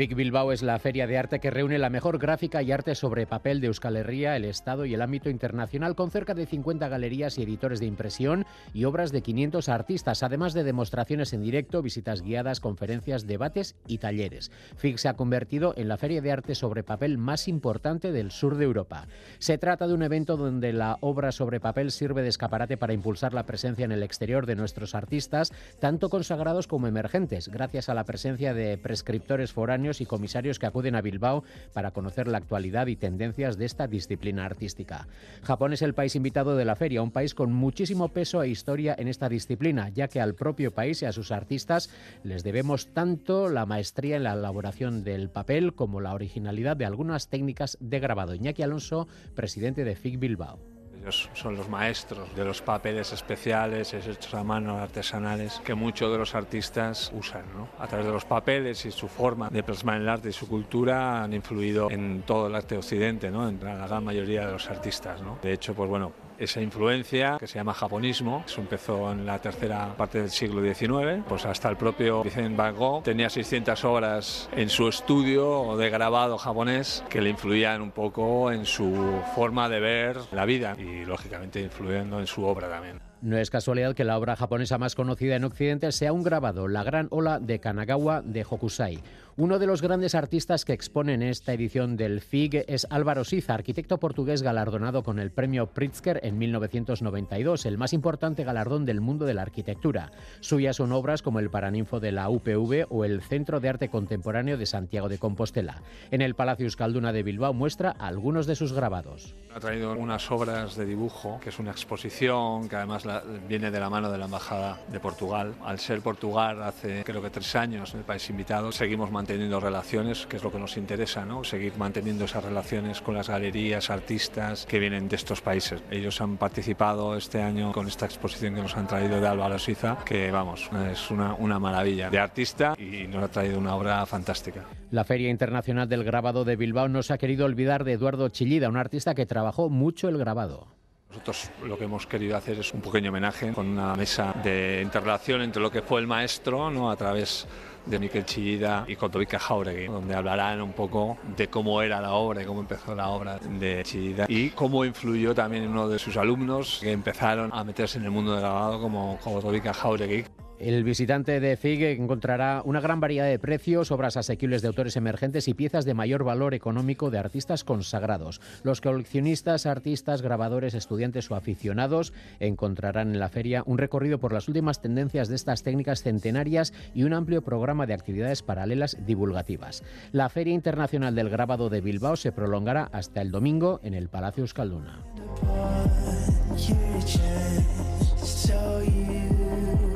FIC 0.00 0.14
Bilbao 0.14 0.50
es 0.50 0.62
la 0.62 0.78
feria 0.78 1.06
de 1.06 1.18
arte 1.18 1.40
que 1.40 1.50
reúne 1.50 1.78
la 1.78 1.90
mejor 1.90 2.18
gráfica 2.18 2.62
y 2.62 2.72
arte 2.72 2.94
sobre 2.94 3.26
papel 3.26 3.60
de 3.60 3.66
Euskal 3.66 3.98
Herria, 3.98 4.34
el 4.34 4.46
Estado 4.46 4.86
y 4.86 4.94
el 4.94 5.02
ámbito 5.02 5.28
internacional, 5.28 5.94
con 5.94 6.10
cerca 6.10 6.32
de 6.32 6.46
50 6.46 6.88
galerías 6.88 7.36
y 7.36 7.42
editores 7.42 7.80
de 7.80 7.84
impresión 7.84 8.46
y 8.72 8.86
obras 8.86 9.12
de 9.12 9.20
500 9.20 9.68
artistas, 9.68 10.22
además 10.22 10.54
de 10.54 10.64
demostraciones 10.64 11.34
en 11.34 11.42
directo, 11.42 11.82
visitas 11.82 12.22
guiadas, 12.22 12.60
conferencias, 12.60 13.26
debates 13.26 13.76
y 13.86 13.98
talleres. 13.98 14.50
FIC 14.76 14.96
se 14.96 15.08
ha 15.10 15.16
convertido 15.16 15.74
en 15.76 15.88
la 15.88 15.98
feria 15.98 16.22
de 16.22 16.32
arte 16.32 16.54
sobre 16.54 16.82
papel 16.82 17.18
más 17.18 17.46
importante 17.46 18.10
del 18.10 18.30
sur 18.30 18.56
de 18.56 18.64
Europa. 18.64 19.06
Se 19.38 19.58
trata 19.58 19.86
de 19.86 19.92
un 19.92 20.02
evento 20.02 20.38
donde 20.38 20.72
la 20.72 20.96
obra 21.02 21.30
sobre 21.30 21.60
papel 21.60 21.90
sirve 21.90 22.22
de 22.22 22.30
escaparate 22.30 22.78
para 22.78 22.94
impulsar 22.94 23.34
la 23.34 23.44
presencia 23.44 23.84
en 23.84 23.92
el 23.92 24.02
exterior 24.02 24.46
de 24.46 24.56
nuestros 24.56 24.94
artistas, 24.94 25.52
tanto 25.78 26.08
consagrados 26.08 26.68
como 26.68 26.86
emergentes, 26.86 27.48
gracias 27.48 27.90
a 27.90 27.94
la 27.94 28.04
presencia 28.04 28.54
de 28.54 28.78
prescriptores 28.78 29.52
foráneos 29.52 29.89
y 29.98 30.06
comisarios 30.06 30.58
que 30.58 30.66
acuden 30.66 30.94
a 30.94 31.00
Bilbao 31.00 31.42
para 31.72 31.90
conocer 31.90 32.28
la 32.28 32.38
actualidad 32.38 32.86
y 32.86 32.96
tendencias 32.96 33.58
de 33.58 33.64
esta 33.64 33.88
disciplina 33.88 34.44
artística. 34.44 35.08
Japón 35.42 35.72
es 35.72 35.82
el 35.82 35.94
país 35.94 36.14
invitado 36.14 36.56
de 36.56 36.64
la 36.64 36.76
feria, 36.76 37.02
un 37.02 37.10
país 37.10 37.34
con 37.34 37.52
muchísimo 37.52 38.08
peso 38.08 38.42
e 38.42 38.48
historia 38.48 38.94
en 38.98 39.08
esta 39.08 39.28
disciplina, 39.28 39.88
ya 39.88 40.08
que 40.08 40.20
al 40.20 40.34
propio 40.34 40.70
país 40.70 41.02
y 41.02 41.06
a 41.06 41.12
sus 41.12 41.32
artistas 41.32 41.90
les 42.22 42.44
debemos 42.44 42.88
tanto 42.92 43.48
la 43.48 43.66
maestría 43.66 44.16
en 44.16 44.24
la 44.24 44.34
elaboración 44.34 45.02
del 45.02 45.30
papel 45.30 45.74
como 45.74 46.00
la 46.00 46.14
originalidad 46.14 46.76
de 46.76 46.84
algunas 46.84 47.28
técnicas 47.28 47.78
de 47.80 48.00
grabado. 48.00 48.34
Iñaki 48.34 48.62
Alonso, 48.62 49.08
presidente 49.34 49.84
de 49.84 49.96
FIC 49.96 50.18
Bilbao. 50.18 50.79
Ellos 51.00 51.30
son 51.32 51.56
los 51.56 51.68
maestros 51.68 52.34
de 52.34 52.44
los 52.44 52.60
papeles 52.60 53.12
especiales, 53.12 53.94
hechos 53.94 54.34
a 54.34 54.44
mano, 54.44 54.78
artesanales, 54.78 55.60
que 55.64 55.74
muchos 55.74 56.12
de 56.12 56.18
los 56.18 56.34
artistas 56.34 57.10
usan. 57.14 57.44
¿no? 57.56 57.68
A 57.78 57.86
través 57.86 58.06
de 58.06 58.12
los 58.12 58.26
papeles 58.26 58.84
y 58.84 58.90
su 58.90 59.08
forma 59.08 59.48
de 59.48 59.62
plasmar 59.62 60.00
el 60.00 60.08
arte 60.08 60.28
y 60.28 60.32
su 60.32 60.46
cultura 60.46 61.22
han 61.22 61.32
influido 61.32 61.90
en 61.90 62.22
todo 62.22 62.48
el 62.48 62.54
arte 62.54 62.76
occidente, 62.76 63.30
¿no? 63.30 63.48
en 63.48 63.58
la 63.62 63.86
gran 63.86 64.04
mayoría 64.04 64.46
de 64.46 64.52
los 64.52 64.68
artistas. 64.68 65.22
¿no? 65.22 65.38
De 65.42 65.52
hecho, 65.52 65.74
pues 65.74 65.88
bueno, 65.88 66.12
esa 66.40 66.60
influencia 66.60 67.36
que 67.38 67.46
se 67.46 67.58
llama 67.58 67.74
japonismo. 67.74 68.42
Eso 68.46 68.60
empezó 68.60 69.12
en 69.12 69.26
la 69.26 69.38
tercera 69.38 69.94
parte 69.96 70.20
del 70.20 70.30
siglo 70.30 70.62
XIX, 70.62 71.22
pues 71.28 71.44
hasta 71.44 71.68
el 71.68 71.76
propio 71.76 72.22
Vincent 72.22 72.56
Van 72.56 72.74
Gogh 72.74 73.02
tenía 73.04 73.28
600 73.28 73.84
obras 73.84 74.48
en 74.52 74.68
su 74.68 74.88
estudio 74.88 75.76
de 75.76 75.90
grabado 75.90 76.38
japonés 76.38 77.04
que 77.08 77.20
le 77.20 77.30
influían 77.30 77.82
un 77.82 77.90
poco 77.90 78.50
en 78.50 78.64
su 78.64 79.20
forma 79.34 79.68
de 79.68 79.80
ver 79.80 80.16
la 80.32 80.46
vida 80.46 80.74
y 80.78 81.04
lógicamente 81.04 81.60
influyendo 81.60 82.18
en 82.18 82.26
su 82.26 82.44
obra 82.44 82.68
también. 82.68 83.00
No 83.22 83.36
es 83.36 83.50
casualidad 83.50 83.94
que 83.94 84.04
la 84.04 84.16
obra 84.16 84.34
japonesa 84.34 84.78
más 84.78 84.94
conocida 84.94 85.36
en 85.36 85.44
Occidente 85.44 85.92
sea 85.92 86.10
un 86.10 86.22
grabado, 86.22 86.68
La 86.68 86.82
Gran 86.82 87.08
Ola 87.10 87.38
de 87.38 87.60
Kanagawa 87.60 88.22
de 88.22 88.46
Hokusai. 88.48 88.98
Uno 89.36 89.58
de 89.58 89.66
los 89.66 89.80
grandes 89.80 90.14
artistas 90.14 90.64
que 90.64 90.72
exponen 90.72 91.22
esta 91.22 91.52
edición 91.52 91.96
del 91.96 92.20
FIG 92.20 92.64
es 92.66 92.86
Álvaro 92.90 93.24
Siza, 93.24 93.54
arquitecto 93.54 93.98
portugués 93.98 94.42
galardonado 94.42 95.04
con 95.04 95.18
el 95.20 95.30
premio 95.30 95.68
Pritzker 95.68 96.20
en 96.24 96.36
1992, 96.36 97.64
el 97.64 97.78
más 97.78 97.92
importante 97.92 98.42
galardón 98.44 98.84
del 98.84 99.00
mundo 99.00 99.26
de 99.26 99.34
la 99.34 99.42
arquitectura. 99.42 100.10
Suyas 100.40 100.76
son 100.76 100.92
obras 100.92 101.22
como 101.22 101.38
el 101.38 101.48
Paraninfo 101.48 102.00
de 102.00 102.12
la 102.12 102.28
UPV 102.28 102.86
o 102.90 103.04
el 103.04 103.22
Centro 103.22 103.60
de 103.60 103.68
Arte 103.68 103.88
Contemporáneo 103.88 104.58
de 104.58 104.66
Santiago 104.66 105.08
de 105.08 105.18
Compostela. 105.18 105.80
En 106.10 106.22
el 106.22 106.34
Palacio 106.34 106.64
Euskalduna 106.64 107.12
de 107.12 107.22
Bilbao 107.22 107.54
muestra 107.54 107.90
algunos 107.90 108.46
de 108.46 108.56
sus 108.56 108.72
grabados. 108.72 109.34
Ha 109.54 109.60
traído 109.60 109.92
unas 109.92 110.28
obras 110.30 110.76
de 110.76 110.84
dibujo, 110.84 111.38
que 111.40 111.50
es 111.50 111.58
una 111.58 111.70
exposición 111.70 112.68
que 112.68 112.76
además 112.76 113.04
viene 113.48 113.70
de 113.70 113.80
la 113.80 113.88
mano 113.88 114.10
de 114.10 114.18
la 114.18 114.24
Embajada 114.24 114.80
de 114.88 114.98
Portugal. 114.98 115.54
Al 115.64 115.78
ser 115.78 116.00
Portugal 116.00 116.62
hace 116.62 117.04
creo 117.04 117.22
que 117.22 117.30
tres 117.30 117.54
años 117.54 117.94
el 117.94 118.02
país 118.02 118.28
invitado, 118.28 118.72
seguimos 118.72 119.10
manteniendo 119.20 119.60
relaciones, 119.60 120.26
que 120.26 120.38
es 120.38 120.42
lo 120.42 120.50
que 120.50 120.58
nos 120.58 120.78
interesa, 120.78 121.26
¿no? 121.26 121.44
seguir 121.44 121.74
manteniendo 121.76 122.24
esas 122.24 122.42
relaciones 122.42 123.02
con 123.02 123.14
las 123.14 123.28
galerías, 123.28 123.90
artistas 123.90 124.64
que 124.64 124.78
vienen 124.78 125.10
de 125.10 125.16
estos 125.16 125.42
países. 125.42 125.82
Ellos 125.90 126.22
han 126.22 126.38
participado 126.38 127.14
este 127.18 127.42
año 127.42 127.70
con 127.72 127.86
esta 127.86 128.06
exposición 128.06 128.54
que 128.54 128.62
nos 128.62 128.74
han 128.78 128.86
traído 128.86 129.20
de 129.20 129.28
Álvaro 129.28 129.58
Siza, 129.58 129.98
que 130.06 130.30
vamos, 130.30 130.70
es 130.90 131.10
una, 131.10 131.34
una 131.34 131.58
maravilla 131.58 132.08
de 132.08 132.18
artista 132.18 132.74
y 132.78 133.06
nos 133.08 133.24
ha 133.24 133.28
traído 133.28 133.58
una 133.58 133.74
obra 133.74 134.06
fantástica. 134.06 134.64
La 134.90 135.04
Feria 135.04 135.28
Internacional 135.28 135.86
del 135.86 136.02
Grabado 136.02 136.46
de 136.46 136.56
Bilbao 136.56 136.88
no 136.88 137.02
se 137.02 137.12
ha 137.12 137.18
querido 137.18 137.44
olvidar 137.44 137.84
de 137.84 137.92
Eduardo 137.92 138.30
Chillida, 138.30 138.70
un 138.70 138.78
artista 138.78 139.14
que 139.14 139.26
trabajó 139.26 139.68
mucho 139.68 140.08
el 140.08 140.16
grabado. 140.16 140.66
Nosotros 141.10 141.50
lo 141.66 141.76
que 141.76 141.84
hemos 141.84 142.06
querido 142.06 142.36
hacer 142.36 142.60
es 142.60 142.72
un 142.72 142.80
pequeño 142.80 143.10
homenaje 143.10 143.52
con 143.52 143.66
una 143.66 143.94
mesa 143.96 144.32
de 144.44 144.80
interrelación 144.80 145.42
entre 145.42 145.60
lo 145.60 145.68
que 145.68 145.82
fue 145.82 146.00
el 146.00 146.06
maestro 146.06 146.70
¿no? 146.70 146.88
a 146.88 146.96
través 146.96 147.48
de 147.86 147.98
Miquel 147.98 148.24
Chillida 148.24 148.84
y 148.86 148.96
Kotovica 148.96 149.38
Jauregui, 149.38 149.86
donde 149.86 150.14
hablarán 150.14 150.60
un 150.60 150.72
poco 150.72 151.18
de 151.36 151.48
cómo 151.48 151.82
era 151.82 152.00
la 152.00 152.12
obra 152.12 152.42
y 152.42 152.46
cómo 152.46 152.60
empezó 152.60 152.94
la 152.94 153.08
obra 153.08 153.38
de 153.38 153.82
Chillida 153.84 154.26
y 154.28 154.50
cómo 154.50 154.84
influyó 154.84 155.34
también 155.34 155.66
uno 155.68 155.88
de 155.88 155.98
sus 155.98 156.16
alumnos 156.16 156.78
que 156.80 156.92
empezaron 156.92 157.50
a 157.52 157.64
meterse 157.64 157.98
en 157.98 158.04
el 158.04 158.10
mundo 158.10 158.32
del 158.32 158.40
grabado 158.40 158.80
como 158.80 159.18
Kotovica 159.18 159.72
Jauregui. 159.72 160.24
El 160.60 160.84
visitante 160.84 161.40
de 161.40 161.56
FIG 161.56 161.84
encontrará 161.98 162.60
una 162.66 162.82
gran 162.82 163.00
variedad 163.00 163.24
de 163.24 163.38
precios, 163.38 163.90
obras 163.90 164.18
asequibles 164.18 164.60
de 164.60 164.68
autores 164.68 164.94
emergentes 164.94 165.48
y 165.48 165.54
piezas 165.54 165.86
de 165.86 165.94
mayor 165.94 166.22
valor 166.22 166.52
económico 166.52 167.10
de 167.10 167.16
artistas 167.16 167.64
consagrados. 167.64 168.42
Los 168.62 168.82
coleccionistas, 168.82 169.64
artistas, 169.64 170.20
grabadores, 170.20 170.74
estudiantes 170.74 171.30
o 171.30 171.34
aficionados 171.34 172.12
encontrarán 172.40 173.14
en 173.14 173.20
la 173.20 173.30
feria 173.30 173.62
un 173.64 173.78
recorrido 173.78 174.18
por 174.20 174.34
las 174.34 174.48
últimas 174.48 174.82
tendencias 174.82 175.28
de 175.28 175.36
estas 175.36 175.62
técnicas 175.62 176.02
centenarias 176.02 176.74
y 176.92 177.04
un 177.04 177.14
amplio 177.14 177.40
programa 177.40 177.86
de 177.86 177.94
actividades 177.94 178.42
paralelas 178.42 178.98
divulgativas. 179.06 179.82
La 180.12 180.28
Feria 180.28 180.52
Internacional 180.52 181.14
del 181.14 181.30
Grabado 181.30 181.70
de 181.70 181.80
Bilbao 181.80 182.16
se 182.16 182.32
prolongará 182.32 182.90
hasta 182.92 183.22
el 183.22 183.30
domingo 183.30 183.80
en 183.82 183.94
el 183.94 184.10
Palacio 184.10 184.42
Euskalduna. 184.42 184.98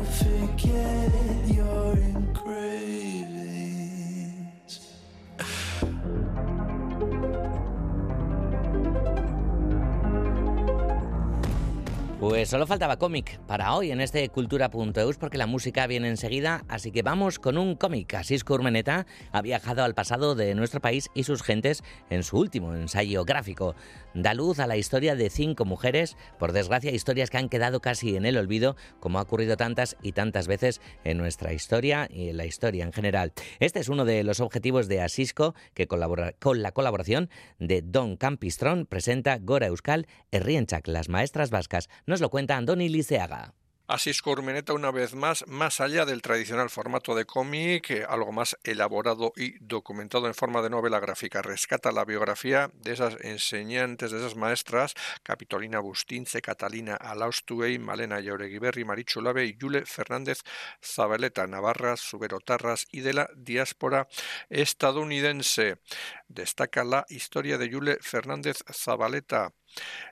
forget 0.05 1.47
you're 1.47 1.97
in 1.97 2.33
grave. 2.33 3.04
Pues 12.27 12.49
solo 12.49 12.67
faltaba 12.67 12.97
cómic 12.97 13.39
para 13.41 13.75
hoy 13.75 13.91
en 13.91 14.01
este 14.01 14.27
cultura.eus 14.31 15.19
porque 15.19 15.37
la 15.37 15.47
música 15.47 15.87
viene 15.87 16.09
enseguida, 16.09 16.65
así 16.69 16.91
que 16.91 17.03
vamos 17.03 17.39
con 17.39 17.59
un 17.59 17.75
cómic. 17.75 18.15
Asisco 18.15 18.55
Urmeneta 18.55 19.07
ha 19.31 19.43
viajado 19.43 19.85
al 19.85 19.95
pasado 19.95 20.35
de 20.35 20.55
nuestro 20.55 20.81
país 20.81 21.11
y 21.13 21.25
sus 21.25 21.43
gentes 21.43 21.85
en 22.09 22.23
su 22.23 22.39
último 22.39 22.75
ensayo 22.75 23.27
gráfico. 23.27 23.75
Da 24.15 24.33
luz 24.33 24.59
a 24.59 24.67
la 24.67 24.79
historia 24.79 25.17
de 25.17 25.29
cinco 25.29 25.67
mujeres, 25.67 26.17
por 26.39 26.53
desgracia 26.53 26.93
historias 26.93 27.29
que 27.29 27.37
han 27.37 27.51
quedado 27.51 27.81
casi 27.81 28.17
en 28.17 28.25
el 28.25 28.39
olvido, 28.39 28.75
como 29.01 29.19
ha 29.19 29.23
ocurrido 29.23 29.59
tantas 29.59 29.95
y 30.01 30.13
tantas 30.13 30.47
veces 30.47 30.81
en 31.05 31.19
nuestra 31.19 31.53
historia 31.53 32.09
y 32.11 32.31
en 32.31 32.39
la 32.39 32.47
historia 32.47 32.85
en 32.85 32.95
general. 32.95 33.35
Este 33.61 33.81
es 33.81 33.91
uno 33.91 34.07
de 34.07 34.25
los 34.25 34.41
objetivos 34.41 34.89
de 34.89 35.03
Asisco, 35.03 35.55
que 35.75 35.89
colabora 35.89 36.33
con 36.33 36.63
la 36.63 36.73
colaboración 36.73 37.29
de 37.59 37.83
Don 37.83 38.17
Campistrón 38.17 38.87
presenta 38.87 39.37
Gora 39.43 39.67
Euskal, 39.67 40.07
Herrienchak, 40.31 40.89
las 40.89 41.11
maestras 41.11 41.51
vascas. 41.51 41.91
Nos 42.15 42.21
lo 42.21 42.31
cuenta 42.31 42.57
Andoni 42.57 42.89
Liceaga. 42.89 43.53
Así 43.87 44.09
es 44.09 44.25
Urmeneta 44.25 44.73
una 44.73 44.91
vez 44.91 45.15
más, 45.15 45.45
más 45.47 45.79
allá 45.81 46.07
del 46.07 46.23
tradicional 46.23 46.71
formato 46.71 47.15
de 47.15 47.27
cómic, 47.27 47.91
eh, 47.91 48.07
algo 48.09 48.33
más 48.33 48.57
elaborado 48.65 49.35
y 49.37 49.59
documentado 49.59 50.27
en 50.27 50.33
forma 50.33 50.63
de 50.63 50.71
novela 50.71 51.01
gráfica. 51.01 51.43
Rescata 51.43 51.93
la 51.93 52.07
biografía 52.07 52.71
de 52.73 52.93
esas 52.93 53.17
enseñantes, 53.21 54.11
de 54.11 54.21
esas 54.21 54.37
maestras, 54.37 54.95
Capitolina 55.23 55.81
Bustince, 55.81 56.41
Catalina 56.41 56.95
Alaustuey, 56.95 57.79
Malena 57.79 58.21
Yaureguiberri, 58.21 58.87
Marichu 58.87 59.21
Lave 59.21 59.45
y 59.45 59.57
Yule 59.59 59.85
Fernández 59.85 60.39
Zabaleta, 60.83 61.47
Navarra, 61.47 61.99
Suberotarras 61.99 62.87
y 62.91 63.01
de 63.01 63.13
la 63.13 63.31
diáspora 63.37 64.09
estadounidense. 64.49 65.77
Destaca 66.35 66.83
la 66.83 67.07
historia 67.11 67.59
de 67.59 67.69
Yule 67.69 67.99
Fernández 68.01 68.65
Zabaleta 68.73 69.53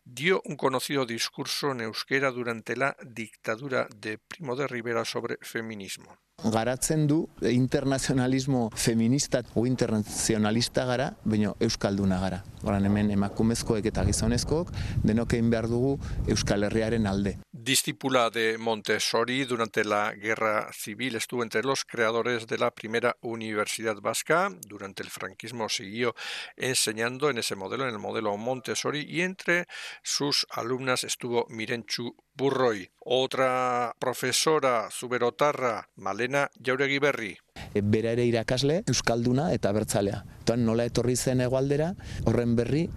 dio 0.05 0.41
un 0.45 0.57
conocido 0.57 1.05
discurso 1.05 1.73
en 1.73 1.81
euskera 1.81 2.31
durante 2.31 2.77
la 2.77 2.97
dictadura 3.05 3.89
de 3.97 4.19
Primo 4.19 4.55
de 4.55 4.69
Rivera 4.69 5.05
sobre 5.05 5.39
feminismo. 5.43 6.17
garatzen 6.45 7.07
du 7.07 7.29
internazionalismo 7.41 8.71
feminista 8.75 9.43
o 9.55 9.67
internazionalista 9.67 10.85
gara, 10.85 11.13
baina 11.25 11.55
euskalduna 11.61 12.19
gara. 12.19 12.43
Horan 12.63 12.87
hemen 12.87 13.11
emakumezkoek 13.15 13.87
eta 13.87 14.05
gizonezkoek 14.07 14.73
denok 15.05 15.37
egin 15.39 15.51
behar 15.51 15.69
dugu 15.71 15.99
Euskal 16.27 16.65
Herriaren 16.67 17.07
alde. 17.07 17.37
Discípula 17.65 18.29
de 18.29 18.59
Montessori 18.59 19.45
durante 19.45 19.85
la 19.85 20.13
Guerra 20.15 20.73
Civil, 20.73 21.15
estuvo 21.15 21.45
entre 21.45 21.63
los 21.63 21.85
creadores 21.85 22.49
de 22.49 22.59
la 22.59 22.73
primera 22.73 23.17
universidad 23.21 24.01
vasca. 24.01 24.51
Durante 24.67 25.05
el 25.05 25.11
franquismo 25.11 25.69
siguió 25.69 26.17
enseñando 26.57 27.31
en 27.31 27.39
ese 27.39 27.55
modelo, 27.55 27.85
en 27.85 27.91
el 27.91 28.01
modelo 28.01 28.37
Montessori, 28.37 29.07
y 29.09 29.21
entre 29.21 29.69
sus 30.03 30.45
alumnas 30.51 31.05
estuvo 31.05 31.47
Mirenchu 31.51 32.17
Burroy. 32.35 32.91
Otra 32.99 33.95
profesora 33.97 34.89
zuberotarra, 34.91 35.89
Malena 35.95 36.51
Jauregui 36.61 36.99
Berri. 36.99 37.39
Bera 37.75 38.13
ere 38.17 38.27
irakasle, 38.27 38.83
Euskalduna 38.91 39.51
eta 39.55 39.73
bertzalea. 39.73 40.23
Toan 40.45 40.67
nola 40.67 40.87
etorri 40.89 41.17
zen 41.17 41.41
egualdera, 41.45 41.93
horren 42.27 42.57
berri 42.59 42.89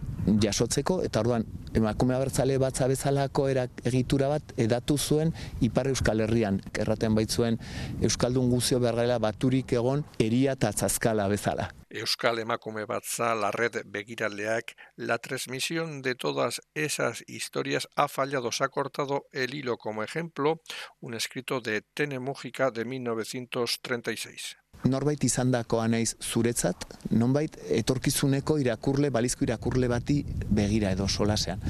jasotzeko, 0.42 1.02
eta 1.06 1.22
orduan 1.22 1.46
emakume 1.78 2.16
abertzale 2.16 2.58
batza 2.62 2.88
bezalako 2.90 3.48
erak, 3.52 3.84
egitura 3.86 4.30
bat 4.32 4.54
edatu 4.58 4.98
zuen 4.98 5.34
Ipar 5.62 5.92
Euskal 5.92 6.26
Herrian. 6.26 6.62
Erraten 6.74 7.16
baitzuen 7.16 7.60
Euskaldun 8.02 8.50
guzio 8.50 8.80
bergela 8.84 9.20
baturik 9.20 9.76
egon 9.78 10.06
eria 10.20 10.58
eta 10.58 10.74
tzazkala 10.74 11.28
bezala. 11.32 11.70
Euskal 11.96 12.40
Emakume 12.40 12.86
Batza, 12.86 13.34
la 13.36 13.52
red 13.52 13.84
Begiraleak, 13.86 14.76
la 14.98 15.18
transmisión 15.18 16.02
de 16.02 16.16
todas 16.16 16.62
esas 16.74 17.24
historias 17.28 17.88
ha 17.96 18.08
fallado. 18.08 18.52
Se 18.52 18.64
ha 18.64 18.70
cortado 18.70 19.28
el 19.32 19.54
hilo 19.54 19.78
como 19.78 20.04
ejemplo, 20.04 20.62
un 21.00 21.14
escrito 21.14 21.62
de 21.62 21.82
Tene 21.82 22.20
Mújica 22.20 22.72
de 22.72 22.86
1936. 22.86 24.58
Norbait 24.84 25.24
izandakoa 25.24 25.88
naiz 25.88 26.18
zuretzat, 26.22 26.84
nonbait 27.10 27.56
etorkizuneko 27.74 28.60
irakurle, 28.60 29.10
balizko 29.10 29.48
irakurle 29.48 29.88
bati 29.88 30.20
begira 30.28 30.92
edo 30.92 31.08
solasean. 31.08 31.64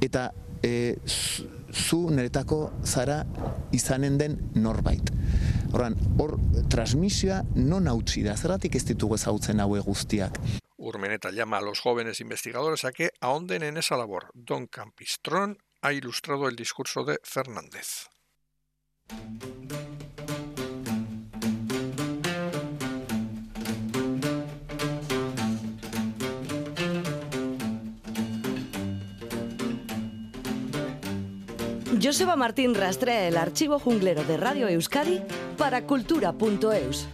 Eta 0.00 0.30
e, 0.62 0.96
zu 1.76 2.10
niretako 2.10 2.70
zara 2.84 3.24
izanen 3.72 4.18
den 4.18 4.38
norbait. 4.54 5.12
Horran, 5.72 5.96
hor 6.18 6.36
transmisioa 6.72 7.42
non 7.56 7.88
hautsi 7.90 8.24
da, 8.24 8.36
zerratik 8.36 8.78
ez 8.78 8.84
ditugu 8.88 9.18
ezagutzen 9.18 9.60
haue 9.60 9.82
guztiak. 9.84 10.40
Urmeneta 10.76 11.30
llama 11.30 11.58
a 11.58 11.62
los 11.62 11.80
jóvenes 11.80 12.20
investigadores 12.20 12.84
a 12.84 12.92
que 12.92 13.10
ahonden 13.20 13.62
en 13.62 13.76
esa 13.76 13.96
labor. 13.96 14.30
Don 14.34 14.66
Campistrón 14.66 15.58
ha 15.82 15.92
ilustrado 15.92 16.48
el 16.48 16.56
discurso 16.56 17.04
de 17.04 17.18
Fernández. 17.22 18.08
Joseba 32.06 32.36
Martín 32.36 32.76
rastrea 32.76 33.26
el 33.26 33.36
archivo 33.36 33.80
junglero 33.80 34.22
de 34.22 34.36
Radio 34.36 34.68
Euskadi 34.68 35.20
para 35.58 35.88
cultura.eus. 35.88 37.08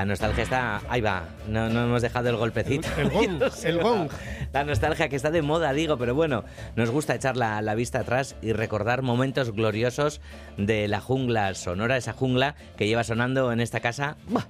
La 0.00 0.06
nostalgia 0.06 0.44
está. 0.44 0.80
Ahí 0.88 1.02
va, 1.02 1.24
no, 1.46 1.68
no 1.68 1.84
hemos 1.84 2.00
dejado 2.00 2.30
el 2.30 2.36
golpecito. 2.36 2.88
El, 2.96 3.08
el 3.10 3.10
gong, 3.10 3.52
el 3.64 3.80
gong. 3.82 4.10
La 4.50 4.64
nostalgia 4.64 5.10
que 5.10 5.16
está 5.16 5.30
de 5.30 5.42
moda, 5.42 5.74
digo, 5.74 5.98
pero 5.98 6.14
bueno, 6.14 6.42
nos 6.74 6.88
gusta 6.88 7.14
echar 7.14 7.36
la, 7.36 7.60
la, 7.60 7.74
vista 7.74 7.98
atrás 7.98 8.34
y 8.40 8.54
recordar 8.54 9.02
momentos 9.02 9.52
gloriosos 9.52 10.22
de 10.56 10.88
la 10.88 11.02
jungla 11.02 11.52
sonora, 11.52 11.98
esa 11.98 12.14
jungla 12.14 12.54
que 12.78 12.86
lleva 12.86 13.04
sonando 13.04 13.52
en 13.52 13.60
esta 13.60 13.80
casa. 13.80 14.16
¡buah! 14.28 14.46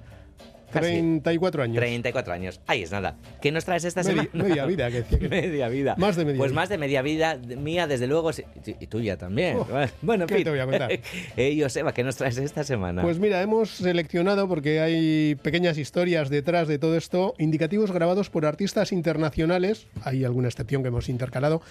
Casi. 0.71 0.87
34 0.87 1.63
años. 1.63 1.77
34 1.77 2.33
años. 2.33 2.61
Ahí 2.67 2.83
es 2.83 2.91
nada. 2.91 3.15
¿Qué 3.41 3.51
nos 3.51 3.65
traes 3.65 3.83
esta 3.83 4.03
media, 4.03 4.23
semana? 4.23 4.43
Media 4.49 4.65
vida, 4.65 4.89
que 4.89 4.97
decía 4.97 5.19
que 5.19 5.29
Media 5.41 5.67
vida. 5.69 5.95
Más 5.97 6.15
de 6.15 6.25
media 6.25 6.37
Pues 6.37 6.51
vida. 6.51 6.61
más 6.61 6.69
de 6.69 6.77
media 6.77 7.01
vida 7.01 7.37
mía, 7.57 7.87
desde 7.87 8.07
luego, 8.07 8.31
y 8.79 8.87
tuya 8.87 9.17
también. 9.17 9.57
Oh, 9.57 9.67
bueno, 10.01 10.23
en 10.23 10.27
¿qué 10.27 10.35
fin. 10.35 10.43
te 10.43 10.49
voy 10.49 10.59
a 10.59 10.65
contar? 10.65 10.91
eh, 11.37 11.57
Joseba, 11.61 11.93
¿qué 11.93 12.03
nos 12.03 12.15
traes 12.15 12.37
esta 12.37 12.63
semana? 12.63 13.01
Pues 13.01 13.19
mira, 13.19 13.41
hemos 13.41 13.69
seleccionado, 13.69 14.47
porque 14.47 14.79
hay 14.79 15.35
pequeñas 15.35 15.77
historias 15.77 16.29
detrás 16.29 16.67
de 16.67 16.77
todo 16.79 16.95
esto, 16.97 17.35
indicativos 17.37 17.91
grabados 17.91 18.29
por 18.29 18.45
artistas 18.45 18.91
internacionales, 18.91 19.87
hay 20.03 20.23
alguna 20.23 20.47
excepción 20.47 20.81
que 20.81 20.87
hemos 20.89 21.09
intercalado, 21.09 21.61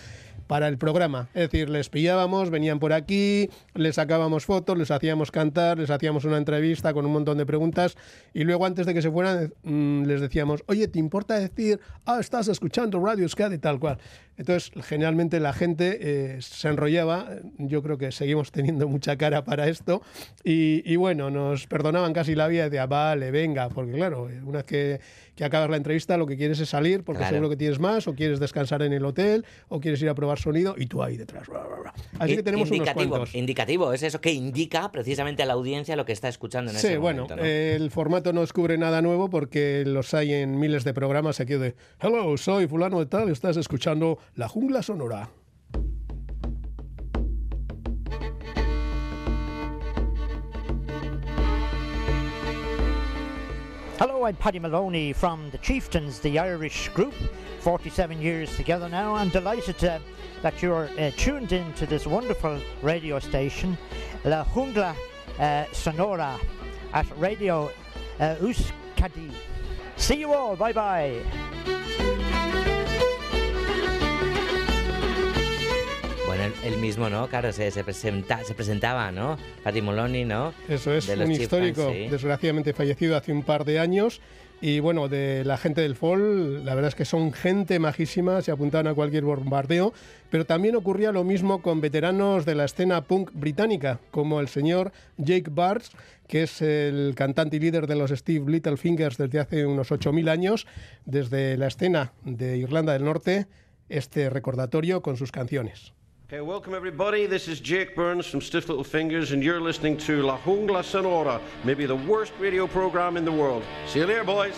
para 0.51 0.67
el 0.67 0.79
programa. 0.79 1.29
Es 1.33 1.49
decir, 1.49 1.71
les 1.71 1.91
pillábamos, 1.91 2.51
venían 2.51 2.81
por 2.81 2.93
aquí, 2.93 3.49
les 3.75 3.95
sacábamos 3.95 4.47
fotos, 4.47 4.77
les 4.77 4.91
hacíamos 4.91 5.31
cantar, 5.31 5.79
les 5.79 5.91
hacíamos 5.91 6.25
una 6.25 6.39
entrevista 6.39 6.93
con 6.93 7.07
un 7.07 7.13
montón 7.13 7.39
de 7.39 7.47
preguntas 7.47 7.97
y 8.35 8.43
luego 8.43 8.67
antes 8.67 8.85
de 8.85 8.93
que 8.93 9.01
se 9.01 9.13
fueran 9.13 9.55
mmm, 9.63 10.03
les 10.07 10.21
decíamos, 10.21 10.65
oye, 10.67 10.89
¿te 10.89 10.99
importa 10.99 11.39
decir, 11.39 11.79
ah, 12.05 12.19
estás 12.19 12.49
escuchando 12.49 12.99
Radio 12.99 13.23
Euskadi 13.23 13.59
tal 13.59 13.79
cual? 13.79 13.99
Entonces, 14.41 14.73
generalmente 14.85 15.39
la 15.39 15.53
gente 15.53 15.99
eh, 16.01 16.37
se 16.41 16.69
enrollaba, 16.69 17.29
yo 17.59 17.83
creo 17.83 17.99
que 17.99 18.11
seguimos 18.11 18.51
teniendo 18.53 18.89
mucha 18.89 19.17
cara 19.17 19.45
para 19.45 19.69
esto 19.69 20.01
y, 20.43 20.83
y 20.91 20.97
bueno, 20.97 21.31
nos 21.31 21.67
perdonaban 21.67 22.15
casi 22.15 22.35
la 22.35 22.49
vida 22.49 22.63
y 22.67 22.71
decía, 22.71 22.87
vale, 22.87 23.31
venga, 23.31 23.69
porque 23.69 23.93
claro, 23.93 24.29
una 24.45 24.59
vez 24.59 24.65
que, 24.65 25.01
que 25.37 25.45
acabas 25.45 25.69
la 25.69 25.77
entrevista 25.77 26.17
lo 26.17 26.27
que 26.27 26.39
quieres 26.39 26.59
es 26.59 26.71
salir 26.71 27.05
porque 27.05 27.19
Claro. 27.21 27.35
seguro 27.37 27.51
que 27.51 27.57
tienes 27.59 27.79
más 27.79 28.09
o 28.09 28.15
quieres 28.15 28.41
descansar 28.41 28.81
en 28.81 28.95
el 28.95 29.05
hotel 29.05 29.45
o 29.69 29.79
quieres 29.79 30.01
ir 30.01 30.09
a 30.09 30.15
probar 30.15 30.39
sonido 30.39 30.75
y 30.79 30.87
tú 30.87 31.03
ahí 31.03 31.19
detrás. 31.19 31.47
bla, 31.47 31.63
bla, 31.67 31.77
bla. 31.77 31.95
Así 32.19 32.35
que 32.37 32.43
tenemos 32.43 32.71
unos 32.71 32.79
indicativo, 32.79 33.11
cuantos. 33.11 33.35
indicativo, 33.35 33.93
es 33.93 34.03
eso 34.03 34.23
que 34.23 34.33
indica 34.33 34.91
precisamente 34.91 35.43
a 35.43 35.47
la 35.47 35.53
audiencia 35.53 35.97
lo 35.97 36.07
que 36.07 36.13
está 36.13 36.29
escuchando 36.29 36.71
en 36.71 36.79
Sí, 36.79 36.87
ese 36.87 36.97
bueno, 36.97 37.25
momento. 37.25 37.37
¿no? 37.37 37.45
eh, 37.47 37.75
el 37.75 37.91
formato 37.91 38.33
no 38.33 38.41
descubre 38.41 38.79
nada 38.79 39.03
nuevo 39.03 39.29
porque 39.29 39.85
los 39.87 40.15
hay 40.15 40.33
en 40.33 40.59
miles 40.59 40.85
de 40.85 40.95
programas 40.95 41.41
aquí 41.41 41.55
de 41.55 41.75
Hello, 42.01 42.39
soy 42.39 42.67
fulano 42.67 42.99
de 43.01 43.07
tal, 43.07 43.29
estás 43.29 43.59
escuchando 43.59 44.19
La 44.37 44.47
Jungla 44.47 44.83
Sonora. 44.83 45.29
Hello, 53.99 54.25
I'm 54.25 54.37
Paddy 54.37 54.59
Maloney 54.59 55.13
from 55.13 55.51
the 55.51 55.59
Chieftains, 55.59 56.21
the 56.21 56.39
Irish 56.39 56.89
group. 56.91 57.13
47 57.61 58.23
years 58.23 58.57
together 58.57 58.89
now. 58.89 59.15
I'm 59.15 59.29
delighted 59.29 59.85
uh, 59.85 59.99
that 60.43 60.63
you're 60.63 60.89
uh, 60.99 61.11
tuned 61.17 61.53
in 61.53 61.73
to 61.75 61.85
this 61.85 62.07
wonderful 62.07 62.59
radio 62.83 63.19
station, 63.19 63.77
La 64.25 64.45
Jungla 64.45 64.95
uh, 65.39 65.65
Sonora, 65.73 66.39
at 66.95 67.07
Radio 67.19 67.71
uh, 68.19 68.37
Euskadi. 68.37 69.33
See 69.97 70.21
you 70.21 70.33
all. 70.33 70.57
Bye 70.57 70.73
bye. 70.73 71.80
Él 76.65 76.79
mismo, 76.79 77.09
¿no? 77.09 77.29
Claro, 77.29 77.53
se, 77.53 77.71
se, 77.71 77.85
presenta, 77.85 78.43
se 78.45 78.55
presentaba, 78.55 79.13
¿no? 79.13 79.39
Patti 79.63 79.81
Moloney, 79.83 80.25
¿no? 80.25 80.53
Eso 80.69 80.93
es 80.93 81.09
un 81.09 81.31
histórico, 81.31 81.91
sí. 81.91 82.09
desgraciadamente 82.09 82.73
fallecido 82.73 83.17
hace 83.17 83.33
un 83.33 83.43
par 83.43 83.65
de 83.65 83.79
años. 83.79 84.21
Y 84.63 84.81
bueno, 84.81 85.09
de 85.09 85.43
la 85.45 85.57
gente 85.57 85.81
del 85.81 85.97
FOL, 85.97 86.67
la 86.67 86.75
verdad 86.75 86.89
es 86.89 86.95
que 86.95 87.07
son 87.07 87.33
gente 87.33 87.79
majísima, 87.79 88.43
se 88.43 88.51
apuntaban 88.51 88.89
a 88.89 88.95
cualquier 88.95 89.25
bombardeo, 89.25 89.95
pero 90.29 90.45
también 90.45 90.77
ocurría 90.77 91.13
lo 91.13 91.25
mismo 91.25 91.63
con 91.63 91.81
veteranos 91.81 92.45
de 92.45 92.55
la 92.55 92.67
escena 92.67 93.01
punk 93.03 93.31
británica, 93.33 94.01
como 94.11 94.39
el 94.39 94.49
señor 94.49 94.93
Jake 95.17 95.51
Barnes, 95.51 95.91
que 96.29 96.43
es 96.43 96.61
el 96.61 97.15
cantante 97.17 97.57
y 97.57 97.61
líder 97.61 97.87
de 97.87 97.97
los 97.97 98.11
Steve 98.11 98.51
Littlefingers 98.51 99.17
desde 99.17 99.41
hace 99.41 99.65
unos 99.65 99.91
8.000 99.91 100.29
años, 100.29 100.67
desde 101.07 101.57
la 101.57 101.69
escena 101.69 102.13
de 102.25 102.59
Irlanda 102.59 102.93
del 102.93 103.05
Norte, 103.05 103.47
este 103.89 104.29
recordatorio 104.29 105.01
con 105.01 105.17
sus 105.17 105.33
canciones. 105.33 105.95
Okay, 106.33 106.41
welcome 106.43 106.75
everybody. 106.75 107.27
This 107.27 107.49
is 107.49 107.59
Jake 107.59 107.97
Burns 107.97 108.25
from 108.25 108.41
Stiff 108.41 108.69
Little 108.69 108.85
Fingers, 108.85 109.33
and 109.33 109.43
you're 109.43 109.61
listening 109.61 109.97
to 109.97 110.23
La 110.23 110.39
Jungla 110.39 110.85
Sonora, 110.85 111.41
maybe 111.65 111.87
the 111.87 111.97
worst 111.97 112.33
radio 112.39 112.69
program 112.69 113.17
in 113.17 113.25
the 113.25 113.33
world. 113.33 113.65
See 113.89 113.99
you 113.99 114.07
later, 114.07 114.23
boys. 114.23 114.55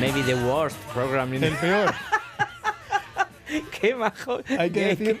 Maybe 0.00 0.22
the 0.22 0.42
worst 0.46 0.80
program 0.88 1.34
in 1.34 1.42
the 1.42 1.50
peor. 1.50 2.11
Qué 3.80 3.94
majo. 3.94 4.40
Hay 4.58 4.70
que 4.70 4.86
decir 4.86 5.20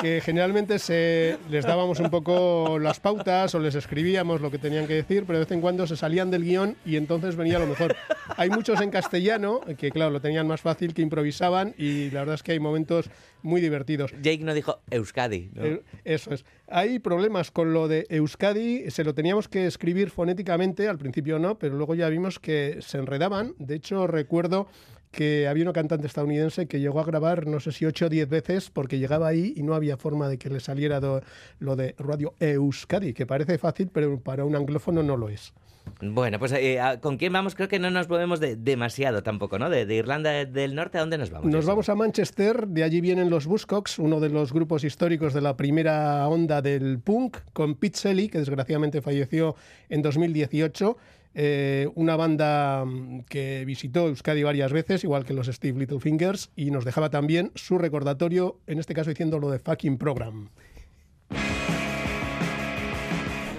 que 0.00 0.20
generalmente 0.20 0.78
se 0.78 1.38
les 1.50 1.64
dábamos 1.64 2.00
un 2.00 2.10
poco 2.10 2.78
las 2.78 3.00
pautas 3.00 3.54
o 3.54 3.58
les 3.58 3.74
escribíamos 3.74 4.40
lo 4.40 4.50
que 4.50 4.58
tenían 4.58 4.86
que 4.86 4.94
decir, 4.94 5.24
pero 5.26 5.38
de 5.38 5.44
vez 5.44 5.52
en 5.52 5.60
cuando 5.60 5.86
se 5.86 5.96
salían 5.96 6.30
del 6.30 6.44
guion 6.44 6.76
y 6.84 6.96
entonces 6.96 7.36
venía 7.36 7.58
lo 7.58 7.66
mejor. 7.66 7.96
Hay 8.36 8.50
muchos 8.50 8.80
en 8.80 8.90
castellano 8.90 9.60
que, 9.78 9.90
claro, 9.90 10.10
lo 10.10 10.20
tenían 10.20 10.46
más 10.46 10.60
fácil, 10.60 10.94
que 10.94 11.02
improvisaban 11.02 11.74
y 11.78 12.10
la 12.10 12.20
verdad 12.20 12.36
es 12.36 12.42
que 12.42 12.52
hay 12.52 12.60
momentos 12.60 13.10
muy 13.42 13.60
divertidos. 13.60 14.12
Jake 14.22 14.42
no 14.42 14.54
dijo 14.54 14.80
Euskadi. 14.90 15.50
¿no? 15.52 15.64
Eh, 15.64 15.82
Eso 16.04 16.32
es. 16.32 16.44
Hay 16.66 16.98
problemas 16.98 17.50
con 17.50 17.72
lo 17.74 17.88
de 17.88 18.06
Euskadi, 18.08 18.90
se 18.90 19.04
lo 19.04 19.14
teníamos 19.14 19.48
que 19.48 19.66
escribir 19.66 20.10
fonéticamente, 20.10 20.88
al 20.88 20.98
principio 20.98 21.38
no, 21.38 21.58
pero 21.58 21.76
luego 21.76 21.94
ya 21.94 22.08
vimos 22.08 22.38
que 22.38 22.78
se 22.80 22.98
enredaban. 22.98 23.54
De 23.58 23.74
hecho, 23.74 24.06
recuerdo 24.06 24.66
que 25.14 25.48
había 25.48 25.62
una 25.64 25.72
cantante 25.72 26.06
estadounidense 26.06 26.66
que 26.66 26.80
llegó 26.80 27.00
a 27.00 27.04
grabar 27.04 27.46
no 27.46 27.60
sé 27.60 27.72
si 27.72 27.86
8 27.86 28.06
o 28.06 28.08
10 28.08 28.28
veces 28.28 28.70
porque 28.70 28.98
llegaba 28.98 29.28
ahí 29.28 29.54
y 29.56 29.62
no 29.62 29.74
había 29.74 29.96
forma 29.96 30.28
de 30.28 30.36
que 30.38 30.50
le 30.50 30.60
saliera 30.60 31.00
do- 31.00 31.22
lo 31.60 31.76
de 31.76 31.94
Radio 31.98 32.34
Euskadi, 32.40 33.14
que 33.14 33.24
parece 33.26 33.56
fácil, 33.58 33.88
pero 33.92 34.18
para 34.20 34.44
un 34.44 34.56
anglófono 34.56 35.02
no 35.02 35.16
lo 35.16 35.28
es. 35.28 35.52
Bueno, 36.00 36.38
pues 36.38 36.50
eh, 36.52 36.80
¿a- 36.80 36.98
¿con 36.98 37.18
quién 37.18 37.32
vamos? 37.32 37.54
Creo 37.54 37.68
que 37.68 37.78
no 37.78 37.90
nos 37.90 38.08
movemos 38.08 38.40
de- 38.40 38.56
demasiado 38.56 39.22
tampoco, 39.22 39.58
¿no? 39.58 39.68
De, 39.68 39.84
de 39.84 39.94
Irlanda 39.96 40.30
del 40.46 40.74
Norte, 40.74 40.96
¿a 40.96 41.02
dónde 41.02 41.18
nos 41.18 41.30
vamos? 41.30 41.50
Nos 41.50 41.66
vamos 41.66 41.88
a 41.90 41.94
Manchester, 41.94 42.66
de 42.68 42.82
allí 42.84 43.00
vienen 43.02 43.28
los 43.30 43.46
Buzzcocks, 43.46 43.98
uno 43.98 44.18
de 44.18 44.30
los 44.30 44.52
grupos 44.52 44.82
históricos 44.82 45.34
de 45.34 45.42
la 45.42 45.56
primera 45.58 46.26
onda 46.26 46.62
del 46.62 46.98
punk, 47.00 47.36
con 47.52 47.74
Pete 47.74 47.98
Shelley, 48.02 48.28
que 48.30 48.38
desgraciadamente 48.38 49.02
falleció 49.02 49.56
en 49.90 50.00
2018. 50.00 50.96
Eh, 51.34 51.88
una 51.94 52.16
banda 52.16 52.84
mm, 52.84 53.24
que 53.28 53.64
visitó 53.64 54.08
Euskadi 54.08 54.42
varias 54.42 54.72
veces, 54.72 55.04
igual 55.04 55.24
que 55.24 55.34
los 55.34 55.48
Steve 55.48 55.78
Littlefingers, 55.78 56.50
y 56.56 56.70
nos 56.70 56.84
dejaba 56.84 57.10
también 57.10 57.50
su 57.54 57.78
recordatorio, 57.78 58.60
en 58.66 58.78
este 58.78 58.94
caso 58.94 59.10
diciendo 59.10 59.38
lo 59.38 59.50
de 59.50 59.58
fucking 59.58 59.98
program. 59.98 60.50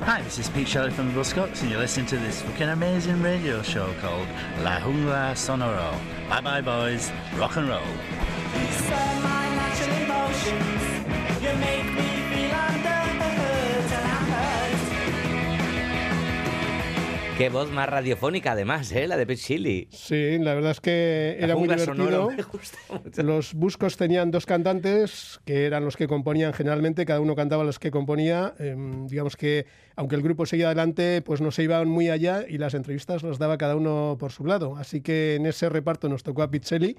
Hi, 0.05 0.21
this 0.21 0.37
is 0.37 0.49
Pete 0.49 0.67
Shelley 0.67 0.91
from 0.91 1.11
the 1.11 1.19
Buzzcocks, 1.19 1.63
and 1.63 1.71
you're 1.71 1.79
listening 1.79 2.05
to 2.05 2.17
this 2.17 2.43
fucking 2.43 2.69
amazing 2.69 3.23
radio 3.23 3.63
show 3.63 3.91
called 4.01 4.27
La 4.63 4.79
Jungla 4.79 5.35
Sonoro. 5.35 5.93
Bye 6.29 6.41
bye, 6.41 6.61
boys. 6.61 7.11
Rock 7.35 7.57
and 7.57 7.67
roll. 7.67 7.81
Qué 17.37 17.49
voz 17.49 17.69
más 17.69 17.89
radiofónica, 17.89 18.53
además, 18.53 18.93
¿eh? 18.93 19.09
La 19.09 19.17
de 19.17 19.35
Shelley. 19.35 19.89
Sí, 19.91 20.37
la 20.39 20.53
verdad 20.53 20.71
es 20.71 20.79
que 20.79 21.35
La 21.37 21.47
era 21.47 21.55
muy 21.57 21.63
divertido. 21.67 21.93
sonoro 21.93 22.29
me 22.31 22.43
gusta 22.43 22.77
mucho. 23.03 23.23
Los 23.23 23.53
Buscos 23.53 23.97
tenían 23.97 24.31
dos 24.31 24.45
cantantes 24.45 25.41
que 25.43 25.65
eran 25.65 25.83
los 25.83 25.97
que 25.97 26.07
componían 26.07 26.53
generalmente, 26.53 27.05
cada 27.05 27.19
uno 27.19 27.35
cantaba 27.35 27.65
los 27.65 27.77
que 27.77 27.91
componía. 27.91 28.53
Em, 28.57 29.05
digamos 29.07 29.35
que, 29.35 29.65
aunque 29.97 30.15
el 30.15 30.21
grupo 30.21 30.45
seguía 30.45 30.67
adelante, 30.67 31.21
pues 31.23 31.41
no 31.41 31.51
se 31.51 31.63
iban 31.63 31.89
muy 31.89 32.09
allá 32.09 32.45
y 32.47 32.57
las 32.57 32.73
entrevistas 32.73 33.21
las 33.21 33.37
daba 33.37 33.57
cada 33.57 33.75
uno 33.75 34.15
por 34.17 34.31
su 34.31 34.45
lado. 34.45 34.77
Así 34.77 35.01
que 35.01 35.35
en 35.35 35.45
ese 35.45 35.67
reparto 35.67 36.07
nos 36.07 36.23
tocó 36.23 36.41
a 36.41 36.49
Pizzeli, 36.49 36.95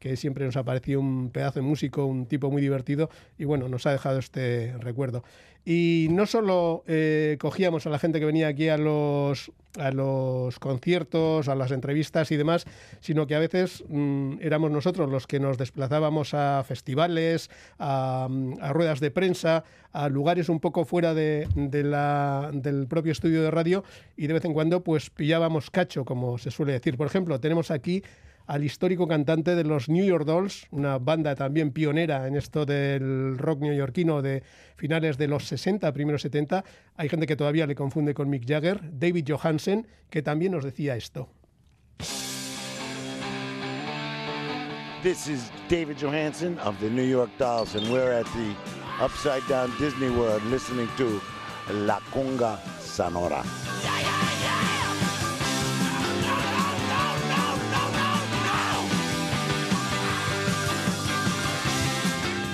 que 0.00 0.16
siempre 0.16 0.44
nos 0.44 0.56
ha 0.56 0.64
parecido 0.64 0.98
un 0.98 1.30
pedazo 1.30 1.60
de 1.60 1.66
músico, 1.66 2.06
un 2.06 2.26
tipo 2.26 2.50
muy 2.50 2.60
divertido, 2.60 3.10
y 3.38 3.44
bueno, 3.44 3.68
nos 3.68 3.86
ha 3.86 3.92
dejado 3.92 4.18
este 4.18 4.74
recuerdo. 4.78 5.22
Y 5.64 6.08
no 6.10 6.24
solo 6.24 6.84
eh, 6.86 7.36
cogíamos 7.38 7.86
a 7.86 7.90
la 7.90 7.98
gente 7.98 8.18
que 8.18 8.24
venía 8.24 8.48
aquí 8.48 8.68
a 8.68 8.78
los, 8.78 9.52
a 9.78 9.90
los 9.90 10.58
conciertos, 10.58 11.48
a 11.48 11.54
las 11.54 11.70
entrevistas 11.70 12.32
y 12.32 12.38
demás, 12.38 12.64
sino 13.00 13.26
que 13.26 13.34
a 13.34 13.38
veces 13.38 13.84
mm, 13.88 14.38
éramos 14.40 14.70
nosotros 14.70 15.10
los 15.10 15.26
que 15.26 15.38
nos 15.38 15.58
desplazábamos 15.58 16.32
a 16.32 16.64
festivales, 16.64 17.50
a, 17.78 18.26
mm, 18.30 18.54
a 18.62 18.72
ruedas 18.72 19.00
de 19.00 19.10
prensa, 19.10 19.64
a 19.92 20.08
lugares 20.08 20.48
un 20.48 20.60
poco 20.60 20.86
fuera 20.86 21.12
de, 21.12 21.46
del 21.54 22.86
propio 22.88 23.12
estudio 23.12 23.42
de 23.42 23.50
radio 23.50 23.84
y 24.16 24.28
de 24.28 24.32
vez 24.32 24.44
en 24.46 24.54
cuando 24.54 24.82
pues 24.82 25.10
pillábamos 25.10 25.70
cacho, 25.70 26.06
como 26.06 26.38
se 26.38 26.50
suele 26.50 26.72
decir. 26.72 26.96
Por 26.96 27.06
ejemplo, 27.06 27.38
tenemos 27.38 27.70
aquí 27.70 28.02
al 28.50 28.64
histórico 28.64 29.06
cantante 29.06 29.54
de 29.54 29.62
los 29.62 29.88
New 29.88 30.04
York 30.04 30.24
Dolls, 30.24 30.66
una 30.72 30.98
banda 30.98 31.36
también 31.36 31.70
pionera 31.70 32.26
en 32.26 32.34
esto 32.34 32.66
del 32.66 33.38
rock 33.38 33.60
neoyorquino 33.60 34.22
de 34.22 34.42
finales 34.74 35.16
de 35.18 35.28
los 35.28 35.44
60, 35.46 35.92
primeros 35.92 36.22
70. 36.22 36.64
Hay 36.96 37.08
gente 37.08 37.28
que 37.28 37.36
todavía 37.36 37.68
le 37.68 37.76
confunde 37.76 38.12
con 38.12 38.28
Mick 38.28 38.44
Jagger, 38.44 38.80
David 38.82 39.24
Johansen, 39.28 39.86
que 40.10 40.22
también 40.22 40.50
nos 40.50 40.64
decía 40.64 40.96
esto. 40.96 41.28
This 45.04 45.28
is 45.28 45.52
David 45.68 45.98
Johansen 46.00 46.58
of 46.58 46.76
the 46.80 46.90
New 46.90 47.06
York 47.06 47.30
Dolls, 47.38 47.76
and 47.76 47.86
we're 47.92 48.12
at 48.12 48.26
the 48.32 48.52
Upside 49.00 49.46
Down 49.48 49.70
Disney 49.78 50.10
World 50.10 50.42
listening 50.50 50.88
to 50.96 51.20
La 51.86 52.00
Conga 52.12 52.58
Sonora. 52.80 53.44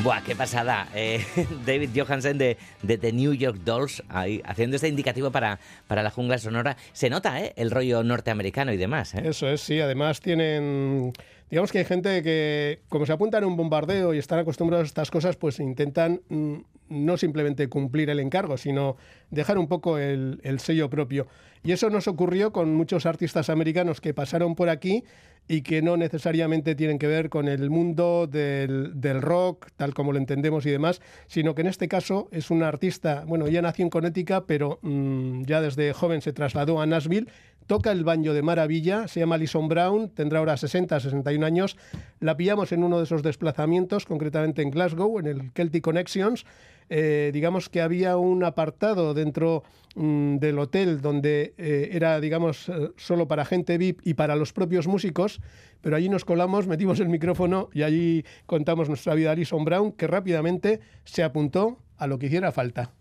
Buah, 0.07 0.23
qué 0.23 0.37
pasada. 0.37 0.87
Eh, 0.95 1.19
David 1.67 1.91
Johansen 1.93 2.39
de, 2.39 2.57
The 2.87 3.13
New 3.13 3.33
York 3.33 3.59
Dolls, 3.65 4.05
ahí, 4.09 4.41
haciendo 4.45 4.77
este 4.77 4.87
indicativo 4.87 5.33
para, 5.33 5.59
para 5.89 6.05
la 6.05 6.13
jungla 6.13 6.39
sonora. 6.39 6.77
Se 6.93 7.11
nota, 7.11 7.43
¿eh? 7.43 7.55
El 7.57 7.73
rollo 7.73 8.05
norteamericano 8.05 8.73
y 8.73 8.77
demás, 8.77 9.17
¿eh? 9.17 9.23
Eso 9.25 9.49
es, 9.49 9.63
sí. 9.63 9.81
Además 9.81 10.21
tienen... 10.21 11.13
Digamos 11.51 11.73
que 11.73 11.79
hay 11.79 11.85
gente 11.85 12.23
que, 12.23 12.83
como 12.89 13.05
se 13.05 13.15
apuntan 13.15 13.43
a 13.43 13.49
un 13.49 13.57
bombardeo 13.57 14.15
y 14.15 14.19
están 14.19 14.39
acostumbrados 14.39 14.85
a 14.85 14.87
estas 14.87 15.11
cosas, 15.11 15.35
pues 15.35 15.59
intentan 15.59 16.21
mm, 16.29 16.55
no 16.89 17.17
simplemente 17.17 17.67
cumplir 17.69 18.09
el 18.09 18.21
encargo, 18.21 18.57
sino 18.59 18.97
dejar 19.33 19.59
un 19.59 19.67
poco 19.67 19.99
el, 19.99 20.39
el 20.45 20.61
sello 20.61 20.89
propio. 20.89 21.27
Y 21.65 21.73
eso 21.73 21.91
nos 21.91 22.07
ocurrió 22.07 22.53
con 22.53 22.73
muchos 22.77 23.07
artistas 23.07 23.51
americanos 23.51 24.01
que 24.01 24.15
pasaron 24.15 24.55
por 24.55 24.69
aquí 24.69 25.03
y 25.49 25.63
que 25.63 25.83
no 25.83 25.97
necesariamente 25.97 26.75
tienen 26.75 26.99
que 26.99 27.07
ver 27.07 27.29
con 27.29 27.49
el 27.49 27.71
mundo 27.71 28.27
del, 28.27 29.01
del 29.01 29.23
rock, 29.23 29.69
tal 29.77 29.95
como 29.95 30.13
lo 30.13 30.19
entendemos 30.19 30.67
y 30.67 30.71
demás, 30.71 31.01
sino 31.27 31.55
que 31.55 31.63
en 31.63 31.69
este 31.69 31.89
caso 31.89 32.29
es 32.33 32.51
un 32.51 32.63
artista, 32.63 33.25
bueno, 33.27 33.49
ya 33.49 33.63
nació 33.63 33.85
en 33.85 33.91
Connecticut, 33.91 34.45
pero 34.47 34.79
mm, 34.83 35.43
ya 35.45 35.61
desde 35.61 35.93
joven 35.93 36.21
se 36.23 36.33
trasladó 36.33 36.81
a 36.81 36.87
Nashville, 36.87 37.29
toca 37.67 37.93
el 37.93 38.05
banjo 38.05 38.33
de 38.33 38.43
maravilla, 38.43 39.09
se 39.09 39.21
llama 39.21 39.37
Alison 39.37 39.69
Brown, 39.69 40.11
tendrá 40.11 40.39
ahora 40.39 40.57
60, 40.57 41.01
61 41.01 41.45
años, 41.45 41.77
la 42.21 42.37
pillamos 42.37 42.73
en 42.73 42.85
uno 42.85 42.99
de 42.99 43.05
esos 43.05 43.23
desplazamientos, 43.23 44.07
concretamente 44.07 44.63
en 44.63 44.71
Glasgow, 44.71 45.19
en 45.19 45.27
el 45.27 45.51
Celtic 45.55 45.83
Connections, 45.83 46.45
eh, 46.89 47.31
digamos 47.33 47.69
que 47.69 47.81
había 47.81 48.17
un 48.17 48.45
apartado 48.45 49.15
dentro 49.15 49.63
mm, 49.95 50.37
del 50.37 50.59
hotel 50.59 51.01
donde 51.01 51.55
eh, 51.59 51.91
era, 51.93 52.21
digamos, 52.21 52.69
eh, 52.69 52.91
solo 52.97 53.29
para 53.29 53.45
gente 53.45 53.79
VIP 53.79 54.01
y 54.05 54.15
para 54.15 54.37
los 54.37 54.53
propios 54.53 54.87
músicos, 54.87 55.41
pero 55.81 55.97
allí 55.97 56.09
nos 56.09 56.25
colamos, 56.25 56.67
metimos 56.69 57.01
el 57.01 57.09
micrófono 57.09 57.69
y 57.73 57.83
allí 57.83 58.25
contamos 58.47 58.89
nuestra 58.89 59.15
vida 59.15 59.31
a 59.31 59.33
Alison 59.33 59.65
Brown, 59.65 59.93
que 59.93 60.07
rápidamente 60.07 60.81
se 61.05 61.23
apuntó 61.23 61.79
a 61.97 62.07
lo 62.07 62.19
que 62.19 62.27
hiciera 62.27 62.53
falta. 62.53 62.93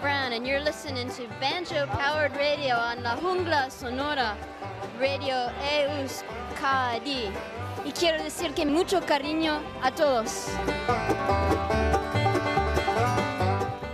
Brown, 0.00 0.46
you're 0.46 0.60
listening 0.60 1.08
to 1.10 1.28
Banjo 1.40 1.86
Powered 1.86 2.34
Radio 2.36 2.74
on 2.74 3.02
La 3.02 3.16
Jungla 3.16 3.70
Sonora, 3.70 4.34
Radio 5.00 5.34
Euskadi. 5.98 7.30
Y 7.86 7.92
quiero 7.92 8.22
decir 8.22 8.52
que 8.52 8.66
mucho 8.66 9.00
cariño 9.00 9.62
a 9.82 9.90
todos. 9.94 10.48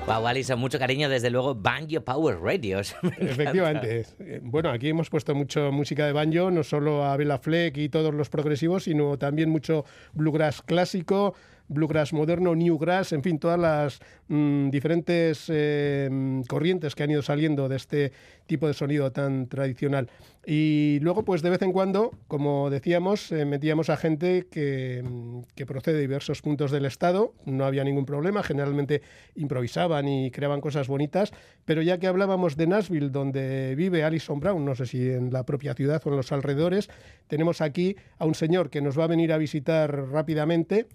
Wow, 0.06 0.26
Alison, 0.26 0.58
mucho 0.58 0.80
cariño, 0.80 1.08
desde 1.08 1.30
luego, 1.30 1.54
Banjo 1.54 2.00
Power 2.00 2.40
Radios. 2.40 2.96
Efectivamente. 3.18 4.04
Bueno, 4.42 4.70
aquí 4.70 4.88
hemos 4.88 5.08
puesto 5.08 5.32
mucho 5.36 5.70
música 5.70 6.06
de 6.06 6.12
banjo, 6.12 6.50
no 6.50 6.64
solo 6.64 7.04
a 7.04 7.16
Bela 7.16 7.38
Fleck 7.38 7.76
y 7.76 7.88
todos 7.88 8.12
los 8.12 8.28
progresivos, 8.28 8.84
sino 8.84 9.16
también 9.16 9.48
mucho 9.48 9.84
bluegrass 10.12 10.60
clásico, 10.60 11.34
bluegrass 11.68 12.12
moderno, 12.12 12.54
newgrass, 12.54 13.12
en 13.12 13.22
fin, 13.22 13.38
todas 13.38 13.58
las 13.58 14.00
mm, 14.28 14.70
diferentes 14.70 15.46
eh, 15.48 16.42
corrientes 16.48 16.94
que 16.94 17.02
han 17.02 17.10
ido 17.10 17.22
saliendo 17.22 17.68
de 17.68 17.76
este 17.76 18.12
tipo 18.46 18.66
de 18.66 18.74
sonido 18.74 19.10
tan 19.12 19.48
tradicional. 19.48 20.08
Y 20.44 21.00
luego, 21.00 21.24
pues 21.24 21.42
de 21.42 21.50
vez 21.50 21.60
en 21.62 21.72
cuando, 21.72 22.12
como 22.28 22.70
decíamos, 22.70 23.32
eh, 23.32 23.44
metíamos 23.44 23.90
a 23.90 23.96
gente 23.96 24.46
que, 24.48 25.02
mm, 25.04 25.40
que 25.56 25.66
procede 25.66 25.96
de 25.96 26.02
diversos 26.02 26.42
puntos 26.42 26.70
del 26.70 26.84
Estado, 26.84 27.34
no 27.44 27.64
había 27.64 27.82
ningún 27.82 28.06
problema, 28.06 28.42
generalmente 28.42 29.02
improvisaban 29.34 30.06
y 30.06 30.30
creaban 30.30 30.60
cosas 30.60 30.86
bonitas, 30.86 31.32
pero 31.64 31.82
ya 31.82 31.98
que 31.98 32.06
hablábamos 32.06 32.56
de 32.56 32.68
Nashville, 32.68 33.10
donde 33.10 33.74
vive 33.74 34.04
Alison 34.04 34.38
Brown, 34.38 34.64
no 34.64 34.74
sé 34.74 34.86
si 34.86 35.10
en 35.10 35.32
la 35.32 35.44
propia 35.44 35.74
ciudad 35.74 36.00
o 36.04 36.10
en 36.10 36.16
los 36.16 36.30
alrededores, 36.30 36.88
tenemos 37.26 37.60
aquí 37.60 37.96
a 38.18 38.24
un 38.24 38.34
señor 38.34 38.70
que 38.70 38.80
nos 38.80 38.98
va 38.98 39.04
a 39.04 39.08
venir 39.08 39.32
a 39.32 39.38
visitar 39.38 40.08
rápidamente 40.10 40.86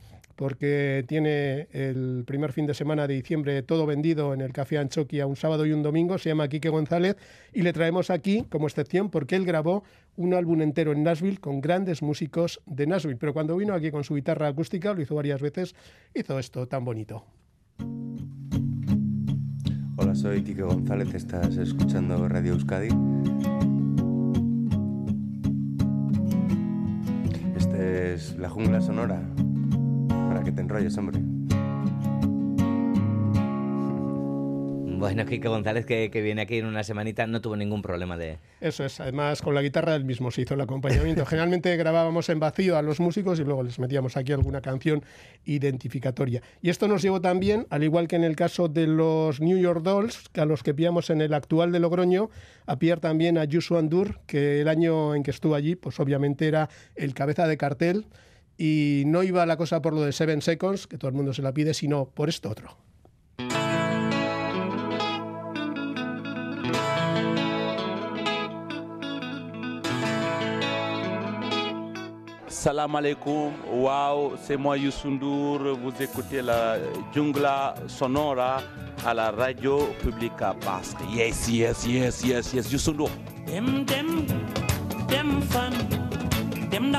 porque 0.41 1.05
tiene 1.07 1.67
el 1.71 2.23
primer 2.25 2.51
fin 2.51 2.65
de 2.65 2.73
semana 2.73 3.05
de 3.05 3.13
diciembre 3.13 3.61
todo 3.61 3.85
vendido 3.85 4.33
en 4.33 4.41
el 4.41 4.51
Café 4.51 4.79
Anchoquia 4.79 5.27
un 5.27 5.35
sábado 5.35 5.67
y 5.67 5.71
un 5.71 5.83
domingo. 5.83 6.17
Se 6.17 6.29
llama 6.29 6.47
Quique 6.47 6.69
González 6.69 7.15
y 7.53 7.61
le 7.61 7.71
traemos 7.73 8.09
aquí 8.09 8.43
como 8.49 8.65
excepción 8.65 9.11
porque 9.11 9.35
él 9.35 9.45
grabó 9.45 9.83
un 10.15 10.33
álbum 10.33 10.63
entero 10.63 10.93
en 10.93 11.03
Nashville 11.03 11.37
con 11.37 11.61
grandes 11.61 12.01
músicos 12.01 12.59
de 12.65 12.87
Nashville. 12.87 13.17
Pero 13.19 13.35
cuando 13.35 13.55
vino 13.55 13.75
aquí 13.75 13.91
con 13.91 14.03
su 14.03 14.15
guitarra 14.15 14.47
acústica, 14.47 14.95
lo 14.95 15.01
hizo 15.03 15.13
varias 15.13 15.41
veces, 15.41 15.75
hizo 16.15 16.39
esto 16.39 16.67
tan 16.67 16.85
bonito. 16.85 17.23
Hola, 19.95 20.15
soy 20.15 20.41
Quique 20.41 20.63
González, 20.63 21.13
estás 21.13 21.55
escuchando 21.57 22.27
Radio 22.27 22.53
Euskadi. 22.53 22.89
Este 27.55 28.15
es 28.15 28.35
La 28.39 28.49
Jungla 28.49 28.81
Sonora, 28.81 29.21
para 30.27 30.43
que 30.43 30.51
te 30.51 30.61
enrolles, 30.61 30.97
hombre. 30.97 31.19
Bueno, 35.01 35.25
Kike 35.25 35.47
González, 35.47 35.87
que, 35.87 36.11
que, 36.11 36.21
viene 36.21 36.43
aquí 36.43 36.59
en 36.59 36.67
una 36.67 36.83
semanita, 36.83 37.25
no 37.25 37.41
tuvo 37.41 37.55
ningún 37.55 37.81
problema 37.81 38.17
de... 38.17 38.37
Eso 38.59 38.85
es, 38.85 38.99
además 38.99 39.41
con 39.41 39.55
la 39.55 39.63
guitarra 39.63 39.95
él 39.95 40.05
mismo 40.05 40.29
se 40.29 40.43
hizo 40.43 40.53
el 40.53 40.61
acompañamiento. 40.61 41.25
Generalmente 41.25 41.75
grabábamos 41.77 42.29
en 42.29 42.39
vacío 42.39 42.77
a 42.77 42.83
los 42.83 42.99
músicos 42.99 43.39
y 43.39 43.43
luego 43.43 43.63
les 43.63 43.79
metíamos 43.79 44.15
aquí 44.15 44.31
alguna 44.31 44.61
canción 44.61 45.03
identificatoria. 45.43 46.43
Y 46.61 46.69
esto 46.69 46.87
nos 46.87 47.01
llevó 47.01 47.19
también, 47.19 47.65
al 47.71 47.83
igual 47.83 48.07
que 48.07 48.15
en 48.15 48.23
el 48.23 48.35
caso 48.35 48.67
de 48.67 48.85
los 48.85 49.41
New 49.41 49.57
York 49.57 49.81
Dolls, 49.81 50.29
a 50.35 50.45
los 50.45 50.61
que 50.61 50.75
pillamos 50.75 51.09
en 51.09 51.21
el 51.21 51.33
actual 51.33 51.71
de 51.71 51.79
Logroño, 51.79 52.29
a 52.67 52.77
pillar 52.77 52.99
también 52.99 53.39
a 53.39 53.45
Yusu 53.45 53.77
Andur, 53.77 54.19
que 54.27 54.61
el 54.61 54.67
año 54.67 55.15
en 55.15 55.23
que 55.23 55.31
estuvo 55.31 55.55
allí, 55.55 55.75
pues 55.75 55.99
obviamente 55.99 56.47
era 56.47 56.69
el 56.95 57.15
cabeza 57.15 57.47
de 57.47 57.57
cartel 57.57 58.05
y 58.63 59.05
no 59.07 59.23
iba 59.23 59.43
la 59.47 59.57
cosa 59.57 59.81
por 59.81 59.91
lo 59.91 60.01
de 60.01 60.11
Seven 60.11 60.43
Seconds, 60.43 60.85
que 60.85 60.99
todo 60.99 61.09
el 61.09 61.15
mundo 61.15 61.33
se 61.33 61.41
la 61.41 61.51
pide, 61.51 61.73
sino 61.73 62.05
por 62.05 62.29
esto 62.29 62.47
otro. 62.51 62.77
Salam 72.47 72.95
alaikum, 72.95 73.51
wow, 73.73 74.37
c'est 74.37 74.57
moi 74.57 74.77
Youssoundour, 74.77 75.75
vous 75.81 75.99
écoutez 75.99 76.43
la 76.43 76.77
Jungla 77.11 77.73
Sonora 77.87 78.61
à 79.03 79.15
la 79.15 79.31
radio 79.31 79.89
Publica 80.03 80.53
Basque. 80.63 80.99
Yes, 81.11 81.49
yes, 81.49 81.87
yes, 81.87 82.23
yes, 82.23 82.53
yes, 82.53 82.71
Youssoundour. 82.71 83.09
Dem, 83.47 83.83
dem, 83.85 84.27
dem 85.07 85.41
fan, 85.41 85.73
dem 86.69 86.91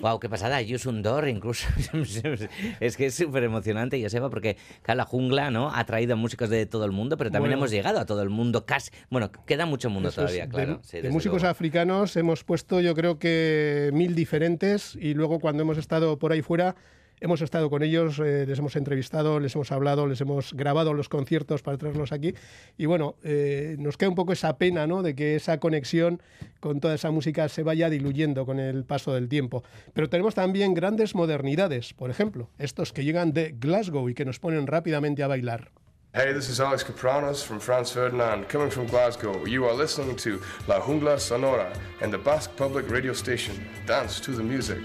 Wow, 0.00 0.20
qué 0.20 0.28
pasada, 0.28 0.60
Yusundor, 0.60 1.28
incluso. 1.28 1.66
es 2.80 2.96
que 2.96 3.06
es 3.06 3.14
súper 3.14 3.42
emocionante, 3.44 4.02
Joseba, 4.02 4.28
porque 4.28 4.58
claro, 4.82 4.98
la 4.98 5.04
jungla 5.06 5.50
¿no? 5.50 5.70
ha 5.74 5.82
traído 5.86 6.14
músicos 6.16 6.50
de 6.50 6.66
todo 6.66 6.84
el 6.84 6.92
mundo, 6.92 7.16
pero 7.16 7.30
también 7.30 7.52
Bueno. 7.52 7.60
hemos 7.62 7.70
llegado 7.70 7.98
a 8.00 8.04
todo 8.04 8.22
el 8.22 8.28
mundo 8.28 8.66
casi. 8.66 8.90
Bueno, 9.08 9.30
queda 9.46 9.64
mucho 9.64 9.88
mundo 9.88 10.10
es, 10.10 10.14
todavía, 10.14 10.46
claro. 10.46 10.82
De, 10.92 11.00
sí, 11.02 11.08
músicos 11.08 11.40
luego. 11.40 11.50
africanos 11.50 12.16
hemos 12.16 12.44
puesto 12.44 12.82
yo 12.82 12.94
creo 12.94 13.18
que 13.18 13.90
mil 13.94 14.14
diferentes 14.14 14.94
y 15.00 15.14
luego 15.14 15.40
cuando 15.40 15.62
hemos 15.62 15.78
estado 15.78 16.18
por 16.18 16.32
ahí 16.32 16.42
fuera 16.42 16.76
hemos 17.20 17.40
estado 17.40 17.70
con 17.70 17.82
ellos, 17.82 18.18
eh, 18.18 18.44
les 18.46 18.58
hemos 18.58 18.76
entrevistado, 18.76 19.40
les 19.40 19.54
hemos 19.54 19.72
hablado, 19.72 20.06
les 20.06 20.20
hemos 20.20 20.52
grabado 20.54 20.94
los 20.94 21.08
conciertos 21.08 21.62
para 21.62 21.78
traerlos 21.78 22.12
aquí 22.12 22.34
y 22.76 22.86
bueno, 22.86 23.16
eh, 23.22 23.76
nos 23.78 23.96
queda 23.96 24.10
un 24.10 24.14
poco 24.14 24.32
esa 24.32 24.56
pena 24.58 24.86
¿no? 24.86 25.02
de 25.02 25.14
que 25.14 25.36
esa 25.36 25.58
conexión 25.58 26.22
con 26.60 26.80
toda 26.80 26.94
esa 26.94 27.10
música 27.10 27.48
se 27.48 27.62
vaya 27.62 27.90
diluyendo 27.90 28.46
con 28.46 28.58
el 28.58 28.84
paso 28.84 29.14
del 29.14 29.28
tiempo. 29.28 29.64
Pero 29.92 30.08
tenemos 30.08 30.34
también 30.34 30.74
grandes 30.74 31.14
modernidades, 31.14 31.94
por 31.94 32.10
ejemplo, 32.10 32.50
estos 32.58 32.92
que 32.92 33.04
llegan 33.04 33.32
de 33.32 33.54
Glasgow 33.58 34.08
y 34.08 34.14
que 34.14 34.24
nos 34.24 34.38
ponen 34.38 34.66
rápidamente 34.66 35.22
a 35.22 35.28
bailar. 35.28 35.70
Hey, 36.16 36.32
this 36.32 36.48
is 36.48 36.60
Alex 36.60 36.84
Capranos 36.84 37.42
from 37.42 37.58
Franz 37.58 37.90
Ferdinand, 37.90 38.48
coming 38.48 38.70
from 38.70 38.86
Glasgow. 38.86 39.44
You 39.46 39.64
are 39.64 39.74
listening 39.74 40.14
to 40.18 40.40
La 40.68 40.80
Jungla 40.80 41.18
Sonora 41.18 41.72
and 42.02 42.12
the 42.12 42.18
Basque 42.18 42.54
Public 42.56 42.88
Radio 42.88 43.12
Station. 43.12 43.66
Dance 43.84 44.20
to 44.20 44.30
the 44.30 44.42
music. 44.44 44.78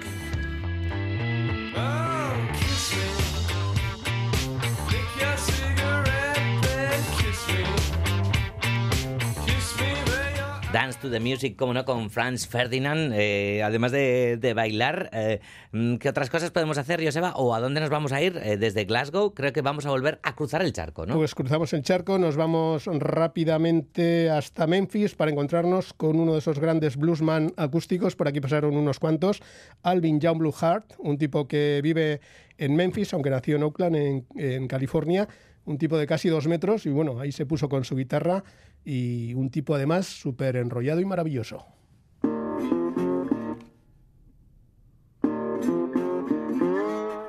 Dance 10.71 10.99
to 11.01 11.09
the 11.09 11.19
Music, 11.19 11.55
como 11.55 11.73
no, 11.73 11.83
con 11.83 12.11
Franz 12.11 12.45
Ferdinand. 12.45 13.11
eh, 13.15 13.63
además 13.63 13.91
de, 13.91 14.53
bailar, 14.55 15.09
eh, 15.13 15.39
mm, 15.71 15.95
¿qué 15.95 16.09
otras 16.09 16.29
cosas 16.29 16.51
podemos 16.51 16.77
hacer, 16.77 17.03
Joseba? 17.03 17.33
¿O 17.37 17.55
a 17.55 17.59
dónde 17.59 17.81
nos 17.81 17.89
vamos 17.89 18.11
a 18.11 18.21
ir? 18.21 18.39
Eh, 18.43 18.55
desde 18.55 18.85
Glasgow 18.85 19.33
creo 19.33 19.51
que 19.51 19.63
vamos 19.63 19.87
a 19.87 19.89
volver 19.89 20.19
a 20.21 20.35
cruzar 20.35 20.61
el 20.61 20.71
charco, 20.71 21.07
¿no? 21.07 21.15
Pues 21.15 21.33
cruzamos 21.33 21.73
el 21.73 21.81
charco, 21.81 22.19
nos 22.19 22.35
vamos 22.35 22.85
rápidamente 22.85 24.29
hasta 24.29 24.67
Memphis 24.67 25.15
para 25.15 25.31
encontrarnos 25.31 25.93
con 25.93 26.19
uno 26.19 26.33
de 26.33 26.39
esos 26.39 26.59
grandes 26.59 26.97
bluesman 26.97 27.51
acústicos. 27.57 28.15
Por 28.15 28.27
aquí 28.27 28.39
pasaron 28.39 28.77
unos 28.77 28.99
cuantos. 28.99 29.41
Alvin 29.81 30.19
Young 30.19 30.37
Blue 30.37 30.53
Heart, 30.53 30.93
un 30.99 31.17
tipo 31.17 31.47
que 31.47 31.79
vive 31.81 32.21
en 32.59 32.75
Memphis, 32.75 33.11
aunque 33.15 33.31
nació 33.31 33.55
en 33.55 33.63
Oakland, 33.63 33.95
en, 33.95 34.27
en 34.35 34.67
California. 34.67 35.27
Un 35.65 35.77
tipo 35.77 35.97
de 35.97 36.07
casi 36.07 36.29
dos 36.29 36.47
metros 36.47 36.85
y 36.87 36.89
bueno, 36.89 37.19
ahí 37.19 37.31
se 37.31 37.45
puso 37.45 37.69
con 37.69 37.83
su 37.83 37.95
guitarra 37.95 38.43
y 38.85 39.33
un 39.35 39.49
tipo 39.49 39.75
además 39.75 40.07
súper 40.07 40.55
enrollado 40.55 40.99
y 40.99 41.05
maravilloso. 41.05 41.65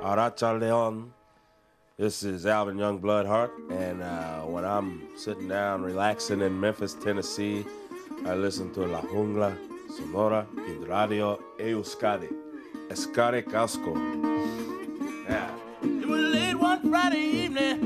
Aracha 0.03 0.53
Leon. 0.53 1.13
This 1.97 2.23
is 2.23 2.45
Alvin 2.45 2.77
Youngblood 2.77 3.27
Hart, 3.27 3.51
and 3.69 4.01
uh, 4.01 4.41
when 4.41 4.65
I'm 4.65 5.03
sitting 5.15 5.47
down 5.47 5.83
relaxing 5.83 6.41
in 6.41 6.59
Memphis, 6.59 6.95
Tennessee, 6.95 7.63
I 8.25 8.33
listen 8.33 8.73
to 8.73 8.87
La 8.87 9.01
Jungla 9.01 9.55
Sonora 9.95 10.47
in 10.67 10.83
Radio 10.85 11.39
Euskadi. 11.59 12.27
Escare 12.89 13.43
Casco. 13.43 13.93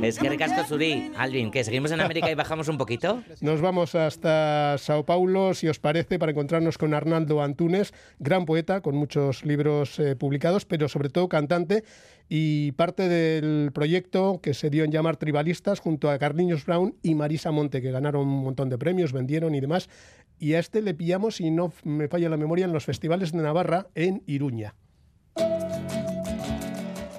Es 0.01 0.19
que 0.19 0.29
ricasco 0.29 0.63
Suri. 0.67 1.11
Alvin, 1.17 1.51
que 1.51 1.63
seguimos 1.63 1.91
en 1.91 1.99
América 1.99 2.29
y 2.29 2.35
bajamos 2.35 2.67
un 2.67 2.77
poquito. 2.77 3.23
Nos 3.41 3.59
vamos 3.59 3.95
hasta 3.95 4.77
Sao 4.77 5.05
Paulo, 5.05 5.53
si 5.53 5.67
os 5.67 5.79
parece, 5.79 6.19
para 6.19 6.31
encontrarnos 6.31 6.77
con 6.77 6.93
Arnaldo 6.93 7.41
Antunes, 7.41 7.93
gran 8.19 8.45
poeta 8.45 8.81
con 8.81 8.95
muchos 8.95 9.43
libros 9.43 9.99
eh, 9.99 10.15
publicados, 10.15 10.65
pero 10.65 10.87
sobre 10.87 11.09
todo 11.09 11.27
cantante 11.27 11.83
y 12.29 12.71
parte 12.73 13.09
del 13.09 13.71
proyecto 13.71 14.39
que 14.41 14.53
se 14.53 14.69
dio 14.69 14.83
en 14.83 14.91
llamar 14.91 15.17
Tribalistas 15.17 15.79
junto 15.79 16.09
a 16.09 16.19
Carliños 16.19 16.65
Brown 16.65 16.95
y 17.01 17.15
Marisa 17.15 17.51
Monte, 17.51 17.81
que 17.81 17.91
ganaron 17.91 18.27
un 18.27 18.43
montón 18.43 18.69
de 18.69 18.77
premios, 18.77 19.11
vendieron 19.11 19.55
y 19.55 19.59
demás. 19.59 19.89
Y 20.39 20.53
a 20.53 20.59
este 20.59 20.81
le 20.81 20.93
pillamos, 20.93 21.37
si 21.37 21.49
no 21.49 21.73
me 21.83 22.07
falla 22.07 22.29
la 22.29 22.37
memoria, 22.37 22.65
en 22.65 22.73
los 22.73 22.85
festivales 22.85 23.31
de 23.31 23.41
Navarra 23.41 23.87
en 23.95 24.21
Iruña. 24.27 24.75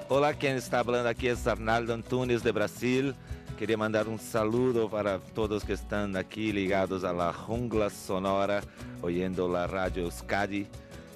Olá, 0.09 0.33
quem 0.33 0.55
está 0.55 0.81
falando 0.81 1.07
aqui 1.07 1.27
é 1.27 1.35
Arnaldo 1.45 1.91
Antunes 1.91 2.41
de 2.41 2.49
Brasil. 2.49 3.13
Queria 3.57 3.77
mandar 3.77 4.07
um 4.07 4.17
saludo 4.17 4.87
para 4.89 5.19
todos 5.19 5.63
que 5.63 5.73
estão 5.73 6.15
aqui 6.15 6.49
ligados 6.49 7.03
à 7.03 7.11
La 7.11 7.33
Jungla 7.33 7.89
Sonora, 7.89 8.63
oyendo 9.01 9.53
a 9.53 9.65
Rádio 9.65 10.03
Euskadi. 10.03 10.65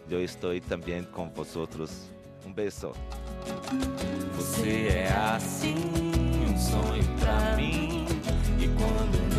Eu 0.10 0.22
estou 0.22 0.60
também 0.60 1.04
com 1.04 1.30
vosotros. 1.30 2.10
Um 2.46 2.52
beijo. 2.52 2.92
Você 4.36 4.88
é 4.90 5.14
assim, 5.14 5.76
um 6.50 6.58
sonho 6.58 7.04
pra 7.18 7.56
mim. 7.56 8.06
E 8.60 8.68
quando. 8.68 9.31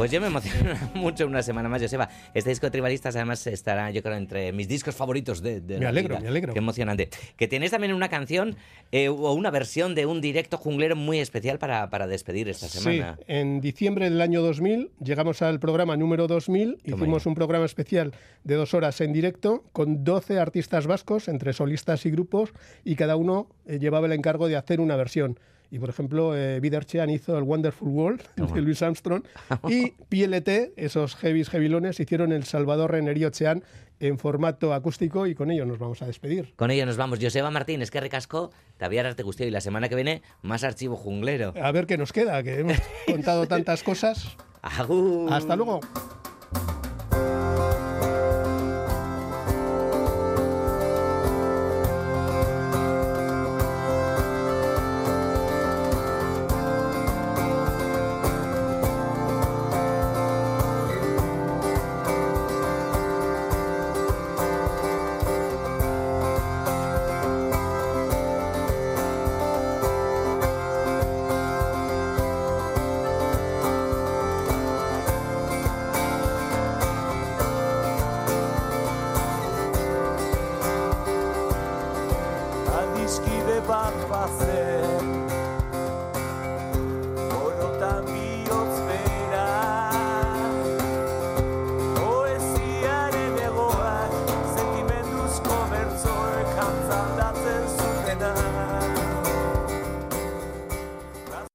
Pues 0.00 0.10
yo 0.10 0.18
me 0.18 0.28
emociono 0.28 0.72
mucho 0.94 1.26
una 1.26 1.42
semana 1.42 1.68
más, 1.68 1.82
Joseba. 1.82 2.08
Este 2.32 2.48
disco 2.48 2.64
de 2.64 2.70
Tribalistas 2.70 3.16
además 3.16 3.46
estará, 3.46 3.90
yo 3.90 4.02
creo, 4.02 4.16
entre 4.16 4.50
mis 4.50 4.66
discos 4.66 4.96
favoritos 4.96 5.42
de, 5.42 5.60
de 5.60 5.78
Me 5.78 5.84
alegro, 5.84 6.14
vida. 6.14 6.22
me 6.22 6.28
alegro. 6.28 6.54
Qué 6.54 6.58
emocionante. 6.58 7.10
Que 7.36 7.46
tienes 7.48 7.70
también 7.70 7.92
una 7.92 8.08
canción 8.08 8.56
eh, 8.92 9.10
o 9.10 9.34
una 9.34 9.50
versión 9.50 9.94
de 9.94 10.06
un 10.06 10.22
directo 10.22 10.56
junglero 10.56 10.96
muy 10.96 11.18
especial 11.18 11.58
para, 11.58 11.90
para 11.90 12.06
despedir 12.06 12.48
esta 12.48 12.66
semana. 12.66 13.16
Sí, 13.18 13.24
en 13.26 13.60
diciembre 13.60 14.08
del 14.08 14.22
año 14.22 14.40
2000 14.40 14.90
llegamos 15.04 15.42
al 15.42 15.60
programa 15.60 15.98
número 15.98 16.26
2000, 16.26 16.78
Toma 16.78 16.96
hicimos 16.96 17.26
un 17.26 17.34
programa 17.34 17.66
especial 17.66 18.14
de 18.42 18.54
dos 18.54 18.72
horas 18.72 19.02
en 19.02 19.12
directo 19.12 19.64
con 19.72 20.02
12 20.02 20.38
artistas 20.38 20.86
vascos, 20.86 21.28
entre 21.28 21.52
solistas 21.52 22.06
y 22.06 22.10
grupos, 22.10 22.54
y 22.84 22.96
cada 22.96 23.16
uno 23.16 23.50
eh, 23.66 23.78
llevaba 23.78 24.06
el 24.06 24.14
encargo 24.14 24.48
de 24.48 24.56
hacer 24.56 24.80
una 24.80 24.96
versión. 24.96 25.38
Y 25.70 25.78
por 25.78 25.88
ejemplo, 25.88 26.36
eh, 26.36 26.60
Biderchean 26.60 27.10
hizo 27.10 27.36
el 27.38 27.44
Wonderful 27.44 27.88
World 27.88 28.22
de 28.54 28.60
Louis 28.60 28.82
Armstrong 28.82 29.22
y 29.68 29.90
PLT, 30.08 30.72
esos 30.76 31.16
heavies 31.16 31.48
heavilones, 31.48 32.00
hicieron 32.00 32.32
el 32.32 32.44
Salvador 32.44 32.90
Renerio 32.92 33.30
Chean 33.30 33.62
en 34.00 34.18
formato 34.18 34.72
acústico 34.72 35.26
y 35.26 35.34
con 35.34 35.50
ello 35.50 35.66
nos 35.66 35.78
vamos 35.78 36.02
a 36.02 36.06
despedir. 36.06 36.54
Con 36.56 36.70
ello 36.70 36.86
nos 36.86 36.96
vamos. 36.96 37.18
Joseba 37.20 37.50
Martínez, 37.50 37.90
que 37.90 38.00
recasco, 38.00 38.50
Taviar 38.78 39.06
Arte 39.06 39.22
Gustio 39.22 39.46
y 39.46 39.50
la 39.50 39.60
semana 39.60 39.88
que 39.88 39.94
viene 39.94 40.22
más 40.42 40.64
archivo 40.64 40.96
junglero. 40.96 41.52
A 41.60 41.70
ver 41.70 41.86
qué 41.86 41.98
nos 41.98 42.12
queda, 42.12 42.42
que 42.42 42.60
hemos 42.60 42.78
contado 43.06 43.46
tantas 43.46 43.82
cosas. 43.82 44.36
Agur. 44.62 45.32
Hasta 45.32 45.54
luego. 45.54 45.80